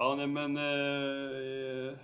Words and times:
Ja, 0.00 0.14
nej 0.16 0.26
men... 0.26 0.56
Eh, 0.56 1.94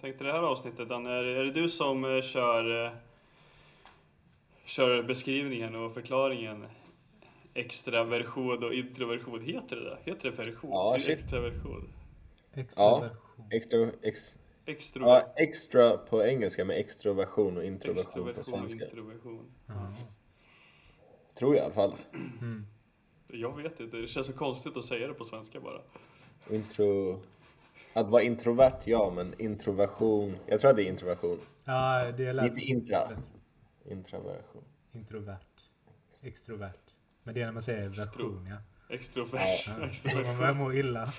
tänkte 0.00 0.24
det 0.24 0.32
här 0.32 0.42
avsnittet, 0.42 0.88
Danne, 0.88 1.10
är, 1.10 1.24
är 1.24 1.44
det 1.44 1.50
du 1.50 1.68
som 1.68 2.04
eh, 2.04 2.22
kör, 2.22 2.84
eh, 2.84 2.92
kör 4.64 5.02
beskrivningen 5.02 5.74
och 5.74 5.94
förklaringen? 5.94 6.66
Extraversion 7.54 8.64
och 8.64 8.74
introversion, 8.74 9.40
heter 9.40 9.76
det 9.76 9.84
det? 9.84 9.98
Heter 10.04 10.30
det 10.30 10.36
version? 10.36 10.70
Ja, 10.70 10.96
shit. 10.98 11.08
Extraversion? 11.08 11.92
Extraversion. 12.54 13.46
Extra, 13.50 13.90
ex, 14.02 14.36
Extro, 14.66 15.02
ja, 15.02 15.32
extra 15.36 15.96
på 15.96 16.24
engelska 16.24 16.64
med 16.64 16.76
extroversion 16.76 17.56
och 17.56 17.64
introversion 17.64 18.24
på 18.24 18.30
extroversion, 18.30 18.68
svenska. 18.68 18.84
introversion. 18.84 19.50
Ja. 19.66 19.92
Tror 21.34 21.56
jag 21.56 21.62
i 21.62 21.64
alla 21.64 21.74
fall. 21.74 21.94
Jag 23.26 23.62
vet 23.62 23.80
inte, 23.80 23.96
det 23.96 24.06
känns 24.06 24.26
så 24.26 24.32
konstigt 24.32 24.76
att 24.76 24.84
säga 24.84 25.08
det 25.08 25.14
på 25.14 25.24
svenska 25.24 25.60
bara. 25.60 25.80
Intro... 26.50 27.20
Att 27.96 28.08
vara 28.08 28.22
introvert, 28.22 28.80
ja, 28.84 29.12
men 29.16 29.34
introversion. 29.38 30.36
Jag 30.46 30.60
tror 30.60 30.70
att 30.70 30.76
det 30.76 30.82
är 30.82 30.88
introversion. 30.88 31.38
ja, 31.64 32.12
det 32.16 32.32
lät 32.32 32.46
Inte 32.46 32.60
intra. 32.60 32.98
Introversion. 33.84 34.64
Introvert. 34.92 35.38
Extrovert. 36.22 36.80
Men 37.22 37.34
det 37.34 37.40
är 37.40 37.44
när 37.44 37.52
man 37.52 37.62
säger 37.62 37.88
version, 37.88 38.46
ja. 38.50 38.56
Extrovert, 38.94 39.66
ja. 39.66 39.72
Man 39.78 39.88
extroversion. 39.88 40.38
börjar 40.38 40.54
må 40.54 40.72
illa. 40.72 41.12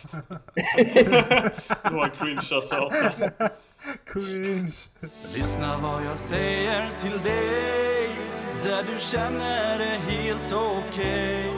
Då 1.83 1.97
har 1.97 2.09
cringeat 2.09 2.63
satan. 2.63 3.11
Cringe! 4.05 4.73
Lyssna 5.33 5.77
vad 5.81 6.05
jag 6.05 6.19
säger 6.19 6.89
till 7.01 7.23
dig 7.23 8.09
Där 8.63 8.83
du 8.83 8.99
känner 8.99 9.77
det 9.79 9.85
helt 9.85 10.53
okej 10.53 11.54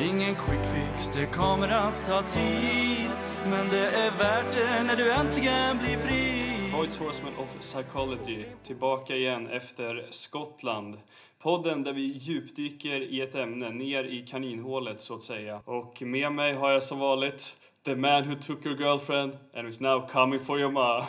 Ingen 0.00 0.34
quick 0.34 0.60
fix, 0.74 1.10
det 1.14 1.26
kommer 1.26 1.68
att 1.68 2.06
ta 2.06 2.22
tid 2.22 3.10
Men 3.50 3.68
det 3.68 3.86
är 3.86 4.10
värt 4.10 4.54
det 4.54 4.82
när 4.82 4.96
du 4.96 5.12
äntligen 5.12 5.78
blir 5.78 5.96
fri 5.96 6.42
Freud's 6.72 6.98
Horseman 6.98 7.36
of 7.38 7.56
Psychology, 7.60 8.44
tillbaka 8.62 9.16
igen 9.16 9.48
efter 9.50 10.06
Skottland. 10.10 10.98
Podden 11.42 11.82
där 11.82 11.92
vi 11.92 12.02
djupdyker 12.02 13.00
i 13.00 13.20
ett 13.20 13.34
ämne, 13.34 13.70
ner 13.70 14.04
i 14.04 14.26
kaninhålet 14.26 15.00
så 15.00 15.14
att 15.14 15.22
säga. 15.22 15.60
Och 15.64 16.02
med 16.02 16.32
mig 16.32 16.54
har 16.54 16.70
jag 16.70 16.82
som 16.82 16.98
vanligt 16.98 17.54
The 17.84 17.96
man 17.96 18.28
who 18.28 18.34
took 18.34 18.66
your 18.66 18.78
girlfriend 18.78 19.32
and 19.54 19.68
is 19.68 19.80
now 19.80 20.08
coming 20.08 20.40
for 20.40 20.60
your 20.60 20.72
ma. 20.72 21.06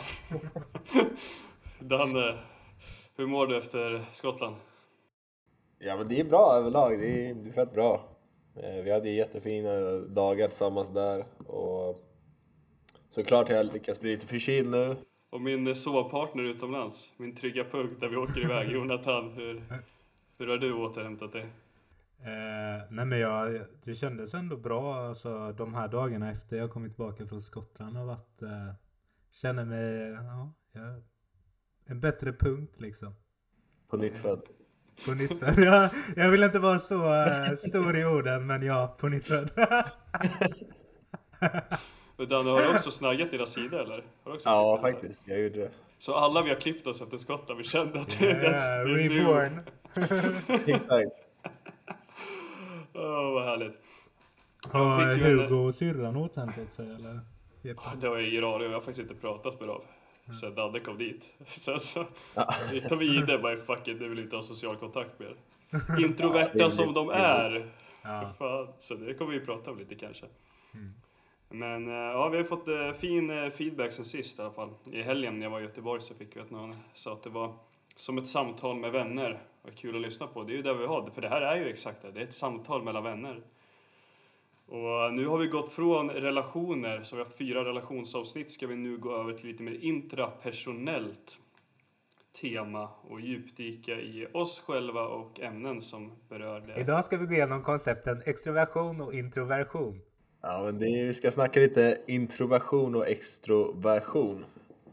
Danne, 1.78 2.38
hur 3.16 3.26
mår 3.26 3.46
du 3.46 3.56
efter 3.56 4.04
Skottland? 4.12 4.56
Ja, 5.78 5.96
men 5.96 6.08
det 6.08 6.20
är 6.20 6.24
bra 6.24 6.54
överlag. 6.56 6.98
Det 6.98 7.28
är, 7.28 7.34
det 7.34 7.48
är 7.48 7.52
fett 7.52 7.74
bra. 7.74 8.13
Eh, 8.56 8.82
Vi 8.84 8.90
hade 8.90 9.10
jättefina 9.10 9.98
dagar 9.98 10.48
tillsammans 10.48 10.90
där 10.90 11.24
och 11.46 12.04
såklart 13.10 13.48
har 13.48 13.56
jag 13.56 13.72
lyckats 13.72 14.00
bli 14.00 14.10
lite 14.10 14.26
förkyld 14.26 14.70
nu. 14.70 14.96
Och 15.30 15.40
min 15.40 15.76
sovpartner 15.76 16.42
utomlands, 16.42 17.12
min 17.16 17.34
trygga 17.34 17.64
punkt 17.64 18.00
där 18.00 18.08
vi 18.08 18.16
åker 18.16 18.40
iväg, 18.44 18.68
Jonathan, 18.72 19.32
hur, 19.32 19.62
hur 20.38 20.46
har 20.46 20.58
du 20.58 20.72
återhämtat 20.72 21.32
dig? 21.32 21.46
Eh, 22.18 22.82
nej 22.90 23.04
men 23.04 23.18
jag, 23.18 23.60
det 23.84 23.94
kändes 23.94 24.34
ändå 24.34 24.56
bra 24.56 24.94
alltså 24.94 25.52
de 25.52 25.74
här 25.74 25.88
dagarna 25.88 26.30
efter 26.30 26.56
jag 26.56 26.70
kommit 26.70 26.92
tillbaka 26.92 27.26
från 27.26 27.42
Skottland 27.42 27.96
har 27.96 28.04
varit, 28.04 28.42
eh, 28.42 28.74
känner 29.32 29.64
mig, 29.64 30.10
ja, 30.10 30.52
jag, 30.72 31.02
en 31.86 32.00
bättre 32.00 32.32
punkt 32.32 32.80
liksom. 32.80 33.14
På 33.90 33.96
nytt 33.96 34.16
född. 34.16 34.42
På 35.06 35.14
nytt 35.14 35.38
född. 35.38 35.58
Jag, 35.64 35.88
jag 36.16 36.30
vill 36.30 36.42
inte 36.42 36.58
vara 36.58 36.78
så 36.78 37.14
eh, 37.14 37.42
stor 37.68 37.96
i 37.96 38.04
orden 38.04 38.46
men 38.46 38.62
ja, 38.62 38.96
på 38.98 39.08
nytt 39.08 39.26
född. 39.26 39.50
Men 42.16 42.28
Danne, 42.28 42.50
har 42.50 42.62
du 42.62 42.68
också 42.68 42.90
snaggat 42.90 43.30
dina 43.30 43.46
sidor 43.46 43.80
eller? 43.80 43.94
Har 43.94 44.02
du 44.24 44.32
också 44.32 44.48
Ja, 44.48 44.78
faktiskt. 44.82 45.28
Jag 45.28 45.40
gjorde 45.40 45.58
det. 45.58 45.70
Så 45.98 46.14
alla 46.14 46.42
vi 46.42 46.48
har 46.48 46.56
klippt 46.56 46.86
oss 46.86 47.02
efter 47.02 47.18
Skottland, 47.18 47.58
vi 47.58 47.64
kände 47.64 48.00
att 48.00 48.18
det 48.18 48.24
Yeah, 48.24 48.86
the 48.86 48.92
new... 48.92 49.12
reborn. 49.12 49.60
Exakt. 50.66 51.12
Åh, 52.94 53.32
vad 53.32 53.44
härligt. 53.44 53.78
Har 54.70 55.14
Hugo 55.14 55.54
och 55.54 55.74
syrran 55.74 56.16
återhämtat 56.16 56.72
sig 56.72 56.86
eller? 56.86 57.20
Jeppe? 57.62 57.82
Det 58.00 58.06
har 58.06 58.16
jag 58.16 58.28
ingen 58.28 58.44
aning 58.44 58.54
om, 58.54 58.62
jag 58.62 58.72
har 58.72 58.80
faktiskt 58.80 59.10
inte 59.10 59.14
pratat 59.14 59.60
med 59.60 59.68
dem. 59.68 59.80
Mm. 60.26 60.36
Sen 60.36 60.54
Danne 60.54 60.80
kom 60.80 60.98
dit. 60.98 61.34
Sen 61.46 61.80
så 61.80 62.04
tar 62.88 62.96
vi 62.96 63.16
in 63.16 63.26
det 63.26 63.38
bara 63.38 63.56
fuck 63.56 63.88
it, 63.88 63.98
det 63.98 64.08
vill 64.08 64.18
inte 64.18 64.36
ha 64.36 64.42
social 64.42 64.76
kontakt 64.76 65.18
med 65.18 65.28
er. 65.28 65.36
Introverta 66.04 66.58
Ja, 66.58 66.70
som 66.70 66.94
de 66.94 67.10
är. 67.10 67.70
Ja. 68.02 68.20
För 68.20 68.64
fan. 68.64 68.74
Så 68.80 68.94
det 68.94 69.14
kommer 69.14 69.32
vi 69.32 69.40
prata 69.40 69.70
om 69.70 69.78
lite 69.78 69.94
kanske. 69.94 70.26
Mm. 70.74 70.92
Men 71.48 71.88
eh, 71.88 71.94
ja, 71.94 72.28
vi 72.28 72.36
har 72.36 72.44
fått 72.44 72.68
eh, 72.68 72.92
fin 72.92 73.30
eh, 73.30 73.50
feedback 73.50 73.92
sen 73.92 74.04
sist 74.04 74.38
i 74.38 74.42
alla 74.42 74.50
fall. 74.50 74.70
I 74.92 75.02
helgen 75.02 75.34
när 75.34 75.42
jag 75.42 75.50
var 75.50 75.60
i 75.60 75.62
Göteborg 75.62 76.00
så 76.00 76.14
fick 76.14 76.36
vi 76.36 76.40
att 76.40 76.50
någon 76.50 76.76
sa 76.94 77.12
att 77.12 77.22
det 77.22 77.30
var 77.30 77.54
som 77.96 78.18
ett 78.18 78.28
samtal 78.28 78.76
med 78.76 78.92
vänner. 78.92 79.42
Vad 79.62 79.76
kul 79.76 79.96
att 79.96 80.02
lyssna 80.02 80.26
på. 80.26 80.42
Det 80.42 80.52
är 80.52 80.56
ju 80.56 80.62
det 80.62 80.74
vi 80.74 80.86
har, 80.86 81.10
för 81.14 81.22
det 81.22 81.28
här 81.28 81.40
är 81.40 81.56
ju 81.56 81.68
exakt 81.68 82.02
det. 82.02 82.10
Det 82.10 82.20
är 82.20 82.24
ett 82.24 82.34
samtal 82.34 82.82
mellan 82.82 83.04
vänner. 83.04 83.40
Och 84.66 85.14
nu 85.14 85.26
har 85.26 85.38
vi 85.38 85.46
gått 85.46 85.72
från 85.72 86.10
relationer, 86.10 87.02
så 87.02 87.16
vi 87.16 87.20
har 87.20 87.26
haft 87.26 87.38
fyra 87.38 87.64
relationsavsnitt, 87.64 88.50
ska 88.50 88.66
vi 88.66 88.76
nu 88.76 88.98
gå 88.98 89.16
över 89.16 89.32
till 89.32 89.46
lite 89.46 89.62
mer 89.62 89.84
intrapersonellt 89.84 91.40
tema 92.40 92.88
och 93.02 93.20
djupdyka 93.20 93.92
i 93.92 94.26
oss 94.32 94.60
själva 94.60 95.06
och 95.06 95.40
ämnen 95.40 95.82
som 95.82 96.12
berör 96.28 96.60
det. 96.60 96.80
Idag 96.80 97.04
ska 97.04 97.16
vi 97.16 97.26
gå 97.26 97.32
igenom 97.32 97.62
koncepten 97.62 98.22
extroversion 98.24 99.00
och 99.00 99.14
introversion. 99.14 100.00
Ja, 100.40 100.62
men 100.64 100.78
det 100.78 100.86
är, 100.86 101.06
vi 101.06 101.14
ska 101.14 101.30
snacka 101.30 101.60
lite 101.60 102.00
introversion 102.06 102.94
och 102.94 103.08
extroversion. 103.08 104.44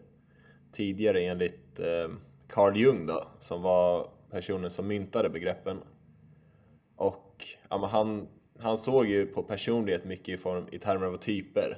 tidigare 0.72 1.22
enligt 1.22 1.80
ehm, 1.80 2.20
Carl 2.48 2.78
Jung 2.78 3.08
då, 3.08 3.28
som 3.40 3.62
var 3.62 4.10
personen 4.32 4.70
som 4.70 4.88
myntade 4.88 5.30
begreppen. 5.30 5.82
Och 6.96 7.46
ja, 7.70 7.78
men 7.78 7.90
han, 7.90 8.28
han 8.60 8.78
såg 8.78 9.06
ju 9.06 9.26
på 9.26 9.44
personlighet 9.44 10.06
mycket 10.06 10.30
i, 10.30 10.38
form, 10.38 10.68
i 10.72 10.80
termer 10.80 11.08
av 11.08 11.18
typer. 11.18 11.78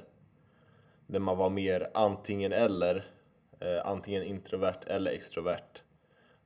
Där 1.06 1.20
man 1.20 1.36
var 1.36 1.50
mer 1.50 1.90
antingen 1.94 2.52
eller, 2.52 2.96
eh, 3.60 3.86
antingen 3.86 4.22
introvert 4.22 4.80
eller 4.86 5.10
extrovert. 5.10 5.82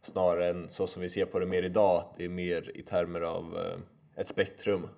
Snarare 0.03 0.51
än 0.51 0.69
så 0.69 0.87
som 0.87 1.03
vi 1.03 1.09
ser 1.09 1.25
på 1.25 1.39
det 1.39 1.47
mer 1.47 1.63
idag, 1.63 1.97
att 1.97 2.17
det 2.17 2.25
är 2.25 2.29
mer 2.29 2.77
i 2.77 2.83
termer 2.83 3.21
av 3.21 3.59
eh, 3.59 4.21
ett 4.21 4.29
spektrum. 4.29 4.89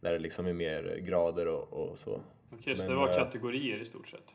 Där 0.00 0.12
det 0.12 0.18
liksom 0.18 0.46
är 0.46 0.52
mer 0.52 1.02
grader 1.06 1.48
och, 1.48 1.72
och 1.72 1.98
så. 1.98 2.20
Okej, 2.52 2.76
så 2.76 2.82
Men, 2.82 2.90
det 2.90 2.96
var 2.96 3.08
eh, 3.08 3.14
kategorier 3.14 3.78
i 3.78 3.84
stort 3.84 4.08
sett? 4.08 4.34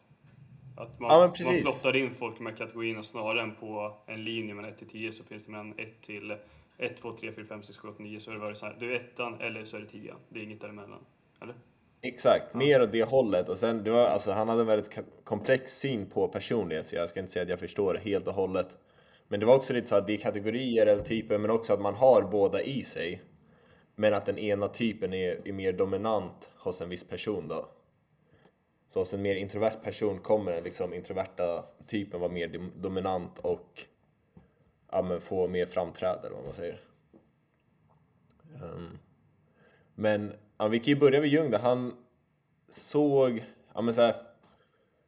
Att 0.78 1.00
man, 1.00 1.12
Ja, 1.12 1.19
man 1.46 1.62
plottar 1.62 1.96
in 1.96 2.12
folk 2.12 2.40
med 2.40 2.57
kategorierna 2.57 3.03
snarare 3.03 3.41
än 3.41 3.56
på 3.56 3.97
en 4.06 4.24
linje 4.24 4.53
mellan 4.53 4.72
1 4.72 4.78
till 4.78 4.90
10 4.90 5.12
så 5.12 5.24
finns 5.24 5.46
det 5.46 5.51
mellan 5.51 5.80
1 5.80 6.01
till 6.01 6.35
1, 6.78 6.97
2, 6.97 7.12
3, 7.12 7.31
4, 7.31 7.46
5, 7.46 7.63
6, 7.63 7.78
7, 7.78 7.88
8, 7.88 8.03
9 8.03 8.19
så 8.19 8.31
har 8.31 8.50
det 8.50 8.56
så 8.56 8.66
här, 8.66 8.78
du 8.80 8.91
är 8.91 8.96
ettan 8.96 9.41
eller 9.41 9.66
så 9.66 9.78
är 9.78 9.81
det 9.81 9.88
tian. 9.88 10.18
Det 10.30 10.40
är 10.40 10.44
inget 10.44 10.62
däremellan. 10.62 11.06
Eller? 11.41 11.56
Exakt, 12.01 12.53
mer 12.53 12.81
åt 12.81 12.91
det 12.91 13.03
hållet. 13.03 13.50
Och 13.50 13.57
sen, 13.57 13.84
det 13.84 13.91
var, 13.91 14.06
alltså, 14.06 14.31
han 14.31 14.50
hade 14.50 14.62
en 14.62 14.68
väldigt 14.68 15.00
komplex 15.24 15.72
syn 15.72 16.09
på 16.09 16.28
personlighet, 16.28 16.85
så 16.85 16.96
jag 16.96 17.09
ska 17.09 17.19
inte 17.19 17.31
säga 17.31 17.44
att 17.44 17.50
jag 17.50 17.59
förstår 17.59 17.96
helt 17.96 18.28
och 18.28 18.34
hållet. 18.34 18.78
Men 19.31 19.40
det 19.40 19.46
var 19.46 19.56
också 19.56 19.74
lite 19.74 19.88
så 19.88 19.96
att 19.96 20.08
det 20.08 20.14
är 20.14 20.18
kategorier 20.18 20.86
eller 20.86 21.03
typer, 21.03 21.38
men 21.38 21.52
också 21.52 21.74
att 21.74 21.81
man 21.81 21.96
har 21.96 22.22
båda 22.22 22.62
i 22.62 22.81
sig. 22.81 23.22
Men 23.96 24.14
att 24.14 24.25
den 24.25 24.38
ena 24.38 24.68
typen 24.68 25.13
är, 25.13 25.48
är 25.48 25.54
mer 25.54 25.74
dominant 25.74 26.50
hos 26.57 26.81
en 26.81 26.89
viss 26.89 27.07
person 27.07 27.48
då. 27.48 27.69
Så 28.88 29.00
hos 29.00 29.13
en 29.13 29.22
mer 29.22 29.36
introvert 29.36 29.83
person 29.83 30.19
kommer 30.19 30.51
den 30.51 30.63
liksom 30.63 30.94
introverta 30.94 31.66
typen 31.88 32.19
vara 32.19 32.31
mer 32.31 32.72
dominant 32.81 33.39
och 33.39 33.86
ja, 34.92 35.01
men 35.01 35.22
få 35.22 35.48
mer 35.48 35.66
framträdande, 35.66 36.27
eller 36.27 36.36
vad 36.36 36.45
man 36.45 36.54
säger. 36.54 36.81
Um, 38.63 39.00
men 39.95 40.34
ja, 40.57 40.68
vi 40.68 40.80
kan 40.80 40.94
ju 40.94 41.00
börja 41.00 41.19
med 41.19 41.30
Jung 41.30 41.51
där 41.51 41.60
han 41.60 41.94
såg, 42.69 43.45
ja 43.74 43.81
men 43.81 43.94
så 43.94 44.01
här, 44.01 44.16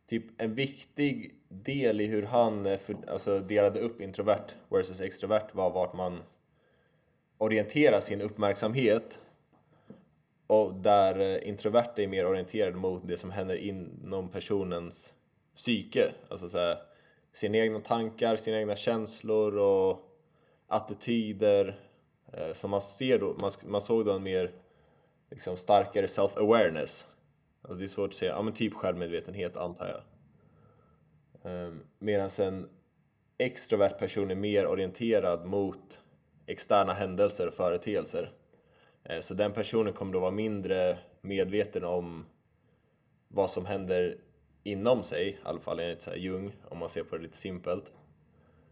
typ 0.08 0.42
en 0.42 0.56
viktig 0.56 1.43
del 1.64 2.02
i 2.02 2.06
hur 2.06 2.24
han 2.24 2.66
eh, 2.66 2.78
för, 2.78 2.96
alltså, 3.08 3.40
delade 3.40 3.80
upp 3.80 4.02
introvert 4.02 4.48
versus 4.70 5.02
extrovert 5.02 5.48
var 5.54 5.70
vart 5.70 5.94
man 5.94 6.20
orienterar 7.38 8.00
sin 8.00 8.22
uppmärksamhet 8.22 9.20
och 10.48 10.74
där 10.74 11.44
introverta 11.44 11.48
introvert 11.48 12.04
är 12.04 12.08
mer 12.08 12.26
orienterad 12.26 12.76
mot 12.76 13.08
det 13.08 13.18
som 13.18 13.32
händer 13.32 13.56
inom 13.56 14.30
personens 14.30 15.14
psyke. 15.56 16.12
Alltså 16.30 16.50
så 16.50 16.58
här, 16.58 16.78
sina 17.32 17.58
egna 17.58 17.80
tankar, 17.80 18.36
sina 18.36 18.58
egna 18.58 18.76
känslor 18.76 19.58
och 19.58 20.10
attityder. 20.68 21.80
Eh, 22.34 22.54
så 22.54 22.68
man 22.68 22.82
ser 22.82 23.20
då, 23.20 23.36
man, 23.42 23.52
man 23.66 23.82
såg 23.82 24.06
då 24.06 24.12
en 24.12 24.24
mer 24.24 24.52
liksom 25.30 25.58
starkare 25.58 26.06
self-awareness. 26.06 27.08
Alltså 27.62 27.80
det 27.80 27.86
är 27.86 27.88
svårt 27.88 28.10
att 28.10 28.14
säga, 28.14 28.32
ja 28.32 28.42
men 28.42 28.54
typ 28.54 28.74
självmedvetenhet 28.74 29.58
antar 29.58 29.88
jag. 29.88 30.02
Ehm, 31.44 31.80
Medan 32.00 32.30
en 32.40 32.70
extrovert 33.38 34.00
person 34.00 34.32
är 34.32 34.36
mer 34.36 34.68
orienterad 34.68 35.46
mot 35.46 36.00
externa 36.46 36.94
händelser 36.94 37.48
och 37.48 37.54
företeelser. 37.54 38.32
Ehm, 39.04 39.22
så 39.22 39.34
den 39.34 39.54
personen 39.54 39.94
kommer 39.94 40.14
då 40.14 40.20
vara 40.20 40.32
mindre 40.32 40.98
medveten 41.22 41.84
om 41.84 42.26
vad 43.28 43.50
som 43.50 43.66
händer 43.66 44.18
inom 44.64 45.04
sig, 45.04 45.28
i 45.28 45.38
alla 45.44 45.60
fall 45.60 45.80
enligt 45.80 46.02
så 46.02 46.16
Jung, 46.16 46.56
om 46.70 46.78
man 46.78 46.90
ser 46.90 47.04
på 47.04 47.18
det 47.18 47.24
lite 47.24 47.38
simpelt. 47.38 47.92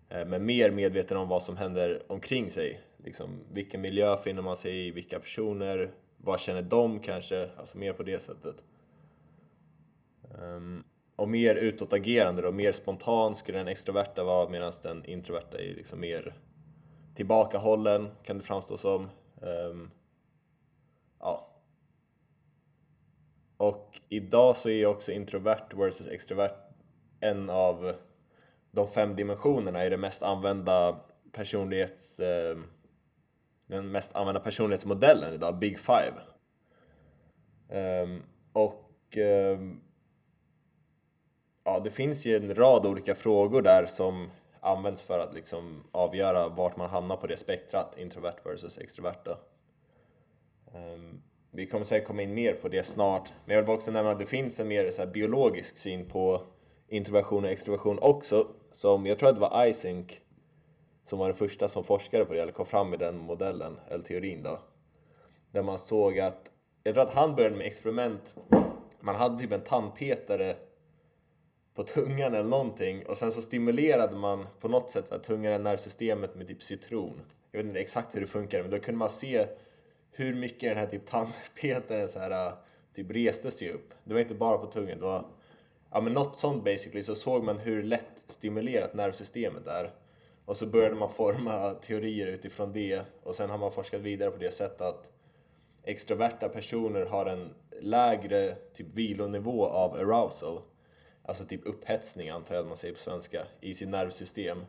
Ehm, 0.09 0.29
men 0.29 0.45
mer 0.45 0.71
medveten 0.71 1.17
om 1.17 1.27
vad 1.27 1.43
som 1.43 1.57
händer 1.57 2.03
omkring 2.07 2.51
sig. 2.51 2.81
Liksom, 3.03 3.39
vilken 3.51 3.81
miljö 3.81 4.17
finner 4.17 4.41
man 4.41 4.55
sig 4.55 4.87
i, 4.87 4.91
vilka 4.91 5.19
personer, 5.19 5.91
vad 6.17 6.39
känner 6.39 6.61
de 6.61 6.99
kanske? 6.99 7.49
Alltså 7.57 7.77
mer 7.77 7.93
på 7.93 8.03
det 8.03 8.19
sättet. 8.19 8.55
Um, 10.39 10.83
och 11.21 11.29
mer 11.29 11.55
utåtagerande 11.55 12.41
då, 12.41 12.51
mer 12.51 12.71
spontan 12.71 13.35
skulle 13.35 13.57
den 13.57 13.67
extroverta 13.67 14.23
vara 14.23 14.49
medan 14.49 14.71
den 14.83 15.05
introverta 15.05 15.57
är 15.57 15.75
liksom 15.75 15.99
mer 15.99 16.33
tillbakahållen 17.15 18.09
kan 18.23 18.37
det 18.37 18.43
framstå 18.43 18.77
som. 18.77 19.09
Um, 19.41 19.91
ja. 21.19 21.47
Och 23.57 24.01
idag 24.09 24.57
så 24.57 24.69
är 24.69 24.85
också 24.85 25.11
introvert 25.11 25.73
versus 25.75 26.07
extrovert 26.07 26.55
en 27.19 27.49
av 27.49 27.93
de 28.71 28.87
fem 28.87 29.15
dimensionerna 29.15 29.85
i 29.85 29.89
den 29.89 29.99
mest 29.99 30.23
använda 30.23 30.99
personlighets... 31.31 32.19
Um, 32.19 32.27
ehm, 32.27 32.63
den 33.67 33.91
mest 33.91 34.15
använda 34.15 34.39
personlighetsmodellen 34.39 35.33
idag, 35.33 35.59
Big 35.59 35.79
Five. 35.79 36.13
Um, 38.03 38.23
och 38.53 39.17
um, 39.17 39.81
ja, 41.63 41.79
det 41.79 41.89
finns 41.89 42.25
ju 42.25 42.35
en 42.35 42.55
rad 42.55 42.85
olika 42.85 43.15
frågor 43.15 43.61
där 43.61 43.85
som 43.85 44.29
används 44.59 45.01
för 45.01 45.19
att 45.19 45.33
liksom 45.33 45.83
avgöra 45.91 46.49
vart 46.49 46.77
man 46.77 46.89
hamnar 46.89 47.17
på 47.17 47.27
det 47.27 47.37
spektrat, 47.37 47.97
introvert 47.97 48.35
versus 48.43 48.77
extroverta. 48.77 49.37
Um, 50.73 50.81
ehm, 50.81 51.21
vi 51.51 51.67
kommer 51.67 51.85
säkert 51.85 52.07
komma 52.07 52.21
in 52.21 52.33
mer 52.33 52.53
på 52.53 52.67
det 52.67 52.83
snart, 52.83 53.33
men 53.45 53.55
jag 53.55 53.63
vill 53.63 53.75
också 53.75 53.91
nämna 53.91 54.11
att 54.11 54.19
det 54.19 54.25
finns 54.25 54.59
en 54.59 54.67
mer 54.67 54.91
så 54.91 55.05
biologisk 55.05 55.77
syn 55.77 56.09
på 56.09 56.41
introversion 56.87 57.45
och 57.45 57.51
extroversion 57.51 57.99
också, 58.01 58.47
som 58.71 59.05
jag 59.05 59.19
tror 59.19 59.29
att 59.29 59.35
det 59.35 59.41
var 59.41 59.65
Isink 59.65 60.21
som 61.03 61.19
var 61.19 61.27
den 61.27 61.35
första 61.35 61.67
som 61.67 61.83
forskade 61.83 62.25
på 62.25 62.33
det, 62.33 62.41
eller 62.41 62.51
kom 62.51 62.65
fram 62.65 62.89
med 62.89 62.99
den 62.99 63.17
modellen, 63.17 63.79
eller 63.89 64.03
teorin 64.03 64.43
då. 64.43 64.59
Där 65.51 65.63
man 65.63 65.77
såg 65.77 66.19
att, 66.19 66.51
jag 66.83 66.93
tror 66.93 67.03
att 67.03 67.13
han 67.13 67.35
började 67.35 67.55
med 67.55 67.67
experiment, 67.67 68.35
man 68.99 69.15
hade 69.15 69.39
typ 69.39 69.51
en 69.51 69.61
tandpetare 69.61 70.55
på 71.75 71.83
tungan 71.83 72.35
eller 72.35 72.49
någonting 72.49 73.05
och 73.05 73.17
sen 73.17 73.31
så 73.31 73.41
stimulerade 73.41 74.15
man 74.15 74.47
på 74.59 74.67
något 74.67 74.89
sätt 74.89 75.11
att 75.11 75.23
tungan 75.23 75.63
nervsystemet 75.63 76.35
med 76.35 76.47
typ 76.47 76.63
citron. 76.63 77.21
Jag 77.51 77.59
vet 77.59 77.67
inte 77.67 77.79
exakt 77.79 78.15
hur 78.15 78.21
det 78.21 78.27
funkar 78.27 78.61
men 78.61 78.71
då 78.71 78.79
kunde 78.79 78.97
man 78.97 79.09
se 79.09 79.47
hur 80.11 80.35
mycket 80.35 80.69
den 80.69 80.77
här 80.77 80.87
typ 80.87 81.05
tandpetaren 81.05 82.09
så 82.09 82.19
här, 82.19 82.47
äh, 82.47 82.53
typ 82.95 83.11
reste 83.11 83.51
sig 83.51 83.69
upp. 83.69 83.93
Det 84.03 84.13
var 84.13 84.21
inte 84.21 84.35
bara 84.35 84.57
på 84.57 84.65
tungan, 84.65 84.97
det 84.97 85.05
var 85.05 85.25
ja, 85.91 86.01
men 86.01 86.13
något 86.13 86.37
sånt 86.37 86.63
basically 86.63 87.03
så 87.03 87.15
såg 87.15 87.43
man 87.43 87.57
hur 87.57 87.83
lätt 87.83 88.23
stimulerat 88.27 88.93
nervsystemet 88.93 89.67
är. 89.67 89.91
Och 90.45 90.57
så 90.57 90.65
började 90.65 90.95
man 90.95 91.09
forma 91.09 91.73
teorier 91.73 92.27
utifrån 92.27 92.73
det 92.73 93.01
och 93.23 93.35
sen 93.35 93.49
har 93.49 93.57
man 93.57 93.71
forskat 93.71 94.01
vidare 94.01 94.31
på 94.31 94.37
det 94.37 94.51
sättet 94.51 94.81
att 94.81 95.09
extroverta 95.83 96.49
personer 96.49 97.05
har 97.05 97.25
en 97.25 97.53
lägre 97.81 98.55
typ 98.73 98.93
vilonivå 98.93 99.65
av 99.65 99.93
arousal 99.93 100.61
alltså 101.31 101.45
typ 101.45 101.65
upphetsning 101.65 102.29
antar 102.29 102.55
jag 102.55 102.61
att 102.61 102.67
man 102.67 102.77
säger 102.77 102.93
på 102.93 102.99
svenska, 102.99 103.45
i 103.61 103.73
sitt 103.73 103.89
nervsystem. 103.89 104.65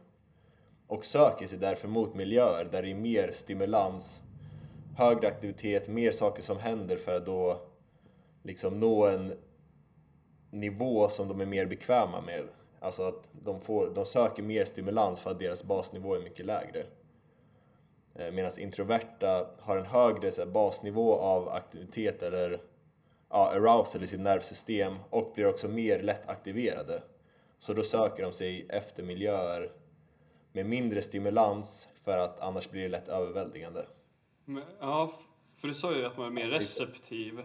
Och 0.87 1.05
söker 1.05 1.47
sig 1.47 1.59
därför 1.59 1.89
mot 1.89 2.15
miljöer 2.15 2.65
där 2.65 2.83
det 2.83 2.91
är 2.91 2.95
mer 2.95 3.33
stimulans, 3.33 4.23
högre 4.97 5.29
aktivitet, 5.29 5.89
mer 5.89 6.11
saker 6.11 6.43
som 6.43 6.59
händer 6.59 6.97
för 6.97 7.17
att 7.17 7.27
då 7.27 7.61
liksom 8.43 8.81
nå 8.81 9.07
en 9.07 9.33
nivå 10.51 11.09
som 11.09 11.29
de 11.29 11.41
är 11.41 11.47
mer 11.47 11.67
bekväma 11.67 12.21
med. 12.21 12.45
Alltså 12.81 13.03
att 13.03 13.29
de, 13.33 13.61
får, 13.61 13.91
de 13.95 14.05
söker 14.05 14.43
mer 14.43 14.65
stimulans 14.65 15.21
för 15.21 15.31
att 15.31 15.39
deras 15.39 15.65
basnivå 15.65 16.15
är 16.15 16.21
mycket 16.21 16.47
lägre. 16.47 16.85
Eh, 18.15 18.33
Medan 18.33 18.51
introverta 18.59 19.47
har 19.61 19.77
en 19.77 19.87
högre 19.87 20.47
basnivå 20.47 21.15
av 21.15 21.49
aktivitet 21.49 22.23
eller 22.23 22.61
ja, 23.33 23.51
arousal 23.51 24.03
i 24.03 24.07
sitt 24.07 24.21
nervsystem 24.21 24.97
och 25.11 25.33
blir 25.35 25.49
också 25.49 25.69
mer 25.69 26.03
lätt 26.03 26.29
aktiverade. 26.29 27.03
Så 27.59 27.73
då 27.73 27.83
söker 27.83 28.23
de 28.23 28.33
sig 28.33 28.67
efter 28.69 29.03
miljöer 29.03 29.73
med 30.53 30.67
mindre 30.67 31.03
stimulans 31.03 31.89
för 32.05 32.19
att 32.19 32.41
annars 32.41 32.71
blir 32.71 32.83
det 32.83 32.89
lätt 32.89 33.09
överväldigande. 33.09 33.87
Men, 34.45 34.63
ja, 34.81 35.13
för 35.57 35.69
du 35.69 35.75
sa 35.75 35.95
ju 35.97 36.07
att 36.07 36.17
man 36.17 36.27
är 36.27 36.31
mer 36.31 36.49
receptiv 36.49 37.45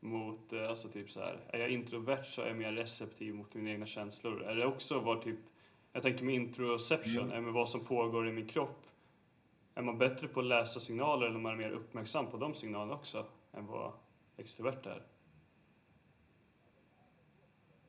mot, 0.00 0.52
eh, 0.52 0.68
alltså 0.68 0.88
typ 0.88 1.10
så 1.10 1.20
här, 1.20 1.40
är 1.48 1.58
jag 1.58 1.70
introvert 1.70 2.24
så 2.24 2.42
är 2.42 2.46
jag 2.46 2.56
mer 2.56 2.72
receptiv 2.72 3.34
mot 3.34 3.54
mina 3.54 3.70
egna 3.70 3.86
känslor. 3.86 4.42
Är 4.42 4.54
det 4.54 4.66
också 4.66 4.98
vad 4.98 5.22
typ, 5.22 5.38
jag 5.92 6.02
tänker 6.02 6.24
med 6.24 6.34
introception, 6.34 7.24
mm. 7.24 7.36
är 7.36 7.40
med 7.40 7.52
vad 7.52 7.68
som 7.68 7.84
pågår 7.84 8.28
i 8.28 8.32
min 8.32 8.48
kropp. 8.48 8.86
Är 9.74 9.82
man 9.82 9.98
bättre 9.98 10.28
på 10.28 10.40
att 10.40 10.46
läsa 10.46 10.80
signaler 10.80 11.26
eller 11.26 11.36
är 11.36 11.42
man 11.42 11.56
mer 11.56 11.70
uppmärksam 11.70 12.26
på 12.26 12.36
de 12.36 12.54
signalerna 12.54 12.94
också 12.94 13.26
än 13.52 13.66
vad 13.66 13.92
extrovert 14.42 14.86
är? 14.86 15.02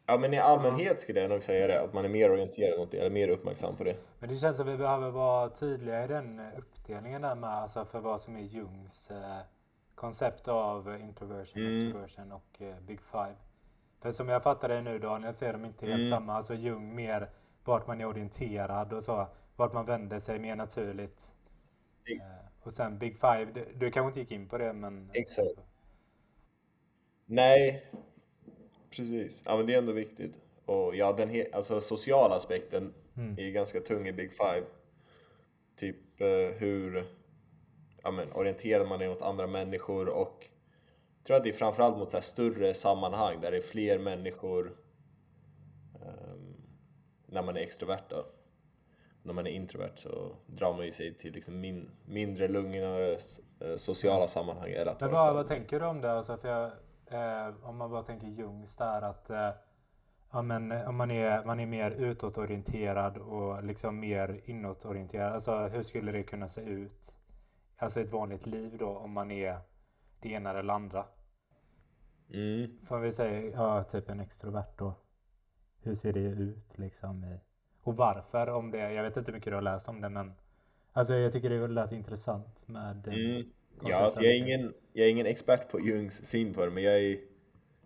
Ja 0.06 0.18
men 0.18 0.34
i 0.34 0.40
allmänhet 0.40 1.00
skulle 1.00 1.20
jag 1.20 1.30
nog 1.30 1.44
säga 1.44 1.68
det, 1.68 1.82
att 1.82 1.94
man 1.94 2.06
är 2.06 2.10
mer 2.10 2.32
orienterad 2.32 2.80
mot 2.80 2.92
det, 2.92 2.98
eller 2.98 3.10
mer 3.10 3.28
uppmärksam 3.28 3.76
på 3.76 3.84
det. 3.84 3.96
Men 4.20 4.30
det 4.30 4.36
känns 4.36 4.58
som 4.58 4.68
att 4.68 4.74
vi 4.74 4.78
behöver 4.78 5.10
vara 5.10 5.50
tydliga 5.50 6.04
i 6.04 6.08
den 6.08 6.42
uppdelningen 6.58 7.22
där 7.22 7.36
med, 7.36 7.50
alltså 7.50 7.86
för 7.86 8.00
vad 8.00 8.22
som 8.22 8.36
är 8.36 8.42
Jungs 8.42 9.12
eh, 9.12 9.40
koncept 9.96 10.48
av 10.48 10.98
introversion, 11.02 11.62
mm. 11.62 11.74
extroversion 11.74 12.32
och 12.32 12.62
eh, 12.62 12.80
Big 12.80 13.02
Five. 13.02 13.36
För 14.02 14.12
som 14.12 14.30
jag 14.30 14.44
fattar 14.44 14.70
det 14.70 14.82
nu 14.82 15.00
Daniel 15.00 15.34
så 15.34 15.46
är 15.46 15.54
de 15.54 15.66
inte 15.66 15.86
helt 15.86 16.00
mm. 16.00 16.10
samma. 16.10 16.34
Alltså 16.34 16.54
Jung 16.54 16.96
mer 16.96 17.30
vart 17.64 17.88
man 17.88 18.02
är 18.02 18.06
orienterad 18.06 18.94
och 18.94 19.04
så. 19.04 19.28
Vart 19.56 19.74
man 19.74 19.86
vänder 19.86 20.20
sig 20.20 20.40
mer 20.40 20.56
naturligt. 20.56 21.32
Mm. 22.06 22.22
Eh, 22.22 22.38
och 22.64 22.74
sen 22.74 22.98
Big 22.98 23.18
Five, 23.18 23.46
du, 23.54 23.74
du 23.76 23.92
kanske 23.92 24.08
inte 24.08 24.20
gick 24.20 24.32
in 24.32 24.50
på 24.50 24.58
det 24.58 24.74
men... 24.74 25.10
Exakt. 25.14 25.60
Nej, 27.26 27.84
Precis, 28.98 29.44
ja 29.46 29.58
men 29.58 29.66
det 29.66 29.74
är 29.74 29.78
ändå 29.78 29.92
viktigt. 29.92 30.34
Och 30.66 30.96
ja, 30.96 31.14
den 31.14 31.30
he- 31.30 31.56
alltså 31.56 31.82
sociala 31.82 32.36
aspekten 32.36 32.94
mm. 33.18 33.36
är 33.38 33.52
ganska 33.52 33.80
tung 33.80 34.08
i 34.08 34.14
Big 34.14 34.34
Five. 34.34 34.64
Typ 35.76 36.22
eh, 36.22 36.58
hur 36.58 37.06
ja, 38.04 38.12
men, 38.12 38.32
orienterar 38.34 38.86
man 38.86 39.00
sig 39.00 39.10
mot 39.10 39.22
andra 39.22 39.48
människor 39.48 40.10
och 40.10 40.50
jag 41.18 41.28
tror 41.28 41.38
att 41.38 41.44
det 41.44 41.50
är 41.50 41.54
framförallt 41.54 41.98
mot 41.98 42.12
så 42.12 42.22
större 42.22 42.74
sammanhang 42.74 43.42
där 43.42 43.52
det 43.52 43.58
är 43.58 43.62
fler 43.62 44.00
människor 44.00 44.78
um, 45.94 46.56
när 47.26 47.44
man 47.44 47.58
är 47.58 47.62
extrovert. 47.62 48.10
Då. 48.10 48.26
När 49.24 49.34
man 49.34 49.48
är 49.48 49.52
introvert 49.52 49.96
så 49.96 50.36
drar 50.46 50.74
man 50.74 50.86
ju 50.86 50.92
sig 50.92 51.14
till 51.14 51.34
liksom 51.34 51.60
min, 51.60 51.90
mindre 52.06 52.48
lugnare 52.48 53.18
eh, 53.60 53.76
sociala 53.78 54.28
sammanhang. 54.28 54.72
Eller 54.72 54.96
Men 55.00 55.12
vad, 55.12 55.34
vad 55.34 55.48
tänker 55.48 55.80
du 55.80 55.86
om 55.86 56.02
det? 56.02 56.12
Alltså 56.12 56.38
för 56.38 56.48
jag 56.48 56.72
eh, 57.14 57.70
om 57.70 57.78
man 57.78 57.92
bara 57.92 58.04
tänker 58.04 58.28
Jungs 58.28 58.76
där 58.76 59.02
att 59.02 59.30
eh, 59.30 59.50
ja, 60.32 60.42
men, 60.42 60.72
eh, 60.72 60.90
om 60.90 60.96
man 60.96 61.12
är, 61.12 61.46
man 61.46 61.60
är 61.60 61.66
mer 61.66 61.92
utåtorienterad 61.92 63.18
och 63.18 63.64
liksom 63.64 64.00
mer 64.00 64.42
inåtorienterad. 64.46 65.34
Alltså 65.34 65.58
hur 65.58 65.84
skulle 65.84 66.12
det 66.12 66.24
kunna 66.24 66.48
se 66.48 66.62
ut? 66.62 67.16
Alltså 67.78 68.02
ett 68.02 68.12
vanligt 68.12 68.46
liv 68.46 68.78
då 68.78 68.98
om 68.98 69.12
man 69.12 69.32
är 69.32 69.58
det 70.20 70.30
ena 70.30 70.60
eller 70.60 70.74
andra. 70.74 71.06
Mm. 72.30 72.86
Får 72.86 73.00
vi 73.00 73.12
säga, 73.12 73.52
ja 73.52 73.84
typ 73.84 74.10
en 74.10 74.20
extrovert 74.20 74.78
då. 74.78 74.94
Hur 75.82 75.96
ser 75.96 76.14
det 76.14 76.20
ut 76.20 76.78
liksom? 76.78 77.38
och 77.84 77.96
varför 77.96 78.50
om 78.50 78.72
det? 78.72 78.94
Jag 78.94 79.04
vet 79.04 79.18
inte 79.18 79.32
hur 79.32 79.38
mycket 79.38 79.52
du 79.52 79.56
har 79.56 79.62
läst 79.62 79.90
om 79.90 80.02
det 80.02 80.10
men 80.10 80.34
Alltså 80.94 81.14
jag 81.14 81.32
tycker 81.32 81.50
det 81.50 81.68
lät 81.68 81.92
intressant 81.92 82.68
med 82.68 83.08
mm. 83.08 83.52
Ja, 83.82 83.96
alltså 83.98 84.22
jag, 84.22 84.34
är 84.34 84.38
ingen, 84.38 84.74
jag 84.94 85.06
är 85.08 85.12
ingen 85.12 85.26
expert 85.26 85.70
på 85.70 85.80
Jungs 85.80 86.26
syn 86.26 86.54
på 86.54 86.66
det, 86.66 86.72
men 86.72 86.84
jag, 86.84 87.00
är, 87.00 87.12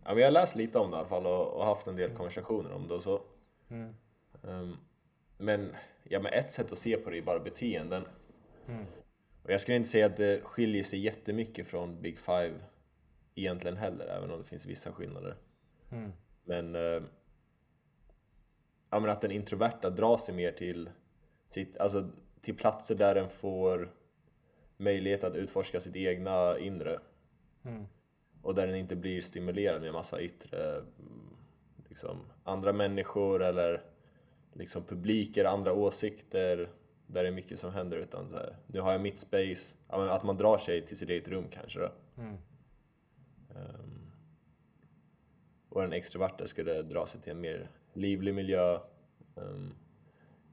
ja, 0.04 0.10
men 0.10 0.18
jag 0.18 0.26
har 0.26 0.32
läst 0.32 0.56
lite 0.56 0.80
om 0.80 0.92
det 0.92 0.98
i 0.98 1.00
alla 1.00 1.08
fall 1.08 1.26
och, 1.26 1.54
och 1.54 1.66
haft 1.66 1.88
en 1.88 1.96
del 1.96 2.06
mm. 2.06 2.18
konversationer 2.18 2.72
om 2.72 2.88
det 2.88 2.94
och 2.94 3.04
så. 3.04 3.22
Mm. 3.70 3.96
Um, 4.42 4.78
men, 5.38 5.76
ja, 6.04 6.20
men 6.20 6.34
ett 6.34 6.52
sätt 6.52 6.72
att 6.72 6.78
se 6.78 6.98
på 6.98 7.10
det 7.10 7.18
är 7.18 7.22
bara 7.22 7.40
beteenden. 7.40 8.04
Mm. 8.68 8.86
Och 9.44 9.52
jag 9.52 9.62
skulle 9.62 9.78
inte 9.78 9.90
säga 9.90 10.06
att 10.06 10.18
det 10.18 10.42
skiljer 10.44 10.84
sig 10.84 11.00
jättemycket 11.00 11.68
från 11.68 12.02
Big 12.02 12.20
Five 12.20 12.54
egentligen 13.36 13.78
heller, 13.78 14.06
även 14.06 14.32
om 14.32 14.40
det 14.40 14.46
finns 14.46 14.66
vissa 14.66 14.92
skillnader. 14.92 15.36
Mm. 15.92 16.12
Men, 16.44 16.76
uh, 16.76 17.04
ja, 18.90 19.00
men 19.00 19.10
att 19.10 19.22
den 19.22 19.32
introverta 19.32 19.90
drar 19.90 20.18
sig 20.18 20.36
mer 20.36 20.52
till, 20.52 20.90
sitt, 21.50 21.78
alltså, 21.78 22.10
till 22.42 22.58
platser 22.58 22.96
där 22.96 23.16
den 23.16 23.30
får 23.30 23.94
möjlighet 24.78 25.24
att 25.24 25.36
utforska 25.36 25.80
sitt 25.80 25.96
egna 25.96 26.60
inre. 26.60 27.00
Mm. 27.66 27.86
och 28.42 28.56
där 28.56 28.68
den 28.68 28.76
inte 28.76 28.96
blir 28.96 29.22
stimulerad 29.22 29.82
med 29.82 29.94
massa 29.94 30.22
yttre 30.22 30.84
liksom, 31.90 32.18
andra 32.44 32.74
människor 32.74 33.44
eller 33.44 33.82
liksom 34.54 34.84
publiker, 34.84 35.46
andra 35.46 35.74
åsikter 35.74 36.70
där 37.08 37.24
det 37.24 37.30
är 37.30 37.34
mycket 37.34 37.60
som 37.60 37.74
händer 37.74 37.98
utan 37.98 38.30
så 38.30 38.36
här, 38.36 38.56
nu 38.68 38.80
har 38.80 38.92
jag 38.92 39.02
mitt 39.02 39.18
space, 39.18 39.76
att 39.88 40.24
man 40.24 40.38
drar 40.38 40.58
sig 40.58 40.82
till 40.82 40.98
sitt 40.98 41.10
eget 41.10 41.28
rum 41.28 41.46
kanske 41.52 41.80
då. 41.80 41.92
Mm. 42.18 42.38
Um, 43.50 44.12
och 45.70 45.84
en 45.84 45.94
extrovert 45.94 46.48
skulle 46.48 46.82
dra 46.82 47.06
sig 47.06 47.22
till 47.22 47.32
en 47.32 47.42
mer 47.42 47.72
livlig 47.94 48.34
miljö, 48.34 48.80
um, 49.36 49.74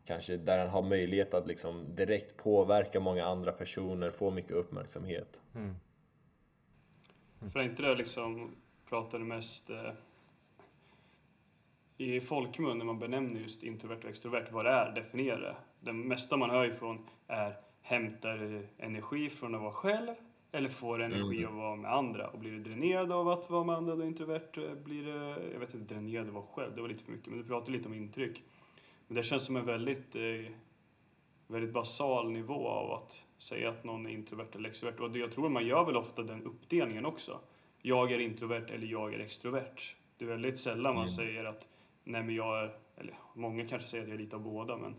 kanske 0.06 0.36
där 0.36 0.58
han 0.58 0.68
har 0.68 0.82
möjlighet 0.82 1.34
att 1.34 1.46
liksom 1.46 1.94
direkt 1.94 2.36
påverka 2.36 3.00
många 3.00 3.24
andra 3.24 3.52
personer, 3.52 4.10
få 4.10 4.30
mycket 4.30 4.52
uppmärksamhet. 4.52 5.40
Mm. 5.54 5.74
För 7.52 7.60
är 7.60 7.64
inte 7.64 7.82
det 7.82 7.94
liksom, 7.94 8.56
pratar 8.88 9.18
det 9.18 9.24
mest 9.24 9.70
eh, 9.70 9.92
i 11.96 12.20
folkmun 12.20 12.78
när 12.78 12.84
man 12.84 12.98
benämner 12.98 13.40
just 13.40 13.62
introvert 13.62 13.98
och 14.04 14.10
extrovert, 14.10 14.52
vad 14.52 14.64
det 14.64 14.70
är, 14.70 14.94
definierar 14.94 15.40
det. 15.40 15.56
Det 15.80 15.92
mesta 15.92 16.36
man 16.36 16.50
hör 16.50 16.64
ifrån 16.64 17.08
är 17.26 17.56
hämtar 17.82 18.62
energi 18.78 19.30
från 19.30 19.54
att 19.54 19.60
vara 19.60 19.72
själv 19.72 20.14
eller 20.52 20.68
får 20.68 21.02
energi 21.02 21.38
mm. 21.38 21.44
av 21.44 21.52
att 21.52 21.64
vara 21.64 21.76
med 21.76 21.92
andra. 21.92 22.28
Och 22.28 22.38
blir 22.38 22.52
du 22.52 22.58
dränerad 22.58 23.12
av 23.12 23.28
att 23.28 23.50
vara 23.50 23.64
med 23.64 23.76
andra 23.76 23.96
då 23.96 24.04
introvert, 24.04 24.56
eh, 24.56 24.74
blir 24.84 25.04
det, 25.06 25.52
jag 25.52 25.60
vet 25.60 25.74
inte, 25.74 25.94
dränerad 25.94 26.28
av 26.28 26.28
att 26.28 26.34
vara 26.34 26.46
själv, 26.46 26.74
det 26.74 26.80
var 26.80 26.88
lite 26.88 27.04
för 27.04 27.12
mycket, 27.12 27.28
men 27.28 27.38
du 27.38 27.44
pratar 27.44 27.72
lite 27.72 27.88
om 27.88 27.94
intryck. 27.94 28.42
Men 29.06 29.16
det 29.16 29.22
känns 29.22 29.46
som 29.46 29.56
en 29.56 29.64
väldigt, 29.64 30.14
eh, 30.14 30.52
väldigt 31.46 31.72
basal 31.72 32.30
nivå 32.30 32.68
av 32.68 32.92
att 32.92 33.24
säga 33.38 33.68
att 33.68 33.84
någon 33.84 34.06
är 34.06 34.10
introvert 34.10 34.48
eller 34.54 34.68
extrovert. 34.68 35.00
Och 35.00 35.16
jag 35.16 35.32
tror 35.32 35.48
man 35.48 35.66
gör 35.66 35.84
väl 35.84 35.96
ofta 35.96 36.22
den 36.22 36.42
uppdelningen 36.42 37.06
också. 37.06 37.40
Jag 37.82 38.12
är 38.12 38.18
introvert 38.18 38.66
eller 38.70 38.86
jag 38.86 39.14
är 39.14 39.18
extrovert. 39.18 39.96
Det 40.18 40.24
är 40.24 40.28
väldigt 40.28 40.58
sällan 40.58 40.94
man 40.94 41.04
mm. 41.04 41.08
säger 41.08 41.44
att 41.44 41.68
nej 42.04 42.22
men 42.22 42.34
jag 42.34 42.64
är, 42.64 42.76
eller 42.96 43.14
många 43.34 43.64
kanske 43.64 43.88
säger 43.88 44.02
att 44.02 44.08
jag 44.08 44.18
är 44.18 44.22
lite 44.22 44.36
av 44.36 44.42
båda 44.42 44.76
men 44.76 44.94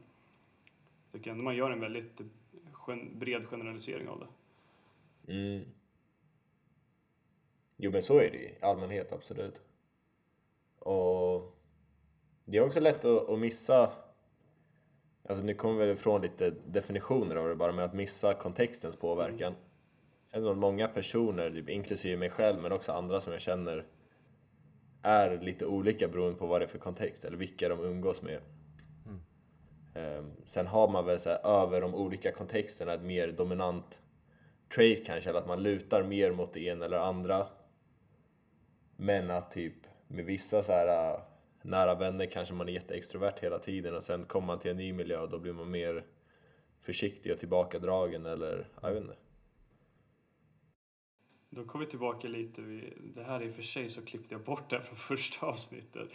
jag 1.11 1.21
tycker 1.21 1.31
ändå 1.31 1.43
man 1.43 1.55
gör 1.55 1.71
en 1.71 1.79
väldigt 1.79 2.21
gen, 2.87 3.19
bred 3.19 3.45
generalisering 3.45 4.07
av 4.07 4.19
det. 4.19 4.27
Mm. 5.33 5.65
Jo 7.77 7.91
men 7.91 8.01
så 8.01 8.17
är 8.17 8.31
det 8.31 8.37
i 8.37 8.57
allmänhet, 8.61 9.11
absolut. 9.11 9.61
Och 10.79 11.54
det 12.45 12.57
är 12.57 12.61
också 12.61 12.79
lätt 12.79 13.05
att, 13.05 13.29
att 13.29 13.39
missa 13.39 13.91
Alltså 15.29 15.43
nu 15.43 15.53
kommer 15.53 15.85
vi 15.85 15.91
ifrån 15.91 16.21
lite 16.21 16.53
definitioner 16.65 17.35
av 17.35 17.47
det 17.47 17.55
bara, 17.55 17.71
men 17.71 17.85
att 17.85 17.93
missa 17.93 18.33
kontextens 18.33 18.95
påverkan. 18.95 19.55
Känns 20.31 20.43
som 20.43 20.51
att 20.51 20.57
många 20.57 20.87
personer, 20.87 21.69
inklusive 21.69 22.17
mig 22.17 22.29
själv, 22.29 22.61
men 22.61 22.71
också 22.71 22.91
andra 22.91 23.19
som 23.19 23.31
jag 23.31 23.41
känner, 23.41 23.85
är 25.01 25.39
lite 25.41 25.65
olika 25.65 26.07
beroende 26.07 26.39
på 26.39 26.45
vad 26.45 26.61
det 26.61 26.65
är 26.65 26.67
för 26.67 26.77
kontext 26.77 27.25
eller 27.25 27.37
vilka 27.37 27.69
de 27.69 27.79
umgås 27.79 28.21
med. 28.21 28.39
Mm. 29.05 30.17
Um, 30.17 30.31
sen 30.43 30.67
har 30.67 30.87
man 30.87 31.05
väl 31.05 31.19
så 31.19 31.29
här, 31.29 31.63
över 31.63 31.81
de 31.81 31.95
olika 31.95 32.31
kontexterna 32.31 32.93
ett 32.93 33.03
mer 33.03 33.27
dominant 33.31 34.01
trait 34.75 35.05
kanske, 35.05 35.29
eller 35.29 35.39
att 35.39 35.47
man 35.47 35.63
lutar 35.63 36.03
mer 36.03 36.31
mot 36.31 36.53
det 36.53 36.59
ena 36.59 36.85
eller 36.85 36.97
andra. 36.97 37.47
Men 38.95 39.31
att 39.31 39.51
typ 39.51 39.75
med 40.07 40.25
vissa 40.25 40.63
så 40.63 40.71
här 40.71 41.19
nära 41.65 41.95
vänner 41.95 42.25
kanske 42.25 42.53
man 42.53 42.69
är 42.69 42.73
jätteextrovert 42.73 43.39
hela 43.39 43.59
tiden 43.59 43.95
och 43.95 44.03
sen 44.03 44.23
kommer 44.23 44.47
man 44.47 44.59
till 44.59 44.71
en 44.71 44.77
ny 44.77 44.93
miljö 44.93 45.19
och 45.19 45.29
då 45.29 45.39
blir 45.39 45.53
man 45.53 45.71
mer 45.71 46.05
försiktig 46.79 47.31
och 47.31 47.39
tillbakadragen 47.39 48.25
eller, 48.25 48.67
jag 48.81 48.93
vet 48.93 49.01
inte. 49.01 49.15
Då 51.49 51.63
kommer 51.63 51.85
vi 51.85 51.91
tillbaka 51.91 52.27
lite, 52.27 52.61
vid, 52.61 52.93
det 53.15 53.23
här 53.23 53.43
i 53.43 53.49
och 53.49 53.53
för 53.53 53.63
sig 53.63 53.89
så 53.89 54.01
klippte 54.01 54.33
jag 54.33 54.43
bort 54.43 54.69
det 54.69 54.81
från 54.81 54.95
första 55.17 55.45
avsnittet. 55.45 56.09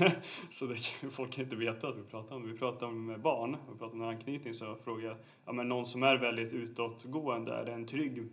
så 0.50 0.66
det, 0.66 0.76
kan, 0.76 1.10
folk 1.10 1.32
kan 1.32 1.44
inte 1.44 1.56
veta 1.56 1.88
att 1.88 1.98
vi 1.98 2.02
pratar 2.02 2.36
om 2.36 2.52
Vi 2.52 2.58
pratar 2.58 2.86
om 2.86 3.20
barn, 3.22 3.56
vi 3.72 3.78
pratar 3.78 3.94
om 3.94 4.02
anknytning 4.02 4.54
så 4.54 4.76
frågar 4.76 5.08
jag, 5.08 5.16
ja 5.46 5.52
men 5.52 5.68
någon 5.68 5.86
som 5.86 6.02
är 6.02 6.16
väldigt 6.16 6.52
utåtgående, 6.52 7.52
är 7.52 7.64
det 7.64 7.72
en 7.72 7.86
trygg, 7.86 8.28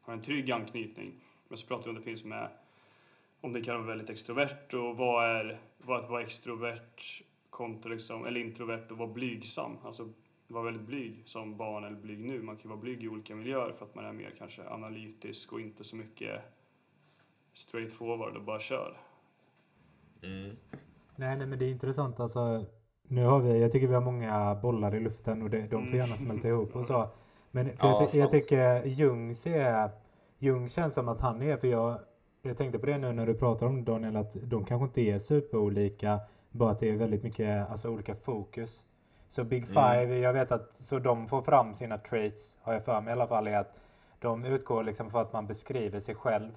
har 0.00 0.12
en 0.12 0.22
trygg 0.22 0.50
anknytning? 0.50 1.20
Men 1.48 1.58
så 1.58 1.66
pratar 1.66 1.84
vi 1.84 1.90
om 1.90 1.96
det 1.96 2.02
finns 2.02 2.24
med 2.24 2.50
om 3.40 3.52
det 3.52 3.60
kan 3.60 3.74
vara 3.76 3.86
väldigt 3.86 4.10
extrovert 4.10 4.74
och 4.74 4.96
vad 4.96 5.24
är 5.24 5.60
vad 5.78 6.00
att 6.00 6.10
vara 6.10 6.22
extrovert 6.22 7.22
kontra 7.50 7.92
liksom, 7.92 8.26
eller 8.26 8.40
introvert 8.40 8.86
och 8.90 8.98
vara 8.98 9.08
blygsam. 9.08 9.76
Alltså 9.84 10.08
vara 10.48 10.64
väldigt 10.64 10.86
blyg 10.86 11.22
som 11.24 11.56
barn 11.56 11.84
eller 11.84 11.96
blyg 11.96 12.18
nu. 12.18 12.42
Man 12.42 12.56
kan 12.56 12.68
vara 12.68 12.80
blyg 12.80 13.04
i 13.04 13.08
olika 13.08 13.34
miljöer 13.34 13.72
för 13.72 13.84
att 13.84 13.94
man 13.94 14.04
är 14.04 14.12
mer 14.12 14.32
kanske 14.38 14.68
analytisk 14.68 15.52
och 15.52 15.60
inte 15.60 15.84
så 15.84 15.96
mycket 15.96 16.40
straight 17.52 17.92
forward 17.92 18.36
och 18.36 18.42
bara 18.42 18.60
kör. 18.60 18.96
Mm. 20.22 20.56
Nej, 21.16 21.36
nej, 21.36 21.46
men 21.46 21.58
det 21.58 21.64
är 21.64 21.70
intressant 21.70 22.20
alltså. 22.20 22.64
Nu 23.02 23.24
har 23.24 23.40
vi, 23.40 23.60
jag 23.60 23.72
tycker 23.72 23.86
vi 23.86 23.94
har 23.94 24.00
många 24.00 24.54
bollar 24.54 24.94
i 24.94 25.00
luften 25.00 25.42
och 25.42 25.50
det, 25.50 25.66
de 25.66 25.86
får 25.86 25.96
gärna 25.96 26.16
smälta 26.16 26.48
mm. 26.48 26.60
ihop 26.60 26.76
och 26.76 26.86
så. 26.86 27.08
Men 27.50 27.66
för 27.66 27.86
ja, 27.86 28.08
jag, 28.12 28.22
jag, 28.22 28.30
tycker 28.30 28.84
Jung 28.84 29.34
ser, 29.34 29.90
Jung 30.38 30.68
känns 30.68 30.94
som 30.94 31.08
att 31.08 31.20
han 31.20 31.42
är, 31.42 31.56
för 31.56 31.68
jag 31.68 31.98
jag 32.42 32.56
tänkte 32.56 32.78
på 32.78 32.86
det 32.86 32.98
nu 32.98 33.12
när 33.12 33.26
du 33.26 33.34
pratar 33.34 33.66
om 33.66 33.84
Daniel, 33.84 34.16
att 34.16 34.36
de 34.42 34.64
kanske 34.64 34.84
inte 34.84 35.00
är 35.00 35.18
superolika, 35.18 36.20
bara 36.50 36.70
att 36.70 36.78
det 36.78 36.90
är 36.90 36.96
väldigt 36.96 37.22
mycket 37.22 37.70
alltså, 37.70 37.88
olika 37.88 38.14
fokus. 38.14 38.84
Så 39.28 39.44
Big 39.44 39.62
mm. 39.62 39.74
Five, 39.74 40.04
mm. 40.04 40.20
jag 40.20 40.32
vet 40.32 40.52
att 40.52 40.72
så 40.72 40.98
de 40.98 41.28
får 41.28 41.42
fram 41.42 41.74
sina 41.74 41.98
traits, 41.98 42.56
har 42.62 42.72
jag 42.72 42.84
för 42.84 43.00
mig 43.00 43.10
i 43.10 43.12
alla 43.12 43.26
fall, 43.26 43.46
är 43.46 43.58
att 43.58 43.74
de 44.18 44.44
utgår 44.44 44.84
liksom 44.84 45.10
för 45.10 45.22
att 45.22 45.32
man 45.32 45.46
beskriver 45.46 46.00
sig 46.00 46.14
själv. 46.14 46.50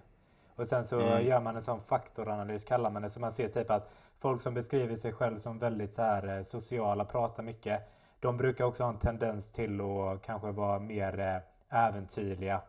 Och 0.56 0.68
sen 0.68 0.84
så 0.84 1.00
mm. 1.00 1.28
gör 1.28 1.40
man 1.40 1.56
en 1.56 1.62
sån 1.62 1.82
faktoranalys, 1.82 2.66
kallar 2.66 2.90
man 2.90 3.02
det, 3.02 3.10
så 3.10 3.20
man 3.20 3.32
ser 3.32 3.48
typ 3.48 3.72
att 3.72 3.90
folk 4.20 4.42
som 4.42 4.54
beskriver 4.54 4.96
sig 4.96 5.14
själv 5.14 5.38
som 5.38 5.60
väldigt 5.60 5.94
så 5.94 6.02
här 6.02 6.38
eh, 6.38 6.44
sociala, 6.44 7.06
pratar 7.06 7.44
mycket, 7.44 7.82
de 8.20 8.38
brukar 8.38 8.66
också 8.66 8.84
ha 8.84 8.90
en 8.90 9.00
tendens 9.00 9.52
till 9.52 9.82
att 9.82 10.22
kanske 10.22 10.52
vara 10.52 10.80
mer 10.80 11.20
eh, 11.20 11.88
äventyrliga 11.88 12.62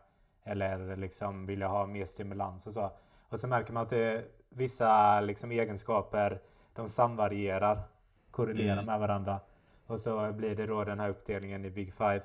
eller 0.43 0.95
liksom 0.95 1.45
vilja 1.45 1.67
ha 1.67 1.85
mer 1.85 2.05
stimulans 2.05 2.67
och 2.67 2.73
så. 2.73 2.91
Och 3.35 3.39
så 3.39 3.47
märker 3.47 3.73
man 3.73 3.83
att 3.83 3.89
det 3.89 4.25
vissa 4.49 5.21
liksom 5.21 5.51
egenskaper, 5.51 6.41
de 6.73 6.89
samvarierar, 6.89 7.83
korrelerar 8.31 8.73
mm. 8.73 8.85
med 8.85 8.99
varandra. 8.99 9.39
Och 9.85 9.99
så 9.99 10.31
blir 10.31 10.55
det 10.55 10.65
då 10.65 10.83
den 10.83 10.99
här 10.99 11.09
uppdelningen 11.09 11.65
i 11.65 11.69
Big 11.69 11.93
Five. 11.93 12.21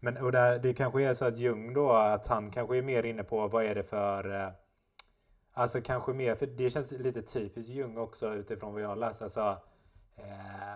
Men 0.00 0.16
och 0.16 0.32
det, 0.32 0.58
det 0.58 0.74
kanske 0.74 1.02
är 1.02 1.14
så 1.14 1.24
att 1.24 1.38
Jung 1.38 1.74
då, 1.74 1.92
att 1.92 2.26
han 2.26 2.50
kanske 2.50 2.78
är 2.78 2.82
mer 2.82 3.02
inne 3.02 3.22
på 3.22 3.48
vad 3.48 3.64
är 3.64 3.74
det 3.74 3.82
för 3.82 4.40
eh, 4.40 4.48
Alltså 5.52 5.80
kanske 5.80 6.12
mer, 6.12 6.34
för 6.34 6.46
det 6.46 6.70
känns 6.70 6.92
lite 6.92 7.22
typiskt 7.22 7.72
Jung 7.72 7.98
också 7.98 8.34
utifrån 8.34 8.72
vad 8.72 8.82
jag 8.82 8.98
läst. 8.98 9.22
Alltså, 9.22 9.60
eh, 10.16 10.74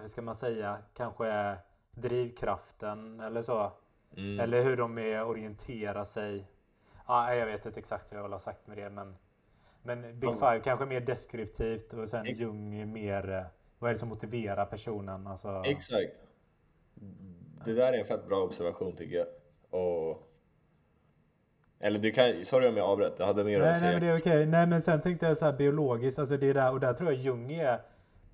hur 0.00 0.08
ska 0.08 0.22
man 0.22 0.36
säga, 0.36 0.78
kanske 0.94 1.56
drivkraften 1.90 3.20
eller 3.20 3.42
så. 3.42 3.72
Mm. 4.16 4.40
Eller 4.40 4.62
hur 4.62 4.76
de 4.76 4.98
är, 4.98 5.24
orienterar 5.24 6.04
sig 6.04 6.46
Ja, 7.06 7.34
jag 7.34 7.46
vet 7.46 7.66
inte 7.66 7.80
exakt 7.80 8.10
vad 8.10 8.18
jag 8.18 8.22
vill 8.22 8.32
ha 8.32 8.38
sagt 8.38 8.66
med 8.66 8.76
det, 8.76 8.90
men, 8.90 9.16
men 9.82 10.02
Big 10.20 10.30
mm. 10.30 10.34
Five 10.34 10.60
kanske 10.64 10.86
mer 10.86 11.00
deskriptivt 11.00 11.92
och 11.92 12.08
sen 12.08 12.26
Ex 12.26 12.38
Jung 12.38 12.92
mer 12.92 13.30
eh, 13.30 13.44
vad 13.78 13.90
är 13.90 13.94
det 13.94 13.98
som 13.98 14.08
motiverar 14.08 14.66
personen? 14.66 15.26
Alltså... 15.26 15.62
Exakt. 15.64 16.12
Det 17.64 17.74
där 17.74 17.92
är 17.92 17.98
en 17.98 18.04
fett 18.04 18.28
bra 18.28 18.42
observation 18.42 18.96
tycker 18.96 19.16
jag. 19.16 19.26
Och... 19.80 20.30
Eller 21.78 21.98
du 21.98 22.10
kan, 22.10 22.44
sorry 22.44 22.68
om 22.68 22.76
jag 22.76 22.86
avbröt, 22.86 23.14
jag 23.18 23.26
hade 23.26 23.44
mer 23.44 23.60
nej, 23.60 23.70
att 23.70 23.78
säga. 23.78 23.90
Nej 23.90 24.00
men 24.00 24.08
det 24.08 24.14
är 24.14 24.18
okej. 24.18 24.32
Okay. 24.32 24.46
Nej 24.46 24.66
men 24.66 24.82
sen 24.82 25.00
tänkte 25.00 25.26
jag 25.26 25.38
så 25.38 25.44
här 25.44 25.52
biologiskt, 25.52 26.18
alltså 26.18 26.36
det 26.36 26.52
där, 26.52 26.72
och 26.72 26.80
där 26.80 26.92
tror 26.92 27.12
jag 27.12 27.20
Jung 27.20 27.52
är 27.52 27.80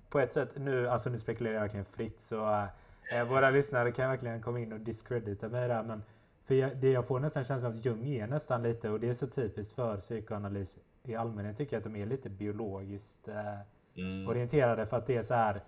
på 0.09 0.19
ett 0.19 0.33
sätt, 0.33 0.49
nu, 0.55 0.87
alltså 0.87 1.09
nu 1.09 1.17
spekulerar 1.17 1.53
jag 1.53 1.61
verkligen 1.61 1.85
fritt 1.85 2.21
så 2.21 2.67
äh, 3.15 3.29
våra 3.29 3.49
lyssnare 3.49 3.91
kan 3.91 4.09
verkligen 4.09 4.41
komma 4.41 4.59
in 4.59 4.73
och 4.73 4.79
discredita 4.79 5.49
mig 5.49 5.67
där 5.67 5.83
men 5.83 6.03
för 6.51 6.55
jag, 6.55 6.77
det 6.77 6.91
jag 6.91 7.07
får 7.07 7.19
nästan 7.19 7.43
känslan 7.43 7.71
av 7.71 7.77
att 7.77 7.85
Jung 7.85 8.07
är 8.07 8.27
nästan 8.27 8.63
lite, 8.63 8.89
och 8.89 8.99
det 8.99 9.09
är 9.09 9.13
så 9.13 9.27
typiskt 9.27 9.73
för 9.73 9.97
psykoanalys 9.97 10.77
i 11.03 11.15
allmänhet, 11.15 11.57
tycker 11.57 11.75
jag 11.75 11.79
att 11.79 11.93
de 11.93 11.95
är 11.95 12.05
lite 12.05 12.29
biologiskt 12.29 13.27
eh, 13.27 13.59
mm. 13.95 14.27
orienterade. 14.27 14.85
För 14.85 14.97
att 14.97 15.05
det 15.05 15.15
är 15.15 15.23
så 15.23 15.33
här, 15.33 15.63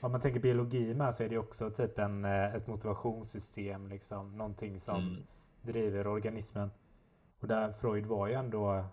om 0.00 0.12
man 0.12 0.20
tänker 0.20 0.40
biologi 0.40 0.94
med 0.94 1.14
så 1.14 1.22
är 1.22 1.28
det 1.28 1.38
också 1.38 1.70
typ 1.70 1.98
en, 1.98 2.24
eh, 2.24 2.54
ett 2.54 2.66
motivationssystem, 2.66 3.88
liksom, 3.88 4.38
någonting 4.38 4.80
som 4.80 4.96
mm. 4.96 5.22
driver 5.62 6.06
organismen. 6.06 6.70
Och 7.40 7.48
där 7.48 7.72
Freud 7.72 8.06
var 8.06 8.26
ju 8.26 8.32
ändå 8.32 8.84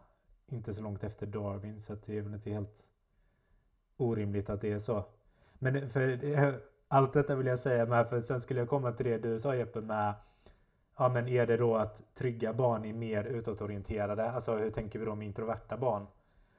inte 0.48 0.74
så 0.74 0.82
långt 0.82 1.04
efter 1.04 1.26
Darwin, 1.26 1.80
så 1.80 1.96
det 2.06 2.18
är 2.18 2.22
väl 2.22 2.34
inte 2.34 2.50
helt 2.50 2.84
orimligt 3.98 4.50
att 4.50 4.62
det 4.62 4.72
är 4.72 4.80
så. 4.80 5.06
Men 5.54 5.90
för 5.90 6.26
eh, 6.26 6.54
allt 6.88 7.14
detta 7.14 7.36
vill 7.36 7.48
jag 7.48 7.60
säga 7.60 7.86
med, 7.86 8.10
för 8.10 8.22
sen 8.22 8.42
skulle 8.42 8.60
jag 8.60 8.70
komma 8.70 8.92
till 8.92 9.06
det 9.06 9.18
du 9.18 9.40
sa 9.40 9.56
Jeppe 9.56 9.82
med 9.82 10.14
Ja 10.98 11.10
men 11.10 11.28
är 11.28 11.48
det 11.48 11.58
då 11.58 11.76
att 11.76 12.16
trygga 12.16 12.54
barn 12.54 12.86
är 12.86 12.94
mer 12.94 13.24
utåtorienterade? 13.24 14.32
Alltså 14.32 14.56
hur 14.56 14.72
tänker 14.72 15.00
vi 15.00 15.06
då 15.06 15.16
med 15.16 15.28
introverta 15.28 15.78
barn? 15.78 16.08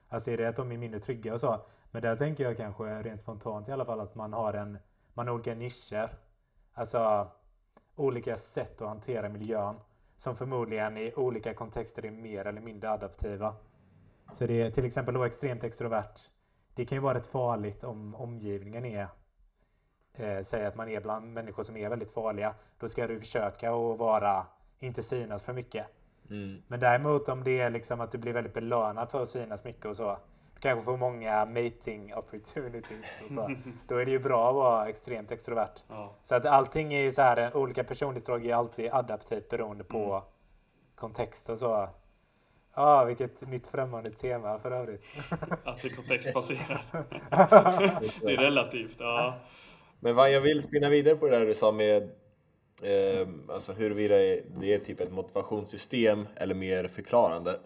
Alltså 0.08 0.30
är 0.30 0.36
det 0.36 0.48
att 0.48 0.56
de 0.56 0.72
är 0.72 0.78
mindre 0.78 1.00
trygga 1.00 1.34
och 1.34 1.40
så? 1.40 1.60
Men 1.90 2.02
där 2.02 2.16
tänker 2.16 2.44
jag 2.44 2.56
kanske 2.56 3.02
rent 3.02 3.20
spontant 3.20 3.68
i 3.68 3.72
alla 3.72 3.84
fall 3.84 4.00
att 4.00 4.14
man 4.14 4.32
har 4.32 4.52
en 4.52 4.78
Man 5.14 5.28
har 5.28 5.34
olika 5.34 5.54
nischer. 5.54 6.10
Alltså 6.72 7.28
olika 7.96 8.36
sätt 8.36 8.82
att 8.82 8.88
hantera 8.88 9.28
miljön. 9.28 9.76
som 10.16 10.36
förmodligen 10.36 10.96
i 10.96 11.12
olika 11.16 11.54
kontexter 11.54 12.04
är 12.06 12.10
mer 12.10 12.44
eller 12.44 12.60
mindre 12.60 12.90
adaptiva. 12.90 13.56
Så 14.32 14.46
det 14.46 14.62
är 14.62 14.70
till 14.70 14.84
exempel 14.84 15.14
då 15.14 15.24
extremt 15.24 15.64
extrovert. 15.64 16.30
Det 16.74 16.84
kan 16.84 16.96
ju 16.96 17.02
vara 17.02 17.18
rätt 17.18 17.26
farligt 17.26 17.84
om 17.84 18.14
omgivningen 18.14 18.84
är 18.84 19.08
eh, 20.18 20.42
säger 20.42 20.68
att 20.68 20.76
man 20.76 20.88
är 20.88 21.00
bland 21.00 21.32
människor 21.32 21.62
som 21.62 21.76
är 21.76 21.88
väldigt 21.88 22.10
farliga. 22.10 22.54
Då 22.78 22.88
ska 22.88 23.06
du 23.06 23.20
försöka 23.20 23.68
att 23.68 23.98
vara, 23.98 24.46
inte 24.78 25.02
synas 25.02 25.44
för 25.44 25.52
mycket. 25.52 25.86
Mm. 26.30 26.62
Men 26.66 26.80
däremot 26.80 27.28
om 27.28 27.44
det 27.44 27.60
är 27.60 27.70
liksom 27.70 28.00
att 28.00 28.12
du 28.12 28.18
blir 28.18 28.32
väldigt 28.32 28.54
belönad 28.54 29.10
för 29.10 29.22
att 29.22 29.28
synas 29.28 29.64
mycket 29.64 29.86
och 29.86 29.96
så. 29.96 30.18
Du 30.54 30.60
kanske 30.60 30.84
får 30.84 30.96
många 30.96 31.44
mating 31.44 32.14
opportunities 32.14 33.22
och 33.26 33.32
så. 33.32 33.50
Då 33.88 33.96
är 33.96 34.04
det 34.04 34.10
ju 34.10 34.18
bra 34.18 34.48
att 34.48 34.54
vara 34.54 34.88
extremt 34.88 35.30
extrovert. 35.30 35.82
Ja. 35.88 36.14
Så 36.22 36.34
att 36.34 36.46
allting 36.46 36.94
är 36.94 37.02
ju 37.02 37.12
så 37.12 37.22
här, 37.22 37.56
olika 37.56 37.84
personlighetsdrag 37.84 38.46
är 38.46 38.54
alltid 38.54 38.90
adaptivt 38.92 39.48
beroende 39.48 39.84
på 39.84 40.24
kontext 40.94 41.48
och 41.48 41.58
så. 41.58 41.88
Ja, 42.74 43.04
vilket 43.04 43.48
nytt 43.48 43.66
främmande 43.66 44.10
tema 44.10 44.58
för 44.58 44.70
övrigt. 44.70 45.04
Att 45.64 45.82
det 45.82 45.88
är 45.88 45.96
kontextbaserat. 45.96 46.92
det 48.20 48.32
är 48.32 48.36
relativt. 48.36 49.00
Ja. 49.00 49.34
Men 50.04 50.14
vad 50.14 50.30
jag 50.30 50.40
vill 50.40 50.62
spinna 50.62 50.88
vidare 50.88 51.16
på 51.16 51.28
det 51.28 51.38
där 51.38 51.46
du 51.46 51.54
sa 51.54 51.72
med 51.72 52.02
eh, 52.82 53.28
alltså 53.48 53.72
huruvida 53.72 54.14
det 54.58 54.74
är 54.74 54.78
typ 54.78 55.00
ett 55.00 55.12
motivationssystem 55.12 56.26
eller 56.36 56.54
mer 56.54 56.88
förklarande. 56.88 57.60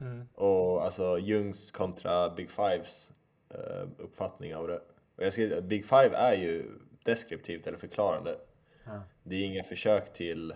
Mm. 0.00 0.28
Och 0.34 0.84
alltså 0.84 1.18
Jungs 1.18 1.70
kontra 1.70 2.30
Big 2.30 2.50
Fives 2.50 3.12
eh, 3.48 3.88
uppfattning 3.98 4.54
av 4.54 4.68
det. 4.68 4.80
Och 5.16 5.24
jag 5.24 5.32
ska, 5.32 5.60
Big 5.60 5.84
Five 5.84 6.10
är 6.16 6.34
ju 6.34 6.64
deskriptivt 7.04 7.66
eller 7.66 7.78
förklarande. 7.78 8.36
Ja. 8.84 9.02
Det 9.22 9.36
är 9.36 9.44
inga 9.44 9.64
försök 9.64 10.12
till 10.12 10.54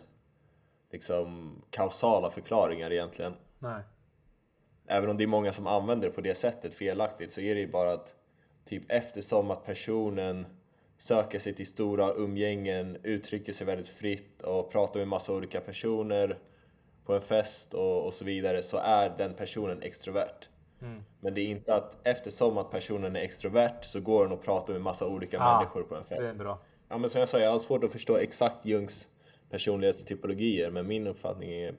liksom 0.91 1.55
kausala 1.71 2.31
förklaringar 2.31 2.93
egentligen. 2.93 3.35
Nej. 3.59 3.83
Även 4.87 5.11
om 5.11 5.17
det 5.17 5.25
är 5.25 5.29
många 5.29 5.53
som 5.53 5.67
använder 5.67 6.09
det 6.09 6.15
på 6.15 6.21
det 6.21 6.35
sättet 6.35 6.75
felaktigt 6.75 7.33
så 7.33 7.41
är 7.41 7.55
det 7.55 7.61
ju 7.61 7.71
bara 7.71 7.93
att 7.93 8.15
typ 8.65 8.83
eftersom 8.89 9.51
att 9.51 9.65
personen 9.65 10.47
söker 11.01 11.39
sig 11.39 11.55
till 11.55 11.67
stora 11.67 12.13
umgängen, 12.13 12.97
uttrycker 13.03 13.53
sig 13.53 13.67
väldigt 13.67 13.89
fritt 13.89 14.43
och 14.43 14.71
pratar 14.71 15.01
med 15.01 15.09
massa 15.09 15.33
olika 15.33 15.61
personer 15.61 16.39
på 17.05 17.15
en 17.15 17.21
fest 17.21 17.75
och, 17.75 18.07
och 18.07 18.15
så 18.15 18.25
vidare 18.25 18.63
så 18.63 18.77
är 18.77 19.15
den 19.19 19.35
personen 19.35 19.83
extrovert. 19.83 20.49
Mm. 20.83 21.03
Men 21.21 21.35
det 21.35 21.41
är 21.41 21.47
inte 21.47 21.75
att 21.75 21.99
eftersom 22.05 22.59
att 22.59 22.71
personen 22.71 23.17
är 23.17 23.21
extrovert 23.21 23.83
så 23.83 24.01
går 24.01 24.25
den 24.25 24.33
och 24.33 24.43
pratar 24.43 24.73
med 24.73 24.83
massa 24.83 25.07
olika 25.07 25.39
människor 25.39 25.83
på 25.83 25.95
en 25.95 26.05
fest. 26.05 26.35
Ja 26.89 26.99
men 26.99 27.11
som 27.11 27.19
jag 27.19 27.29
sa, 27.29 27.39
jag 27.39 27.51
har 27.51 27.59
svårt 27.59 27.85
att 27.85 27.93
förstå 27.93 28.17
exakt 28.17 28.67
Jungs 28.67 29.09
personlighetstypologier 29.51 30.71
men 30.71 30.87
min 30.87 31.07
uppfattning 31.07 31.53
är 31.53 31.75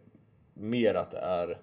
mer 0.53 0.95
att 0.95 1.11
det 1.11 1.17
är 1.17 1.61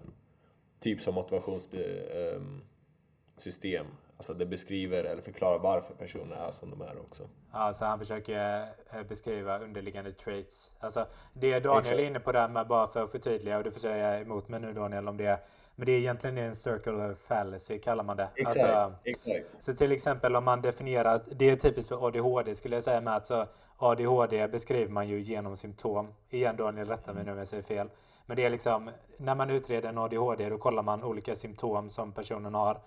typ 0.80 1.00
som 1.00 1.14
motivationssystem. 1.14 3.86
Alltså 4.16 4.34
det 4.34 4.46
beskriver 4.46 5.04
eller 5.04 5.22
förklarar 5.22 5.58
varför 5.58 5.94
personer 5.94 6.36
är 6.36 6.50
som 6.50 6.70
de 6.70 6.82
är 6.82 7.00
också. 7.00 7.28
Alltså 7.50 7.84
han 7.84 7.98
försöker 7.98 8.66
eh, 8.92 9.02
beskriva 9.08 9.58
underliggande 9.58 10.12
traits. 10.12 10.70
Alltså 10.80 11.06
det 11.32 11.60
Daniel 11.60 11.78
Exakt. 11.78 12.00
är 12.00 12.04
inne 12.04 12.20
på 12.20 12.32
där 12.32 12.48
med 12.48 12.66
bara 12.66 12.88
för 12.88 13.04
att 13.04 13.10
förtydliga 13.10 13.58
och 13.58 13.64
du 13.64 13.70
får 13.70 13.80
säga 13.80 14.20
emot 14.20 14.48
mig 14.48 14.60
nu 14.60 14.72
Daniel 14.72 15.08
om 15.08 15.16
det. 15.16 15.40
Men 15.76 15.86
det 15.86 15.92
är 15.92 15.98
egentligen 15.98 16.38
en 16.38 16.56
circle 16.56 16.92
of 16.92 17.18
fallacy 17.18 17.78
kallar 17.78 18.04
man 18.04 18.16
det. 18.16 18.28
Alltså, 18.44 18.92
exakt. 19.04 19.46
så 19.60 19.74
till 19.74 19.92
exempel 19.92 20.36
om 20.36 20.44
man 20.44 20.62
definierar, 20.62 21.20
det 21.30 21.50
är 21.50 21.56
typiskt 21.56 21.88
för 21.88 22.06
ADHD 22.06 22.54
skulle 22.54 22.76
jag 22.76 22.82
säga 22.82 23.00
med 23.00 23.16
att 23.16 23.26
så 23.26 23.46
ADHD 23.76 24.48
beskriver 24.48 24.92
man 24.92 25.08
ju 25.08 25.20
genom 25.20 25.56
symptom. 25.56 26.14
Igen 26.30 26.56
Daniel, 26.56 26.88
rätta 26.88 27.12
mig 27.12 27.24
nu 27.24 27.32
om 27.32 27.38
jag 27.38 27.48
säger 27.48 27.62
fel. 27.62 27.90
Men 28.26 28.36
det 28.36 28.44
är 28.44 28.50
liksom, 28.50 28.90
när 29.16 29.34
man 29.34 29.50
utreder 29.50 29.88
en 29.88 29.98
ADHD 29.98 30.48
då 30.48 30.58
kollar 30.58 30.82
man 30.82 31.04
olika 31.04 31.34
symptom 31.34 31.90
som 31.90 32.12
personen 32.12 32.54
har. 32.54 32.80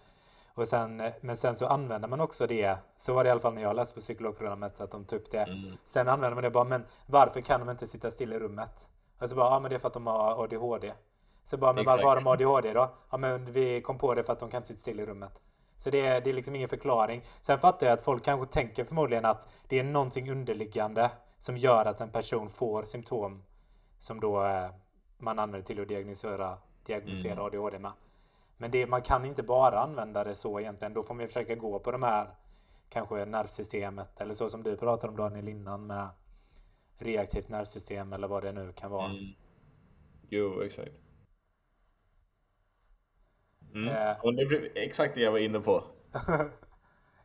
Och 0.53 0.67
sen, 0.67 1.03
men 1.21 1.37
sen 1.37 1.55
så 1.55 1.65
använder 1.65 2.07
man 2.07 2.21
också 2.21 2.47
det, 2.47 2.77
så 2.97 3.13
var 3.13 3.23
det 3.23 3.27
i 3.27 3.31
alla 3.31 3.39
fall 3.39 3.53
när 3.53 3.61
jag 3.61 3.75
läste 3.75 3.93
på 3.95 3.99
psykologprogrammet 3.99 4.81
att 4.81 4.91
de 4.91 5.05
tog 5.05 5.19
upp 5.19 5.31
det. 5.31 5.43
Mm. 5.43 5.77
Sen 5.85 6.07
använder 6.07 6.35
man 6.35 6.43
det 6.43 6.49
bara, 6.49 6.63
men 6.63 6.85
varför 7.05 7.41
kan 7.41 7.59
de 7.59 7.69
inte 7.69 7.87
sitta 7.87 8.11
still 8.11 8.33
i 8.33 8.39
rummet? 8.39 8.87
Alltså 9.17 9.35
bara, 9.35 9.53
ja 9.53 9.59
men 9.59 9.69
det 9.69 9.75
är 9.75 9.79
för 9.79 9.87
att 9.87 9.93
de 9.93 10.07
har 10.07 10.43
ADHD. 10.43 10.93
Så 11.43 11.57
bara, 11.57 11.73
men 11.73 11.85
varför 11.85 12.03
har 12.03 12.15
de. 12.15 12.27
ADHD 12.27 12.73
då? 12.73 12.89
Ja 13.09 13.17
men 13.17 13.51
vi 13.51 13.81
kom 13.81 13.97
på 13.97 14.13
det 14.13 14.23
för 14.23 14.33
att 14.33 14.39
de 14.39 14.49
kan 14.49 14.57
inte 14.57 14.67
sitta 14.67 14.79
still 14.79 14.99
i 14.99 15.05
rummet. 15.05 15.41
Så 15.77 15.89
det 15.89 16.05
är, 16.05 16.21
det 16.21 16.29
är 16.29 16.33
liksom 16.33 16.55
ingen 16.55 16.69
förklaring. 16.69 17.23
Sen 17.41 17.59
fattar 17.59 17.87
jag 17.87 17.93
att 17.93 18.01
folk 18.01 18.23
kanske 18.23 18.53
tänker 18.53 18.83
förmodligen 18.83 19.25
att 19.25 19.47
det 19.67 19.79
är 19.79 19.83
någonting 19.83 20.31
underliggande 20.31 21.11
som 21.37 21.57
gör 21.57 21.85
att 21.85 22.01
en 22.01 22.11
person 22.11 22.49
får 22.49 22.83
symptom 22.83 23.43
som 23.99 24.19
då 24.19 24.43
eh, 24.43 24.69
man 25.17 25.39
använder 25.39 25.65
till 25.65 25.81
att 25.81 25.87
diagnosera, 25.87 26.57
diagnosera 26.85 27.33
Mm. 27.33 27.45
ADHD 27.45 27.79
med. 27.79 27.91
Men 28.61 28.71
det, 28.71 28.87
man 28.87 29.01
kan 29.01 29.25
inte 29.25 29.43
bara 29.43 29.79
använda 29.79 30.23
det 30.23 30.35
så 30.35 30.59
egentligen. 30.59 30.93
Då 30.93 31.03
får 31.03 31.13
man 31.13 31.27
försöka 31.27 31.55
gå 31.55 31.79
på 31.79 31.91
de 31.91 32.03
här 32.03 32.29
kanske 32.89 33.25
nervsystemet 33.25 34.21
eller 34.21 34.33
så 34.33 34.49
som 34.49 34.63
du 34.63 34.77
pratade 34.77 35.11
om 35.11 35.17
Daniel 35.17 35.47
innan 35.47 35.87
med 35.87 36.09
reaktivt 36.97 37.49
nervsystem 37.49 38.13
eller 38.13 38.27
vad 38.27 38.43
det 38.43 38.51
nu 38.51 38.73
kan 38.73 38.91
vara. 38.91 39.05
Mm. 39.05 39.25
Jo, 40.29 40.61
exakt. 40.61 40.91
Mm. 43.73 43.87
Eh. 43.87 44.25
Och 44.25 44.33
det 44.33 44.45
blev 44.45 44.61
exakt 44.75 45.15
det 45.15 45.21
jag 45.21 45.31
var 45.31 45.39
inne 45.39 45.59
på. 45.59 45.83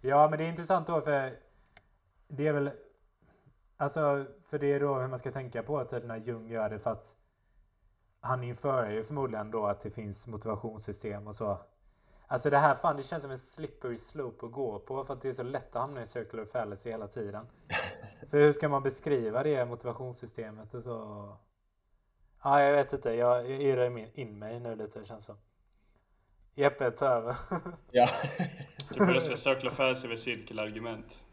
Ja, 0.01 0.29
men 0.29 0.39
det 0.39 0.45
är 0.45 0.49
intressant 0.49 0.87
då 0.87 1.01
för 1.01 1.39
det 2.29 2.47
är 2.47 2.53
väl 2.53 2.71
alltså 3.77 4.27
för 4.49 4.59
det 4.59 4.73
är 4.73 4.81
då 4.81 4.95
hur 4.95 5.09
man 5.09 5.19
ska 5.19 5.33
tänka 5.33 5.63
på 5.63 5.85
typ 5.85 6.05
när 6.05 6.17
Jung 6.17 6.49
gör 6.49 6.71
det 6.71 6.79
för 6.79 6.91
att 6.91 7.16
han 8.27 8.45
inför 8.45 8.91
ju 8.91 9.05
förmodligen 9.05 9.51
då 9.51 9.67
att 9.67 9.81
det 9.81 9.91
finns 9.91 10.27
motivationssystem 10.27 11.27
och 11.27 11.37
så. 11.37 11.59
Alltså 12.27 12.51
det 12.51 12.59
här 12.59 12.75
fan 12.75 12.97
det 12.97 13.03
känns 13.03 13.23
som 13.23 13.31
en 13.31 13.39
slippery 13.39 13.97
slope 13.97 14.47
att 14.47 14.53
gå 14.53 14.79
på 14.79 15.05
för 15.05 15.15
att 15.15 15.23
det 15.23 15.29
är 15.29 15.33
så 15.33 15.43
lätt 15.43 15.77
att 15.77 15.83
hamna 15.83 16.03
i 16.03 16.07
circular 16.07 16.45
fallacy 16.45 16.91
hela 16.91 17.09
tiden. 17.09 17.47
för 18.31 18.39
hur 18.39 18.53
ska 18.53 18.69
man 18.69 18.83
beskriva 18.83 19.43
det 19.43 19.65
motivationssystemet 19.65 20.75
och 20.75 20.83
så? 20.83 21.37
Ja, 22.43 22.63
jag 22.63 22.73
vet 22.73 22.93
inte. 22.93 23.13
Jag, 23.13 23.51
jag 23.51 23.63
irrar 23.63 23.91
min- 23.91 24.11
in 24.15 24.39
mig 24.39 24.61
nu 24.61 24.75
lite 24.77 25.05
känns 25.05 25.25
som. 25.25 25.37
Jeppe, 26.55 26.91
ta 26.91 27.07
över. 27.07 27.37
Ja. 27.91 28.09
Du 28.91 29.07
börjar 29.07 29.21
säga 29.21 29.37
circle 29.37 29.69
of 29.69 29.75
fallacy 29.77 30.07
över 30.07 30.17
cirkelargument. 30.17 31.25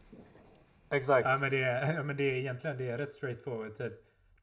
Exakt. 0.90 1.28
Ja 1.28 1.38
men, 1.38 1.50
det 1.50 1.62
är, 1.62 1.94
ja, 1.94 2.02
men 2.02 2.16
det 2.16 2.22
är 2.22 2.34
egentligen 2.36 2.78
det 2.78 2.90
är 2.90 2.98
rätt 2.98 3.12
straightforward. 3.12 3.76
Typ. 3.76 3.92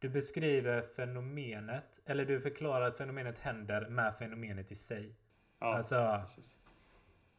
Du 0.02 0.10
beskriver 0.10 0.82
fenomenet, 0.82 2.00
eller 2.06 2.26
du 2.26 2.42
förklarar 2.42 2.88
att 2.88 2.98
fenomenet 2.98 3.38
händer 3.38 3.90
med 3.90 4.16
fenomenet 4.16 4.72
i 4.72 4.76
sig. 4.76 5.16
Ja, 5.60 5.76
Alltså, 5.76 6.18
precis. 6.22 6.58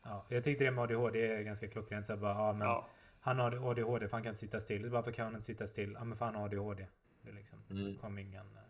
ja, 0.02 0.26
jag 0.28 0.44
tyckte 0.44 0.64
det 0.64 0.70
med 0.70 0.84
ADHD 0.84 1.26
är 1.26 1.42
ganska 1.42 1.68
klockrent. 1.68 2.06
Så 2.06 2.16
bara, 2.16 2.34
ja, 2.34 2.52
men 2.52 2.68
Ja. 2.68 2.88
Han 3.20 3.38
har 3.38 3.70
ADHD 3.70 4.08
för 4.08 4.16
han 4.16 4.22
kan 4.22 4.30
inte 4.30 4.40
sitta 4.40 4.60
still. 4.60 4.88
Varför 4.90 5.12
kan 5.12 5.24
han 5.24 5.34
inte 5.34 5.46
sitta 5.46 5.66
still? 5.66 5.96
Ja 5.98 6.04
men 6.04 6.18
för 6.18 6.24
han 6.24 6.34
har 6.34 6.44
ADHD. 6.44 6.86
Det 7.22 7.32
liksom, 7.32 7.58
Mm. 7.70 7.96
kom 7.98 8.18
ingen... 8.18 8.46
eh. 8.56 8.62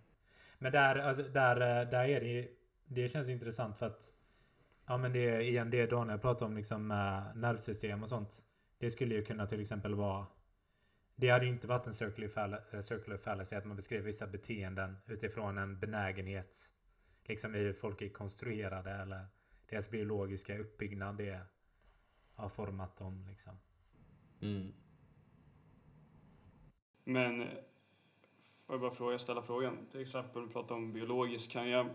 Men 0.59 0.73
där, 0.73 0.97
alltså, 0.97 1.23
där, 1.23 1.57
eh, 1.83 1.91
där 1.91 2.05
är 2.09 2.21
det 2.21 2.49
Det 2.85 3.09
känns 3.09 3.29
intressant 3.29 3.79
för 3.79 3.87
att 3.87 4.11
Ja 4.87 4.97
men 4.99 5.13
det 5.13 5.29
är 5.31 5.41
igen 5.41 5.71
det 5.71 5.87
Daniel 5.87 6.19
pratar 6.19 6.47
om 6.47 6.57
liksom 6.57 6.89
nervsystem 7.35 8.03
och 8.03 8.09
sånt. 8.09 8.43
Det 8.79 8.91
skulle 8.91 9.15
ju 9.15 9.25
kunna 9.25 9.47
till 9.47 9.61
exempel 9.61 9.95
vara 9.95 10.27
Det 11.23 11.31
hade 11.31 11.45
ju 11.45 11.53
inte 11.53 11.67
varit 11.67 11.87
en 11.87 11.95
circular, 11.95 12.29
fall, 12.29 12.57
eh, 12.73 12.81
circular 12.81 13.17
fallacy 13.17 13.57
att 13.57 13.65
man 13.65 13.77
beskriver 13.77 14.05
vissa 14.05 14.27
beteenden 14.27 14.97
utifrån 15.07 15.59
en 15.59 15.79
benägenhet. 15.79 16.73
Liksom 17.25 17.55
hur 17.55 17.73
folk 17.73 18.03
är 18.03 18.09
konstruerade 18.09 18.91
eller 18.91 19.27
deras 19.71 19.91
biologiska 19.91 20.59
uppbyggnad 20.59 21.17
det 21.17 21.41
har 22.35 22.49
format 22.49 22.97
dem 22.97 23.27
liksom. 23.29 23.53
Mm. 24.41 24.73
Men 27.05 27.41
eh, 27.41 27.49
får 28.41 28.75
jag 28.75 28.81
bara 28.81 28.91
fråga, 28.91 29.19
ställa 29.19 29.43
frågan? 29.43 29.87
Till 29.91 30.01
exempel, 30.01 30.47
vi 30.47 30.53
pratar 30.53 30.75
om 30.75 30.93
biologiskt. 30.93 31.53
Kan 31.53 31.69
jag... 31.69 31.87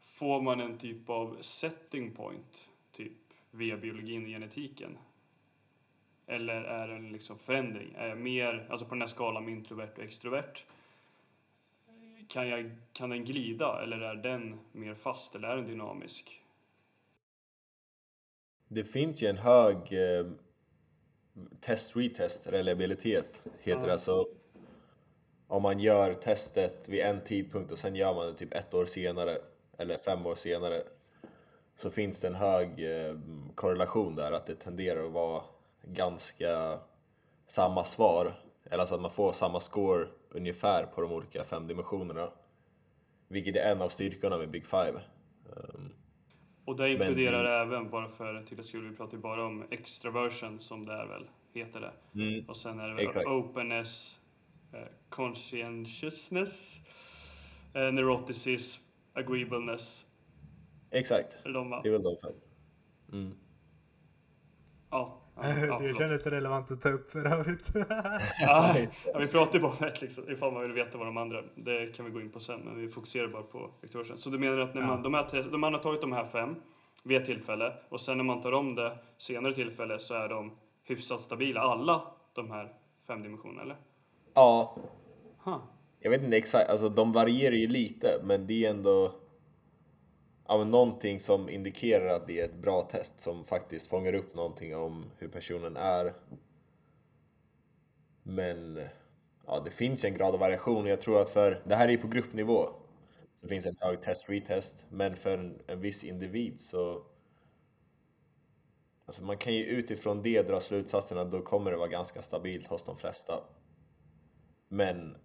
Får 0.00 0.42
man 0.42 0.60
en 0.60 0.78
typ 0.78 1.08
av 1.08 1.38
setting 1.40 2.14
point, 2.14 2.70
typ 2.92 3.18
via 3.50 3.76
biologin 3.76 4.22
och 4.22 4.28
genetiken? 4.28 4.98
Eller 6.28 6.62
är 6.62 6.88
det 6.88 7.12
liksom 7.12 7.38
förändring? 7.38 7.94
Är 7.94 8.08
jag 8.08 8.18
mer, 8.18 8.66
alltså 8.70 8.86
på 8.86 8.94
den 8.94 9.02
här 9.02 9.08
skalan 9.08 9.44
med 9.44 9.54
introvert 9.54 9.92
och 9.96 10.02
extrovert, 10.02 10.64
kan, 12.28 12.48
jag, 12.48 12.70
kan 12.92 13.10
den 13.10 13.24
glida 13.24 13.82
eller 13.82 14.00
är 14.00 14.14
den 14.14 14.58
mer 14.72 14.94
fast 14.94 15.34
eller 15.34 15.48
är 15.48 15.56
den 15.56 15.66
dynamisk? 15.66 16.42
Det 18.68 18.84
finns 18.84 19.22
ju 19.22 19.26
en 19.26 19.36
hög 19.36 19.76
eh, 19.76 20.26
test-retest 21.60 22.46
reliabilitet, 22.46 23.42
heter 23.60 23.86
det. 23.86 23.92
Alltså, 23.92 24.28
om 25.46 25.62
man 25.62 25.80
gör 25.80 26.14
testet 26.14 26.88
vid 26.88 27.00
en 27.00 27.24
tidpunkt 27.24 27.72
och 27.72 27.78
sen 27.78 27.96
gör 27.96 28.14
man 28.14 28.26
det 28.26 28.34
typ 28.34 28.54
ett 28.54 28.74
år 28.74 28.86
senare 28.86 29.38
eller 29.78 29.98
fem 29.98 30.26
år 30.26 30.34
senare 30.34 30.82
så 31.74 31.90
finns 31.90 32.20
det 32.20 32.28
en 32.28 32.34
hög 32.34 32.68
eh, 32.68 33.18
korrelation 33.54 34.14
där 34.14 34.32
att 34.32 34.46
det 34.46 34.54
tenderar 34.54 35.06
att 35.06 35.12
vara 35.12 35.42
ganska 35.92 36.78
samma 37.46 37.84
svar. 37.84 38.34
Eller 38.64 38.78
alltså 38.78 38.94
att 38.94 39.00
man 39.00 39.10
får 39.10 39.32
samma 39.32 39.60
score 39.60 40.06
ungefär 40.30 40.86
på 40.86 41.00
de 41.00 41.12
olika 41.12 41.44
fem 41.44 41.66
dimensionerna. 41.66 42.30
Vilket 43.28 43.56
är 43.56 43.72
en 43.72 43.82
av 43.82 43.88
styrkorna 43.88 44.38
med 44.38 44.50
Big 44.50 44.66
Five. 44.66 45.00
Um, 45.44 45.92
och 46.64 46.76
det 46.76 46.90
inkluderar 46.92 47.44
det... 47.44 47.50
även, 47.50 47.90
bara 47.90 48.08
för 48.08 48.42
till 48.42 48.64
skull, 48.64 48.90
vi 48.90 48.96
pratar 48.96 49.16
ju 49.16 49.22
bara 49.22 49.46
om 49.46 49.64
extraversion 49.70 50.60
som 50.60 50.86
det 50.86 50.92
är 50.92 51.06
väl, 51.06 51.30
heter 51.52 51.80
det. 51.80 51.92
Mm. 52.22 52.48
Och 52.48 52.56
sen 52.56 52.80
är 52.80 52.88
det 52.88 52.94
väl 52.94 53.06
Exakt. 53.06 53.26
openness, 53.26 54.20
eh, 54.72 54.88
conscientiousness, 55.08 56.80
eh, 57.74 57.92
neuroticism, 57.92 58.82
agreeableness. 59.12 60.06
Exakt. 60.90 61.38
De, 61.44 61.80
det 61.82 61.88
är 61.88 61.92
väl 61.92 62.02
de 62.02 62.16
fem. 62.16 62.32
Mm. 63.12 63.34
Ja. 64.90 65.22
Ja, 65.42 65.78
det 65.80 65.94
kändes 65.94 66.26
relevant 66.26 66.70
att 66.70 66.80
ta 66.80 66.88
upp 66.88 67.10
för 67.10 67.26
övrigt. 67.26 67.70
ja, 68.40 68.74
vi 69.18 69.26
pratar 69.26 69.54
ju 69.54 69.60
bara 69.60 69.72
om 69.78 69.86
ett 69.86 70.00
liksom, 70.00 70.30
ifall 70.30 70.52
man 70.52 70.62
vill 70.62 70.72
veta 70.72 70.98
vad 70.98 71.06
de 71.06 71.16
andra 71.16 71.42
Det 71.54 71.96
kan 71.96 72.04
vi 72.04 72.10
gå 72.10 72.20
in 72.20 72.30
på 72.30 72.40
sen, 72.40 72.60
men 72.60 72.80
vi 72.80 72.88
fokuserar 72.88 73.28
bara 73.28 73.42
på 73.42 73.70
Victorsen. 73.80 74.18
Så 74.18 74.30
du 74.30 74.38
menar 74.38 74.58
att 74.58 74.74
när 74.74 74.82
man, 74.82 75.02
de, 75.02 75.14
här, 75.14 75.50
de 75.50 75.62
har 75.62 75.78
tagit 75.78 76.00
de 76.00 76.12
här 76.12 76.24
fem 76.24 76.54
vid 77.04 77.16
ett 77.16 77.24
tillfälle 77.24 77.72
och 77.88 78.00
sen 78.00 78.16
när 78.16 78.24
man 78.24 78.40
tar 78.40 78.52
om 78.52 78.74
det 78.74 78.98
senare 79.18 79.54
tillfälle 79.54 79.98
så 79.98 80.14
är 80.14 80.28
de 80.28 80.52
hyfsat 80.84 81.20
stabila, 81.20 81.60
alla 81.60 82.02
de 82.34 82.50
här 82.50 82.72
fem 83.06 83.22
dimensionerna, 83.22 83.62
eller? 83.62 83.76
Ja. 84.34 84.76
Huh. 85.44 85.58
Jag 86.00 86.10
vet 86.10 86.22
inte 86.22 86.36
exakt, 86.36 86.70
alltså 86.70 86.88
de 86.88 87.12
varierar 87.12 87.54
ju 87.54 87.66
lite, 87.66 88.20
men 88.24 88.46
det 88.46 88.64
är 88.64 88.70
ändå 88.70 89.14
ja, 90.48 90.58
men 90.58 90.70
någonting 90.70 91.20
som 91.20 91.48
indikerar 91.48 92.06
att 92.06 92.26
det 92.26 92.40
är 92.40 92.44
ett 92.44 92.54
bra 92.54 92.82
test 92.82 93.20
som 93.20 93.44
faktiskt 93.44 93.88
fångar 93.88 94.12
upp 94.12 94.34
någonting 94.34 94.76
om 94.76 95.04
hur 95.18 95.28
personen 95.28 95.76
är. 95.76 96.14
Men 98.22 98.80
ja, 99.46 99.60
det 99.64 99.70
finns 99.70 100.04
ju 100.04 100.08
en 100.08 100.14
grad 100.14 100.34
av 100.34 100.40
variation 100.40 100.86
jag 100.86 101.00
tror 101.00 101.20
att 101.20 101.30
för, 101.30 101.62
det 101.66 101.74
här 101.74 101.88
är 101.88 101.96
på 101.96 102.08
gruppnivå, 102.08 102.68
så 103.40 103.48
finns 103.48 103.66
en 103.66 103.76
hög 103.80 104.02
test-retest, 104.02 104.86
men 104.88 105.16
för 105.16 105.38
en, 105.38 105.58
en 105.66 105.80
viss 105.80 106.04
individ 106.04 106.60
så 106.60 107.04
Alltså 109.06 109.24
man 109.24 109.38
kan 109.38 109.54
ju 109.54 109.64
utifrån 109.64 110.22
det 110.22 110.42
dra 110.42 110.60
slutsatsen 110.60 111.18
att 111.18 111.30
då 111.30 111.42
kommer 111.42 111.70
det 111.70 111.76
vara 111.76 111.88
ganska 111.88 112.22
stabilt 112.22 112.66
hos 112.66 112.84
de 112.84 112.96
flesta. 112.96 113.44
Men 114.68 115.16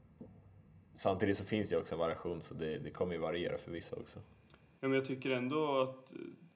samtidigt 0.95 1.37
så 1.37 1.45
finns 1.45 1.69
det 1.69 1.75
ju 1.75 1.81
också 1.81 1.95
en 1.95 1.99
variation 1.99 2.41
så 2.41 2.53
det, 2.53 2.79
det 2.79 2.89
kommer 2.89 3.13
ju 3.13 3.19
variera 3.19 3.57
för 3.57 3.71
vissa 3.71 3.95
också. 3.95 4.19
Ja, 4.83 4.89
men 4.89 4.95
jag 4.95 5.05
tycker 5.05 5.29
ändå 5.29 5.81
att 5.81 6.13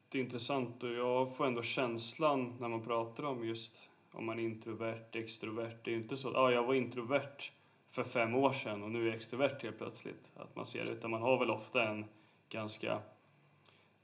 det 0.09 0.17
är 0.17 0.23
intressant 0.23 0.83
och 0.83 0.91
jag 0.91 1.35
får 1.35 1.45
ändå 1.45 1.61
känslan 1.61 2.53
när 2.59 2.67
man 2.67 2.83
pratar 2.83 3.23
om 3.23 3.47
just 3.47 3.89
om 4.11 4.25
man 4.25 4.39
är 4.39 4.43
introvert, 4.43 5.05
extrovert. 5.11 5.75
Det 5.83 5.91
är 5.91 5.95
ju 5.95 6.01
inte 6.01 6.17
så 6.17 6.29
att 6.29 6.35
ah, 6.35 6.51
jag 6.51 6.63
var 6.63 6.73
introvert 6.73 7.51
för 7.89 8.03
fem 8.03 8.35
år 8.35 8.51
sedan 8.51 8.83
och 8.83 8.91
nu 8.91 9.01
är 9.01 9.05
jag 9.05 9.15
extrovert 9.15 9.63
helt 9.63 9.77
plötsligt. 9.77 10.31
Att 10.35 10.55
man 10.55 10.65
ser 10.65 10.85
det, 10.85 10.91
utan 10.91 11.11
man 11.11 11.21
har 11.21 11.39
väl 11.39 11.49
ofta 11.49 11.89
en 11.89 12.05
ganska... 12.49 12.99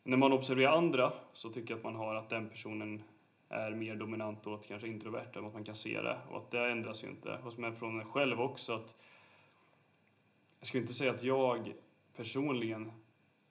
När 0.03 0.17
man 0.17 0.33
observerar 0.33 0.77
andra 0.77 1.13
så 1.33 1.49
tycker 1.49 1.73
jag 1.73 1.77
att 1.77 1.83
man 1.83 1.95
har 1.95 2.15
att 2.15 2.29
den 2.29 2.49
personen 2.49 3.03
är 3.49 3.71
mer 3.71 3.95
dominant 3.95 4.47
åt 4.47 4.67
kanske 4.67 4.87
introvert, 4.87 5.35
än 5.35 5.45
att 5.45 5.53
man 5.53 5.63
kan 5.63 5.75
se 5.75 6.01
det. 6.01 6.17
Och 6.29 6.37
att 6.37 6.51
det 6.51 6.71
ändras 6.71 7.03
ju 7.03 7.07
inte. 7.07 7.37
Och 7.45 7.59
men 7.59 7.73
från 7.73 7.99
en 7.99 8.05
själv 8.11 8.41
också 8.41 8.73
att... 8.73 8.95
Jag 10.59 10.67
skulle 10.67 10.81
inte 10.81 10.93
säga 10.93 11.11
att 11.11 11.23
jag 11.23 11.73
personligen 12.15 12.91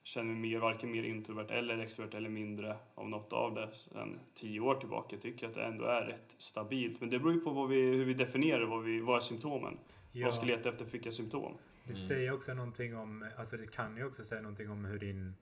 känner 0.03 0.33
mig 0.33 0.41
mer, 0.41 0.59
varken 0.59 0.91
mer 0.91 1.03
introvert 1.03 1.51
eller 1.51 1.77
extrovert 1.77 2.13
eller 2.13 2.29
mindre 2.29 2.77
av 2.95 3.09
något 3.09 3.33
av 3.33 3.53
det 3.55 3.69
sen 3.73 4.19
tio 4.33 4.59
år 4.59 4.75
tillbaka. 4.75 5.15
Jag 5.15 5.21
tycker 5.21 5.47
att 5.47 5.53
det 5.53 5.63
ändå 5.63 5.85
är 5.85 6.01
rätt 6.01 6.35
stabilt. 6.37 6.99
Men 6.99 7.09
det 7.09 7.19
beror 7.19 7.33
ju 7.33 7.39
på 7.39 7.49
vad 7.49 7.69
vi, 7.69 7.81
hur 7.81 8.05
vi 8.05 8.13
definierar 8.13 8.65
vad, 8.65 8.83
vi, 8.83 8.99
vad 8.99 9.15
är 9.15 9.19
symptomen. 9.19 9.77
Ja. 10.11 10.25
Vad 10.25 10.33
ska 10.33 10.45
leta 10.45 10.69
efter 10.69 10.85
vilka 10.85 11.11
symptom. 11.11 11.57
Det 11.83 11.95
säger 11.95 12.33
också 12.33 12.53
någonting 12.53 12.95
om, 12.95 13.29
alltså 13.37 13.57
det 13.57 13.71
kan 13.71 13.97
ju 13.97 14.05
också 14.05 14.23
säga 14.23 14.41
någonting 14.41 14.69
om 14.69 14.85
hur 14.85 14.99
din 14.99 15.35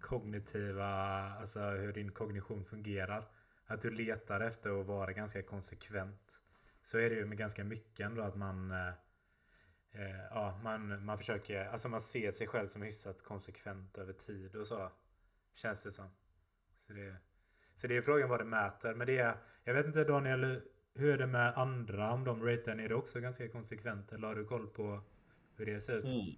kognitiva, 0.00 0.86
alltså 1.40 1.60
hur 1.60 1.92
din 1.92 2.12
kognition 2.12 2.64
fungerar. 2.64 3.24
Att 3.66 3.82
du 3.82 3.90
letar 3.90 4.40
efter 4.40 4.80
att 4.80 4.86
vara 4.86 5.12
ganska 5.12 5.42
konsekvent. 5.42 6.38
Så 6.82 6.98
är 6.98 7.10
det 7.10 7.16
ju 7.16 7.26
med 7.26 7.38
ganska 7.38 7.64
mycket 7.64 8.06
ändå 8.06 8.22
att 8.22 8.36
man 8.36 8.72
eh, 9.92 10.24
ja, 10.30 10.58
man, 10.62 11.04
man 11.04 11.18
försöker, 11.18 11.64
alltså 11.64 11.88
man 11.88 12.00
ser 12.00 12.30
sig 12.30 12.46
själv 12.46 12.68
som 12.68 12.82
hyfsat 12.82 13.22
konsekvent 13.22 13.98
över 13.98 14.12
tid 14.12 14.56
och 14.56 14.66
så. 14.66 14.90
Känns 15.54 15.82
det 15.82 15.92
som. 15.92 16.08
Så 16.86 16.92
det, 16.92 17.16
så 17.76 17.86
det 17.86 17.96
är 17.96 18.02
frågan 18.02 18.28
vad 18.28 18.40
det 18.40 18.44
mäter. 18.44 18.94
Men 18.94 19.06
det 19.06 19.18
är, 19.18 19.34
jag 19.64 19.74
vet 19.74 19.86
inte 19.86 20.04
Daniel, 20.04 20.60
hur 20.94 21.14
är 21.14 21.18
det 21.18 21.26
med 21.26 21.58
andra? 21.58 22.12
Om 22.12 22.24
de 22.24 22.46
ratear, 22.46 22.76
är 22.76 22.88
det 22.88 22.94
också 22.94 23.20
ganska 23.20 23.48
konsekvent? 23.48 24.12
Eller 24.12 24.28
har 24.28 24.34
du 24.34 24.44
koll 24.44 24.66
på 24.66 25.00
hur 25.56 25.66
det 25.66 25.80
ser 25.80 25.98
ut? 25.98 26.04
Mm. 26.04 26.34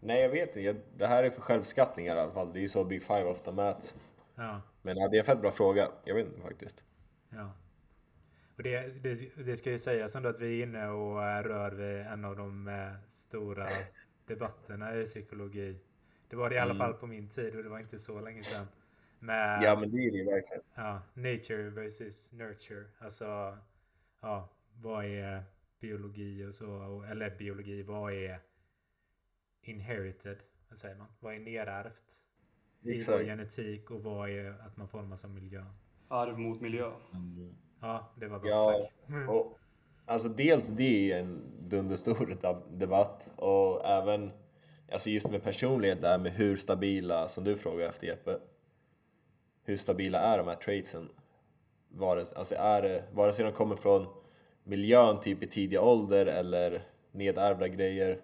Nej, 0.00 0.22
jag 0.22 0.28
vet 0.28 0.56
inte. 0.56 0.82
Det 0.96 1.06
här 1.06 1.24
är 1.24 1.30
för 1.30 1.40
självskattningar 1.40 2.16
i 2.16 2.18
alla 2.18 2.32
fall. 2.32 2.52
Det 2.52 2.58
är 2.58 2.62
ju 2.62 2.68
så 2.68 2.84
Big 2.84 3.02
Five 3.02 3.24
ofta 3.24 3.52
mäts. 3.52 3.94
Ja. 4.34 4.62
Men 4.82 4.96
det 4.96 5.02
är 5.02 5.18
en 5.18 5.24
fett 5.24 5.40
bra 5.40 5.50
fråga. 5.50 5.88
Jag 6.04 6.14
vet 6.14 6.26
inte 6.26 6.40
faktiskt. 6.40 6.84
Ja. 7.30 7.52
Och 8.58 8.64
det, 8.64 9.02
det, 9.02 9.44
det 9.44 9.56
ska 9.56 9.70
ju 9.70 9.78
sägas 9.78 10.16
ändå 10.16 10.28
att 10.28 10.40
vi 10.40 10.60
är 10.60 10.66
inne 10.66 10.88
och 10.88 11.16
rör 11.44 11.70
vid 11.70 12.06
en 12.06 12.24
av 12.24 12.36
de 12.36 12.68
eh, 12.68 12.92
stora 13.06 13.68
debatterna 14.26 14.96
i 14.96 15.04
psykologi. 15.04 15.78
Det 16.28 16.36
var 16.36 16.50
det 16.50 16.56
i 16.56 16.58
alla 16.58 16.74
mm. 16.74 16.78
fall 16.78 16.94
på 16.94 17.06
min 17.06 17.28
tid 17.28 17.56
och 17.56 17.62
det 17.62 17.68
var 17.68 17.78
inte 17.78 17.98
så 17.98 18.20
länge 18.20 18.42
sedan. 18.42 18.66
Med, 19.18 19.62
ja 19.62 19.80
men 19.80 19.90
det 19.90 19.98
är 19.98 20.12
det 20.12 20.30
verkligen. 20.30 20.62
Ja, 20.74 21.02
nature 21.14 21.70
versus 21.70 22.32
nurture. 22.32 22.84
Alltså, 22.98 23.58
ja, 24.20 24.48
vad 24.72 25.04
är 25.04 25.42
biologi 25.80 26.44
och 26.44 26.54
så? 26.54 27.02
Eller 27.10 27.36
biologi, 27.38 27.82
vad 27.82 28.12
är 28.12 28.40
inherited? 29.62 30.38
Vad 30.68 30.78
säger 30.78 30.96
man? 30.96 31.06
Vad 31.20 31.34
är 31.34 31.38
nedärvt? 31.38 32.14
I 32.82 33.04
vår 33.04 33.24
genetik 33.24 33.90
och 33.90 34.02
vad 34.02 34.30
är 34.30 34.50
att 34.50 34.76
man 34.76 34.88
formas 34.88 35.24
av 35.24 35.30
miljö? 35.30 35.64
Arv 36.08 36.38
mot 36.38 36.60
miljö. 36.60 36.92
Mm. 37.12 37.54
Ja, 37.80 38.12
det 38.16 38.28
var 38.28 38.38
bra. 38.38 38.50
Ja, 38.50 38.88
och, 39.28 39.58
alltså 40.06 40.28
dels 40.28 40.68
det 40.68 41.12
är 41.12 41.20
en 41.20 41.42
dunderstor 41.68 42.38
debatt 42.78 43.30
och 43.36 43.86
även 43.86 44.30
alltså 44.92 45.10
just 45.10 45.30
med 45.30 45.42
personlighet 45.42 46.00
där 46.00 46.18
med 46.18 46.32
hur 46.32 46.56
stabila, 46.56 47.28
som 47.28 47.44
du 47.44 47.56
frågar 47.56 47.88
efter 47.88 48.06
Jeppe, 48.06 48.38
hur 49.64 49.76
stabila 49.76 50.18
är 50.18 50.38
de 50.38 50.48
här 50.48 50.54
traitsen? 50.54 51.08
Vare, 51.88 52.24
alltså 52.36 52.54
är 52.54 53.04
vare 53.12 53.32
sig 53.32 53.44
de 53.44 53.52
kommer 53.52 53.76
från 53.76 54.06
miljön 54.64 55.20
typ 55.20 55.42
i 55.42 55.46
tidig 55.46 55.80
ålder 55.80 56.26
eller 56.26 56.82
nedärvda 57.12 57.68
grejer. 57.68 58.20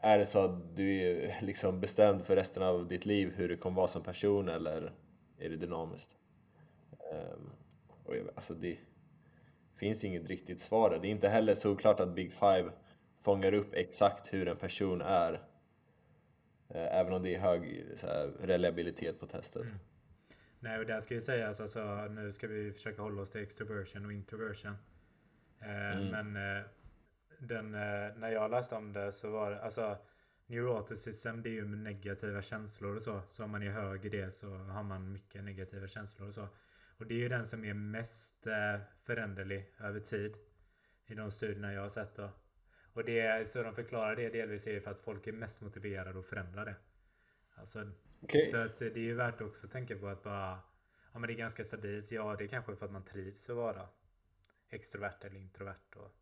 Är 0.00 0.18
det 0.18 0.26
så 0.26 0.44
att 0.44 0.76
du 0.76 1.00
är 1.00 1.36
liksom 1.42 1.80
bestämd 1.80 2.24
för 2.24 2.36
resten 2.36 2.62
av 2.62 2.88
ditt 2.88 3.06
liv 3.06 3.32
hur 3.36 3.48
du 3.48 3.56
kommer 3.56 3.76
vara 3.76 3.86
som 3.86 4.02
person 4.02 4.48
eller 4.48 4.92
är 5.38 5.48
det 5.48 5.56
dynamiskt? 5.56 6.16
Um, 7.12 7.52
och 8.08 8.16
jag, 8.16 8.28
alltså 8.34 8.54
det 8.54 8.78
finns 9.76 10.04
inget 10.04 10.28
riktigt 10.28 10.60
svar 10.60 10.90
där. 10.90 10.98
Det 10.98 11.08
är 11.08 11.10
inte 11.10 11.28
heller 11.28 11.54
såklart 11.54 12.00
att 12.00 12.14
Big 12.14 12.32
Five 12.32 12.70
fångar 13.22 13.54
upp 13.54 13.74
exakt 13.74 14.32
hur 14.32 14.48
en 14.48 14.56
person 14.56 15.00
är. 15.00 15.32
Eh, 16.68 16.96
även 16.96 17.12
om 17.12 17.22
det 17.22 17.34
är 17.34 17.38
hög 17.38 17.84
här, 18.02 18.32
reliabilitet 18.40 19.20
på 19.20 19.26
testet. 19.26 19.62
Mm. 19.62 19.78
Nej, 20.60 20.78
och 20.78 20.86
där 20.86 21.00
ska 21.00 21.14
ju 21.14 21.20
sägas 21.20 21.60
alltså, 21.60 22.06
nu 22.10 22.32
ska 22.32 22.46
vi 22.46 22.72
försöka 22.72 23.02
hålla 23.02 23.22
oss 23.22 23.30
till 23.30 23.42
extroversion 23.42 24.06
och 24.06 24.12
introversion. 24.12 24.76
Eh, 25.60 25.96
mm. 25.96 26.08
Men 26.08 26.56
eh, 26.56 26.64
den, 27.38 27.74
eh, 27.74 28.16
när 28.16 28.30
jag 28.30 28.50
läste 28.50 28.74
om 28.74 28.92
det 28.92 29.12
så 29.12 29.30
var 29.30 29.50
det, 29.50 29.60
alltså 29.60 29.98
Neuroticism 30.46 31.42
det 31.42 31.48
är 31.48 31.52
ju 31.52 31.64
med 31.64 31.78
negativa 31.78 32.42
känslor 32.42 32.96
och 32.96 33.02
så. 33.02 33.22
Så 33.28 33.44
om 33.44 33.50
man 33.50 33.62
är 33.62 33.70
hög 33.70 34.04
i 34.04 34.08
det 34.08 34.30
så 34.30 34.56
har 34.56 34.82
man 34.82 35.12
mycket 35.12 35.44
negativa 35.44 35.86
känslor 35.86 36.28
och 36.28 36.34
så. 36.34 36.48
Och 36.98 37.06
det 37.06 37.14
är 37.14 37.18
ju 37.18 37.28
den 37.28 37.46
som 37.46 37.64
är 37.64 37.74
mest 37.74 38.46
eh, 38.46 38.80
föränderlig 39.02 39.74
över 39.78 40.00
tid. 40.00 40.36
I 41.06 41.14
de 41.14 41.30
studierna 41.30 41.72
jag 41.72 41.82
har 41.82 41.88
sett 41.88 42.16
då. 42.16 42.30
Och 42.92 43.04
det, 43.04 43.50
så 43.50 43.62
de 43.62 43.74
förklarar 43.74 44.16
det 44.16 44.28
delvis 44.28 44.66
är 44.66 44.80
för 44.80 44.90
att 44.90 45.00
folk 45.00 45.26
är 45.26 45.32
mest 45.32 45.60
motiverade 45.60 46.18
att 46.18 46.26
förändra 46.26 46.64
det. 46.64 46.76
Alltså, 47.54 47.90
okay. 48.20 48.50
Så 48.50 48.56
att 48.56 48.76
det 48.76 48.96
är 48.96 48.98
ju 48.98 49.14
värt 49.14 49.40
också 49.40 49.66
att 49.66 49.72
tänka 49.72 49.98
på 49.98 50.08
att 50.08 50.22
bara 50.22 50.58
Ja 51.12 51.18
men 51.18 51.28
det 51.28 51.34
är 51.34 51.38
ganska 51.38 51.64
stabilt. 51.64 52.10
Ja 52.10 52.36
det 52.36 52.44
är 52.44 52.48
kanske 52.48 52.76
för 52.76 52.86
att 52.86 52.92
man 52.92 53.04
trivs 53.04 53.50
att 53.50 53.56
vara 53.56 53.88
extrovert 54.68 55.24
eller 55.24 55.36
introvert. 55.36 55.96
Och, 55.96 56.14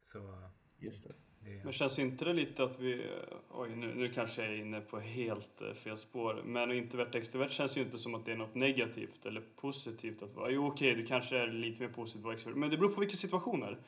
så 0.00 0.50
Just 0.78 1.08
det. 1.08 1.14
Men 1.62 1.72
känns 1.72 1.98
inte 1.98 2.24
det 2.24 2.32
lite 2.32 2.64
att 2.64 2.80
vi, 2.80 3.06
oj 3.50 3.76
nu, 3.76 3.94
nu 3.94 4.08
kanske 4.08 4.42
jag 4.42 4.52
är 4.52 4.56
inne 4.56 4.80
på 4.80 5.00
helt 5.00 5.60
eh, 5.60 5.74
fel 5.74 5.96
spår, 5.96 6.42
men 6.44 6.72
introvert 6.72 7.14
extrovert 7.14 7.50
känns 7.50 7.76
ju 7.76 7.82
inte 7.82 7.98
som 7.98 8.14
att 8.14 8.24
det 8.24 8.32
är 8.32 8.36
något 8.36 8.54
negativt 8.54 9.26
eller 9.26 9.42
positivt 9.56 10.22
att 10.22 10.34
vara, 10.34 10.50
jo 10.50 10.66
okej 10.66 10.94
du 10.94 11.06
kanske 11.06 11.38
är 11.38 11.46
lite 11.46 11.82
mer 11.82 11.88
positiv 11.88 12.26
och 12.26 12.32
extrovert, 12.32 12.58
men 12.58 12.70
det 12.70 12.78
beror 12.78 12.90
på 12.90 13.00
vilka 13.00 13.16
situationer. 13.16 13.78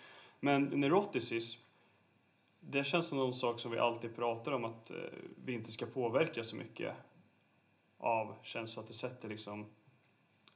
Men 0.40 0.64
neuroticism, 0.64 1.60
det 2.60 2.84
känns 2.84 3.06
som 3.06 3.18
någon 3.18 3.34
sak 3.34 3.60
som 3.60 3.70
vi 3.70 3.78
alltid 3.78 4.16
pratar 4.16 4.52
om 4.52 4.64
att 4.64 4.90
eh, 4.90 4.96
vi 5.44 5.52
inte 5.52 5.72
ska 5.72 5.86
påverka 5.86 6.44
så 6.44 6.56
mycket 6.56 6.92
av 7.98 8.36
känslor, 8.42 8.82
att 8.82 8.88
det 8.88 8.94
sätter 8.94 9.28
liksom 9.28 9.66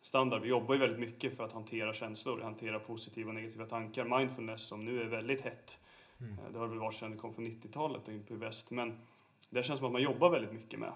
standard. 0.02 0.42
Vi 0.42 0.48
jobbar 0.48 0.74
ju 0.74 0.80
väldigt 0.80 1.00
mycket 1.00 1.36
för 1.36 1.44
att 1.44 1.52
hantera 1.52 1.94
känslor, 1.94 2.40
hantera 2.40 2.78
positiva 2.78 3.28
och 3.28 3.34
negativa 3.34 3.66
tankar. 3.66 4.18
Mindfulness 4.18 4.62
som 4.62 4.84
nu 4.84 5.02
är 5.02 5.06
väldigt 5.06 5.40
hett 5.40 5.78
Mm. 6.20 6.38
Eh, 6.38 6.44
Det 6.52 6.58
har 6.58 6.64
det 6.66 6.70
väl 6.70 6.78
varit 6.78 6.94
sedan 6.94 7.10
det 7.10 7.16
kom 7.16 7.34
från 7.34 7.44
90-talet 7.46 8.08
och 8.08 8.14
in 8.14 8.24
på 8.24 8.34
väst. 8.34 8.70
Men 8.70 8.98
det 9.50 9.62
känns 9.62 9.78
som 9.78 9.86
att 9.86 9.92
man 9.92 10.02
jobbar 10.02 10.30
väldigt 10.30 10.52
mycket 10.52 10.80
med. 10.80 10.92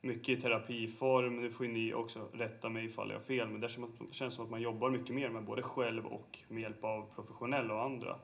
Mycket 0.00 0.28
i 0.38 0.40
terapiform, 0.40 1.36
nu 1.40 1.50
får 1.50 1.66
ju 1.66 1.72
ni 1.72 1.94
också 1.94 2.28
rätta 2.32 2.68
mig 2.68 2.84
ifall 2.84 3.08
jag 3.10 3.16
har 3.16 3.22
fel, 3.22 3.48
men 3.48 3.60
det 3.60 3.68
känns 3.68 3.74
som 3.74 4.10
att- 4.10 4.32
som 4.32 4.50
man 4.50 4.62
jobbar 4.62 4.90
mycket 4.90 5.14
mer 5.14 5.28
med 5.30 5.44
både 5.44 5.62
själv 5.62 6.06
och 6.06 6.38
med 6.48 6.62
hjälp 6.62 6.84
av 6.84 7.14
professionella 7.14 7.74
och 7.74 7.82
andra. 7.84 8.18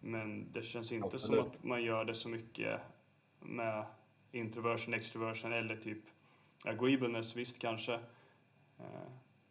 Men 0.00 0.52
det 0.52 0.62
känns 0.62 0.92
inte 0.92 1.18
som 1.18 1.34
Absolut. 1.38 1.56
att 1.56 1.64
man 1.64 1.82
gör 1.82 2.04
det 2.04 2.14
så 2.14 2.28
mycket 2.28 2.80
med 3.40 3.84
introversion, 4.32 4.94
extroversion 4.94 5.52
eller 5.52 5.76
typ 5.76 6.02
agreeableness, 6.64 7.36
visst 7.36 7.58
kanske. 7.58 8.00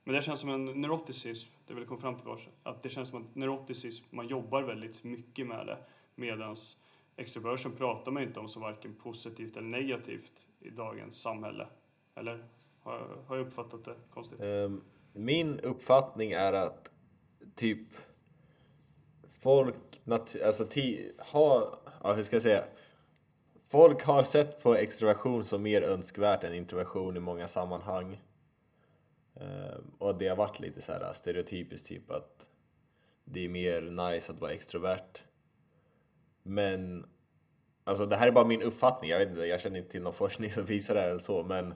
Men 0.04 0.16
det 0.16 0.22
känns 0.22 0.40
som 0.40 0.50
en 0.50 0.66
neuroticism, 0.66 1.52
det 1.68 1.74
vill 1.74 1.82
jag 1.82 1.88
komma 1.88 2.02
fram 2.02 2.18
till 2.18 2.28
vars, 2.28 2.48
att 2.64 2.82
det 2.82 2.90
känns 2.90 3.10
som 3.10 3.18
en 3.18 3.28
neuroticism, 3.34 4.06
man 4.10 4.28
jobbar 4.28 4.62
väldigt 4.62 5.04
mycket 5.04 5.48
med 5.48 5.68
det. 5.68 5.78
Medans 6.16 6.78
extroversion 7.16 7.72
pratar 7.72 8.12
man 8.12 8.24
inte 8.24 8.40
om 8.40 8.48
som 8.48 8.62
varken 8.62 8.96
positivt 8.96 9.58
eller 9.58 9.68
negativt 9.68 10.48
i 10.60 10.70
dagens 10.70 11.22
samhälle. 11.22 11.68
Eller 12.16 12.46
har 12.84 12.94
jag, 12.94 13.08
har 13.28 13.38
jag 13.38 13.48
uppfattat 13.48 13.86
det 13.86 13.96
konstigt? 14.10 14.40
Ehm, 14.42 14.82
min 15.14 15.60
uppfattning 15.60 16.32
är 16.32 16.54
att 16.54 16.92
typ 17.56 17.88
folk 19.28 19.76
alltså 20.46 20.68
har, 21.18 21.80
ja 22.04 22.14
hur 22.14 22.24
ska 22.24 22.36
jag 22.36 22.44
säga? 22.44 22.64
Folk 23.68 24.04
har 24.04 24.24
sett 24.24 24.64
på 24.64 24.76
extroversion 24.76 25.44
som 25.44 25.64
mer 25.64 25.82
önskvärt 25.82 26.44
än 26.44 26.54
introversion 26.54 27.18
i 27.18 27.20
många 27.20 27.48
sammanhang. 27.48 28.22
Ehm, 29.41 29.91
och 29.97 30.17
det 30.17 30.27
har 30.27 30.36
varit 30.36 30.60
lite 30.60 30.82
så 30.82 30.91
här 30.91 31.13
stereotypiskt 31.13 31.88
typ 31.88 32.12
att 32.12 32.47
det 33.25 33.45
är 33.45 33.49
mer 33.49 33.82
nice 33.82 34.32
att 34.32 34.41
vara 34.41 34.51
extrovert. 34.51 35.23
Men 36.43 37.06
alltså 37.84 38.06
det 38.06 38.15
här 38.15 38.27
är 38.27 38.32
bara 38.32 38.45
min 38.45 38.62
uppfattning, 38.62 39.12
jag 39.12 39.19
vet 39.19 39.30
inte, 39.30 39.45
jag 39.45 39.62
känner 39.62 39.77
inte 39.77 39.91
till 39.91 40.01
någon 40.01 40.13
forskning 40.13 40.49
som 40.49 40.65
visar 40.65 40.93
det 40.93 41.01
här 41.01 41.10
eller 41.10 41.19
så 41.19 41.43
men 41.43 41.73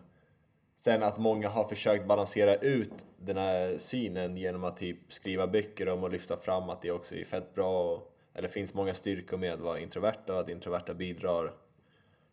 Sen 0.76 1.04
att 1.04 1.18
många 1.18 1.50
har 1.50 1.68
försökt 1.68 2.08
balansera 2.08 2.56
ut 2.56 3.06
den 3.18 3.38
här 3.38 3.78
synen 3.78 4.38
genom 4.38 4.64
att 4.64 4.78
typ 4.78 4.98
skriva 5.08 5.48
böcker 5.48 5.90
om 5.90 6.04
och 6.04 6.12
lyfta 6.12 6.38
fram 6.38 6.70
att 6.70 6.82
det 6.82 6.92
också 6.92 7.16
är 7.16 7.24
fett 7.24 7.54
bra 7.54 7.94
och, 7.94 8.16
eller 8.34 8.48
finns 8.48 8.74
många 8.74 8.94
styrkor 8.94 9.38
med 9.38 9.54
att 9.54 9.60
vara 9.60 9.80
introverta 9.80 10.34
och 10.34 10.40
att 10.40 10.50
introverta 10.50 10.94
bidrar 10.94 11.54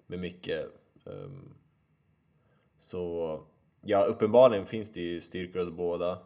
med 0.07 0.19
mycket. 0.19 0.67
Um, 1.05 1.55
så 2.79 3.41
ja, 3.83 4.05
uppenbarligen 4.05 4.67
finns 4.67 4.93
det 4.93 5.01
ju 5.01 5.21
styrkor 5.21 5.61
hos 5.61 5.71
båda. 5.71 6.19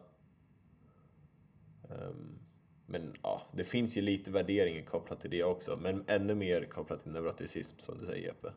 Ehm, 1.89 2.39
men 2.85 3.13
ja, 3.23 3.41
det 3.51 3.63
finns 3.63 3.97
ju 3.97 4.01
lite 4.01 4.31
värderingar 4.31 4.85
kopplat 4.85 5.21
till 5.21 5.31
det 5.31 5.43
också, 5.43 5.79
men 5.81 6.03
ännu 6.07 6.35
mer 6.35 6.65
kopplat 6.65 7.03
till 7.03 7.11
neuroticism 7.11 7.79
som 7.79 7.97
du 7.97 8.05
säger 8.05 8.25
Jeppe. 8.25 8.53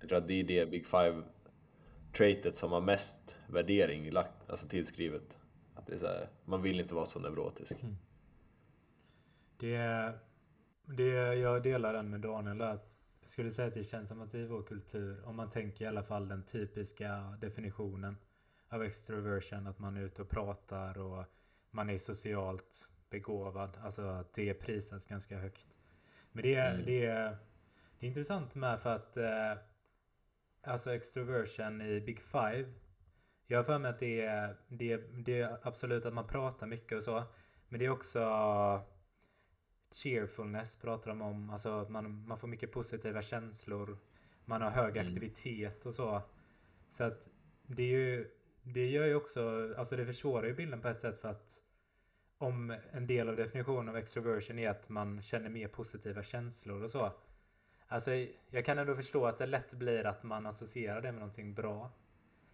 Jag 0.00 0.08
tror 0.08 0.18
att 0.18 0.28
det 0.28 0.40
är 0.40 0.44
det 0.44 0.70
Big 0.70 0.86
Five 0.86 1.22
traitet 2.12 2.54
som 2.54 2.72
har 2.72 2.80
mest 2.80 3.36
värdering 3.46 4.10
lagt, 4.10 4.50
alltså 4.50 4.68
tillskrivet. 4.68 5.38
Att 5.74 5.86
det 5.86 5.92
är 5.92 5.98
så 5.98 6.06
här, 6.06 6.28
man 6.44 6.62
vill 6.62 6.80
inte 6.80 6.94
vara 6.94 7.06
så 7.06 7.18
neurotisk. 7.18 7.76
Det, 9.58 10.12
det, 10.84 11.34
jag 11.34 11.62
delar 11.62 11.92
den 11.92 12.10
med 12.10 12.20
Daniel 12.20 12.62
att 12.62 12.95
jag 13.26 13.30
skulle 13.30 13.50
säga 13.50 13.68
att 13.68 13.74
det 13.74 13.84
känns 13.84 14.08
som 14.08 14.20
att 14.20 14.34
i 14.34 14.44
vår 14.46 14.62
kultur, 14.62 15.24
om 15.24 15.36
man 15.36 15.50
tänker 15.50 15.84
i 15.84 15.88
alla 15.88 16.02
fall 16.02 16.28
den 16.28 16.42
typiska 16.42 17.36
definitionen 17.40 18.16
av 18.68 18.82
extroversion, 18.82 19.66
att 19.66 19.78
man 19.78 19.96
är 19.96 20.00
ute 20.00 20.22
och 20.22 20.28
pratar 20.28 20.98
och 20.98 21.24
man 21.70 21.90
är 21.90 21.98
socialt 21.98 22.88
begåvad, 23.10 23.76
alltså 23.82 24.02
att 24.02 24.32
det 24.34 24.54
prisas 24.54 25.04
ganska 25.06 25.38
högt. 25.38 25.78
Men 26.32 26.42
det, 26.42 26.54
är 26.54 26.74
Mm. 26.74 26.86
det, 26.86 27.06
är, 27.06 27.36
det 27.98 28.06
är 28.06 28.08
intressant 28.08 28.54
med 28.54 28.80
för 28.80 28.94
att 28.96 29.16
eh, 29.16 29.52
alltså 30.62 30.94
extroversion 30.94 31.80
i 31.82 32.00
Big 32.00 32.20
Five, 32.20 32.72
jag 33.46 33.58
har 33.58 33.64
för 33.64 33.78
mig 33.78 33.90
att 33.90 33.98
det 33.98 34.20
är, 34.20 34.56
det, 34.68 34.92
är- 34.92 35.08
det 35.24 35.40
är 35.40 35.58
absolut 35.62 36.06
att 36.06 36.14
man 36.14 36.26
pratar 36.26 36.66
mycket 36.66 36.96
och 36.98 37.04
så, 37.04 37.22
men 37.68 37.78
det 37.80 37.86
är 37.86 37.90
också 37.90 38.20
cheerfulness 40.02 40.76
pratar 40.76 41.10
de 41.10 41.22
om. 41.22 41.50
Alltså 41.50 41.70
att 41.80 41.88
man, 41.88 42.26
man 42.26 42.38
får 42.38 42.48
mycket 42.48 42.72
positiva 42.72 43.22
känslor. 43.22 43.98
Man 44.44 44.62
har 44.62 44.70
hög 44.70 44.96
Mm. 44.96 45.06
aktivitet 45.06 45.86
och 45.86 45.94
så. 45.94 46.22
Så 46.90 47.04
att 47.04 47.28
det 47.66 47.82
är 47.82 47.86
ju, 47.86 48.30
det 48.62 48.86
gör 48.86 49.06
ju 49.06 49.14
också, 49.14 49.74
alltså 49.78 49.96
det 49.96 50.06
försvårar 50.06 50.46
ju 50.46 50.54
bilden 50.54 50.80
på 50.80 50.88
ett 50.88 51.00
sätt 51.00 51.18
för 51.18 51.28
att 51.28 51.60
om 52.38 52.76
en 52.90 53.06
del 53.06 53.28
av 53.28 53.36
definitionen 53.36 53.88
av 53.88 53.96
extroversion 53.96 54.58
är 54.58 54.70
att 54.70 54.88
man 54.88 55.22
känner 55.22 55.48
mer 55.48 55.68
positiva 55.68 56.22
känslor 56.22 56.82
och 56.82 56.90
så. 56.90 57.12
Alltså 57.88 58.10
jag 58.50 58.64
kan 58.64 58.78
ändå 58.78 58.94
förstå 58.94 59.26
att 59.26 59.38
det 59.38 59.46
lätt 59.46 59.72
blir 59.72 60.06
att 60.06 60.22
man 60.22 60.46
associerar 60.46 61.00
det 61.02 61.12
med 61.12 61.20
någonting 61.20 61.54
bra. 61.54 61.90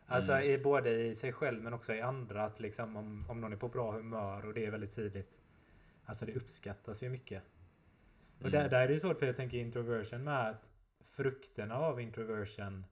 Alltså 0.07 0.33
Mm. 0.33 0.45
i, 0.51 0.59
både 0.59 0.91
i 0.91 1.15
sig 1.15 1.33
själv 1.33 1.63
men 1.63 1.73
också 1.75 1.95
i 1.95 2.01
andra. 2.01 2.45
Att 2.45 2.61
liksom 2.61 2.97
om, 2.97 3.25
om 3.29 3.41
någon 3.41 3.53
är 3.53 3.57
på 3.57 3.69
bra 3.69 3.93
humör 3.93 4.47
och 4.47 4.55
det 4.55 4.67
är 4.67 4.71
väldigt 4.71 4.95
tydligt. 4.95 5.39
Alltså 6.05 6.27
det 6.27 6.35
uppskattas 6.35 7.03
ju 7.03 7.09
mycket. 7.09 7.43
Och 8.39 8.47
Mm. 8.49 8.53
där, 8.53 8.69
där 8.69 8.83
är 8.83 8.89
det 8.89 9.01
svårt 9.01 9.19
för 9.19 9.27
jag 9.27 9.37
tänker 9.37 9.59
introversion 9.59 10.25
med 10.25 10.49
att 10.49 10.71
frukterna 11.05 11.77
av 11.77 12.01
introversion 12.01 12.85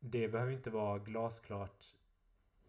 det 0.00 0.28
behöver 0.28 0.52
inte 0.52 0.70
vara 0.70 0.98
glasklart. 0.98 1.84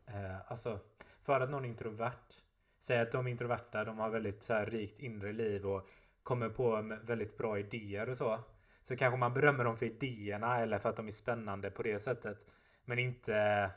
Eh, 0.05 0.51
alltså 0.51 0.79
för 1.21 1.39
att 1.41 1.49
någon 1.49 1.65
är 1.65 1.69
introvert. 1.69 2.33
Säg 2.79 2.99
att 2.99 3.11
de 3.11 3.27
introverta 3.27 3.83
de 3.83 3.97
har 3.99 4.09
väldigt 4.09 4.43
så 4.43 4.53
här, 4.53 4.65
rikt 4.65 4.99
inre 4.99 5.33
liv 5.33 5.65
och 5.65 5.89
kommer 6.23 6.49
på 6.49 6.97
väldigt 7.03 7.37
bra 7.37 7.59
idéer 7.59 8.09
och 8.09 8.17
så. 8.17 8.39
Så 8.83 8.95
kanske 8.97 9.17
man 9.17 9.33
berömmer 9.33 9.63
dem 9.63 9.77
för 9.77 9.85
idéerna 9.85 10.59
eller 10.59 10.77
för 10.79 10.89
att 10.89 10.95
de 10.95 11.07
är 11.07 11.11
spännande 11.11 11.71
på 11.71 11.83
det 11.83 11.99
sättet. 11.99 12.45
Men 12.85 12.99
inte 12.99 13.71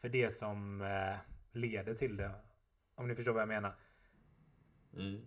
för 0.00 0.08
det 0.08 0.30
som 0.30 0.80
eh, 0.80 1.16
leder 1.52 1.94
till 1.94 2.16
det. 2.16 2.30
Om 2.94 3.08
ni 3.08 3.14
förstår 3.14 3.32
vad 3.32 3.42
jag 3.42 3.48
menar. 3.48 3.74
Mm. 4.96 5.20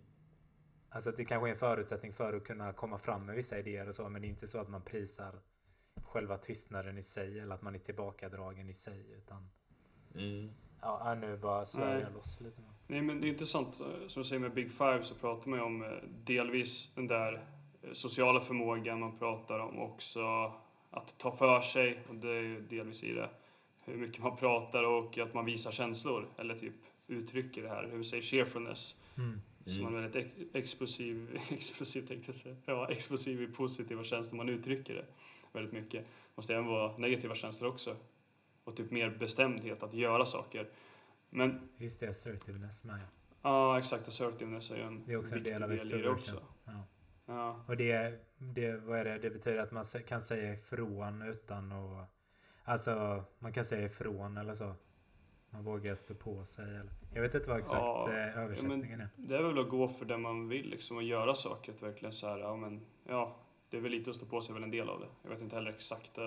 Alltså 0.90 1.10
att 1.10 1.16
det 1.16 1.24
kanske 1.24 1.48
är 1.48 1.52
en 1.52 1.58
förutsättning 1.58 2.12
för 2.12 2.32
att 2.32 2.44
kunna 2.44 2.72
komma 2.72 2.98
fram 2.98 3.26
med 3.26 3.36
vissa 3.36 3.58
idéer 3.58 3.88
och 3.88 3.94
så. 3.94 4.08
Men 4.08 4.22
det 4.22 4.28
är 4.28 4.30
inte 4.30 4.48
så 4.48 4.58
att 4.58 4.68
man 4.68 4.82
prisar 4.82 5.34
själva 6.02 6.36
tystnaden 6.36 6.98
i 6.98 7.02
sig 7.02 7.40
eller 7.40 7.54
att 7.54 7.62
man 7.62 7.74
är 7.74 7.78
tillbakadragen 7.78 8.68
i 8.68 8.74
sig. 8.74 9.12
Utan 9.16 9.48
Mm. 10.14 10.50
ja, 10.80 11.14
nu 11.20 11.36
bara 11.36 11.66
svär 11.66 12.00
jag 12.00 12.12
loss 12.12 12.40
lite. 12.40 12.60
nu. 12.60 12.66
Nej, 12.86 13.02
men 13.02 13.20
det 13.20 13.26
är 13.26 13.30
intressant. 13.30 13.80
eh, 13.80 14.06
Som 14.06 14.22
du 14.22 14.28
säger 14.28 14.40
med 14.40 14.54
Big 14.54 14.70
Five 14.72 15.02
så 15.02 15.14
pratar 15.14 15.50
man 15.50 15.58
ju 15.58 15.64
om 15.64 15.82
eh, 15.82 15.88
delvis 16.24 16.94
den 16.94 17.06
där 17.06 17.46
eh, 17.82 17.92
sociala 17.92 18.40
förmågan. 18.40 19.00
Man 19.00 19.18
pratar 19.18 19.58
om 19.58 19.78
också 19.78 20.52
att 20.90 21.18
ta 21.18 21.30
för 21.30 21.60
sig. 21.60 22.04
Och 22.08 22.14
det 22.14 22.28
är 22.28 22.42
ju 22.42 22.60
delvis 22.60 23.04
i 23.04 23.12
det. 23.12 23.30
Hur 23.80 23.96
mycket 23.96 24.22
man 24.22 24.36
pratar 24.36 24.84
och 24.84 25.18
att 25.18 25.34
man 25.34 25.44
visar 25.44 25.70
känslor. 25.70 26.28
Eller 26.36 26.54
typ 26.54 26.74
uttrycker 27.06 27.62
det 27.62 27.68
här. 27.68 27.88
Hur 27.90 27.98
vi 27.98 28.04
säger 28.04 28.22
cheerfulness. 28.22 28.96
Mm. 29.16 29.40
Så 29.68 29.80
man 29.82 29.94
är 29.96 30.00
väldigt 30.00 30.16
ex- 30.26 30.54
explosiv, 30.54 31.38
explosiv 31.50 32.06
tänkte 32.06 32.28
jag 32.28 32.36
säga. 32.36 32.56
Ja, 32.66 32.90
explosiv 32.90 33.42
i 33.42 33.46
positiva 33.46 34.04
känslor. 34.04 34.36
Man 34.36 34.48
uttrycker 34.48 34.94
det 34.94 35.04
väldigt 35.52 35.72
mycket. 35.72 36.06
Måste 36.34 36.54
även 36.54 36.66
vara 36.66 36.96
negativa 36.96 37.34
känslor 37.34 37.70
också. 37.70 37.96
Och 38.64 38.76
typ 38.76 38.90
mer 38.90 39.10
bestämdhet 39.10 39.82
att 39.82 39.94
göra 39.94 40.24
saker. 40.24 40.68
Men 41.30 41.68
Just 41.76 42.00
det, 42.00 42.08
assertiveness 42.08 42.84
med. 42.84 43.00
Ja, 43.42 43.78
exakt. 43.78 44.08
Assertiveness 44.08 44.70
är 44.70 44.76
ju 44.76 44.82
en 44.82 45.04
Det 45.06 45.12
är 45.12 45.16
också 45.16 45.34
en 45.34 45.42
del 45.42 45.62
av 45.62 45.68
del 45.68 45.92
i 45.92 46.02
det 46.02 46.10
också. 46.10 46.42
Ja. 46.64 46.84
Ja, 47.26 47.64
Och 47.66 47.76
det, 47.76 48.24
det, 48.38 48.76
vad 48.76 48.98
är 48.98 49.04
det? 49.04 49.18
det 49.18 49.30
betyder 49.30 49.58
att 49.58 49.72
man 49.72 49.84
kan 50.08 50.20
säga 50.20 50.52
ifrån 50.54 51.22
utan 51.22 51.72
att... 51.72 52.08
Alltså, 52.64 53.24
man 53.38 53.52
kan 53.52 53.64
säga 53.64 53.86
ifrån 53.86 54.36
eller 54.36 54.54
så. 54.54 54.74
Man 55.50 55.64
vågar 55.64 55.94
stå 55.94 56.14
på 56.14 56.44
sig. 56.44 56.64
Eller, 56.64 56.90
jag 57.14 57.22
vet 57.22 57.34
inte 57.34 57.48
vad 57.48 57.58
exakt 57.58 57.76
Ja, 57.80 58.10
eh, 58.12 58.38
översättningen 58.38 59.00
är. 59.00 59.08
det 59.16 59.36
är 59.36 59.42
väl 59.42 59.58
att 59.58 59.68
gå 59.68 59.88
för 59.88 60.04
det 60.04 60.18
man 60.18 60.48
vill 60.48 60.70
liksom 60.70 60.96
och 60.96 61.02
göra 61.02 61.34
saker. 61.34 61.72
Att 61.72 61.82
verkligen 61.82 62.12
så 62.12 62.28
här, 62.28 62.38
ja 62.38 62.56
men, 62.56 62.80
ja, 63.06 63.36
det 63.70 63.76
är 63.76 63.80
väl 63.80 63.92
lite 63.92 64.10
att 64.10 64.16
stå 64.16 64.26
på 64.26 64.40
sig 64.40 64.54
väl 64.54 64.62
en 64.62 64.70
del 64.70 64.88
av 64.88 65.00
det. 65.00 65.06
Jag 65.22 65.30
vet 65.30 65.40
inte 65.40 65.56
heller 65.56 65.70
exakta 65.70 66.22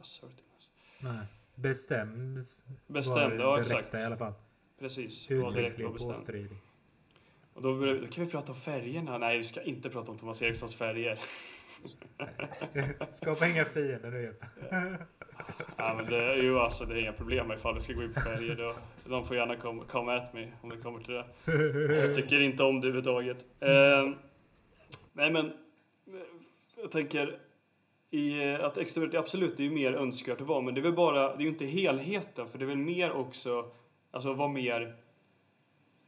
assertiveness. 0.00 0.70
Nej. 1.00 1.26
Bestämd 1.54 2.44
Bestämd, 2.86 3.40
ja 3.40 3.60
exakt. 3.60 3.94
i 3.94 3.96
alla 3.96 4.16
fall. 4.16 4.32
Precis, 4.78 5.30
Uttrycklig, 5.30 5.86
påstridig. 5.86 6.56
Och 7.54 7.62
då, 7.62 7.94
då 7.94 8.06
kan 8.06 8.24
vi 8.24 8.30
prata 8.30 8.52
om 8.52 8.58
färgerna. 8.58 9.18
Nej, 9.18 9.38
vi 9.38 9.44
ska 9.44 9.62
inte 9.62 9.90
prata 9.90 10.10
om 10.10 10.18
Thomas 10.18 10.42
Erikssons 10.42 10.76
färger. 10.76 11.18
Skapa 13.14 13.48
inga 13.48 13.64
fiender 13.64 14.10
nu 14.10 14.22
Jeppe. 14.22 14.46
Ja, 15.76 15.94
men 15.96 16.06
det 16.06 16.24
är 16.24 16.36
ju 16.36 16.58
alltså, 16.58 16.84
det 16.84 16.94
är 16.94 16.98
inga 16.98 17.12
problem 17.12 17.52
ifall 17.52 17.74
vi 17.74 17.80
ska 17.80 17.92
gå 17.92 18.02
in 18.02 18.14
på 18.14 18.20
färger. 18.20 18.56
Då, 18.56 18.74
de 19.04 19.24
får 19.24 19.36
gärna 19.36 19.56
komma 19.56 19.84
come 19.84 20.16
at 20.16 20.32
me 20.34 20.48
om 20.62 20.68
det 20.70 20.76
kommer 20.76 21.00
till 21.00 21.14
det. 21.14 21.26
Jag 22.06 22.16
tycker 22.16 22.40
inte 22.40 22.62
om 22.62 22.80
det 22.80 22.88
överhuvudtaget. 22.88 23.46
Eh, 23.60 24.10
nej 25.12 25.30
men, 25.30 25.52
jag 26.82 26.90
tänker 26.90 27.38
i, 28.10 28.52
eh, 28.52 28.64
att 28.64 28.76
extrovert, 28.76 29.14
absolut, 29.14 29.56
det 29.56 29.62
är 29.62 29.68
ju 29.68 29.74
mer 29.74 29.92
önskvärt 29.92 30.40
att 30.40 30.46
vara, 30.46 30.60
men 30.60 30.74
det 30.74 30.80
är 30.80 30.82
väl 30.82 30.92
bara, 30.92 31.36
det 31.36 31.42
är 31.42 31.44
ju 31.44 31.48
inte 31.48 31.66
helheten, 31.66 32.46
för 32.48 32.58
det 32.58 32.64
är 32.64 32.66
väl 32.66 32.76
mer 32.76 33.12
också, 33.12 33.70
alltså 34.10 34.32
vara 34.32 34.48
mer 34.48 34.96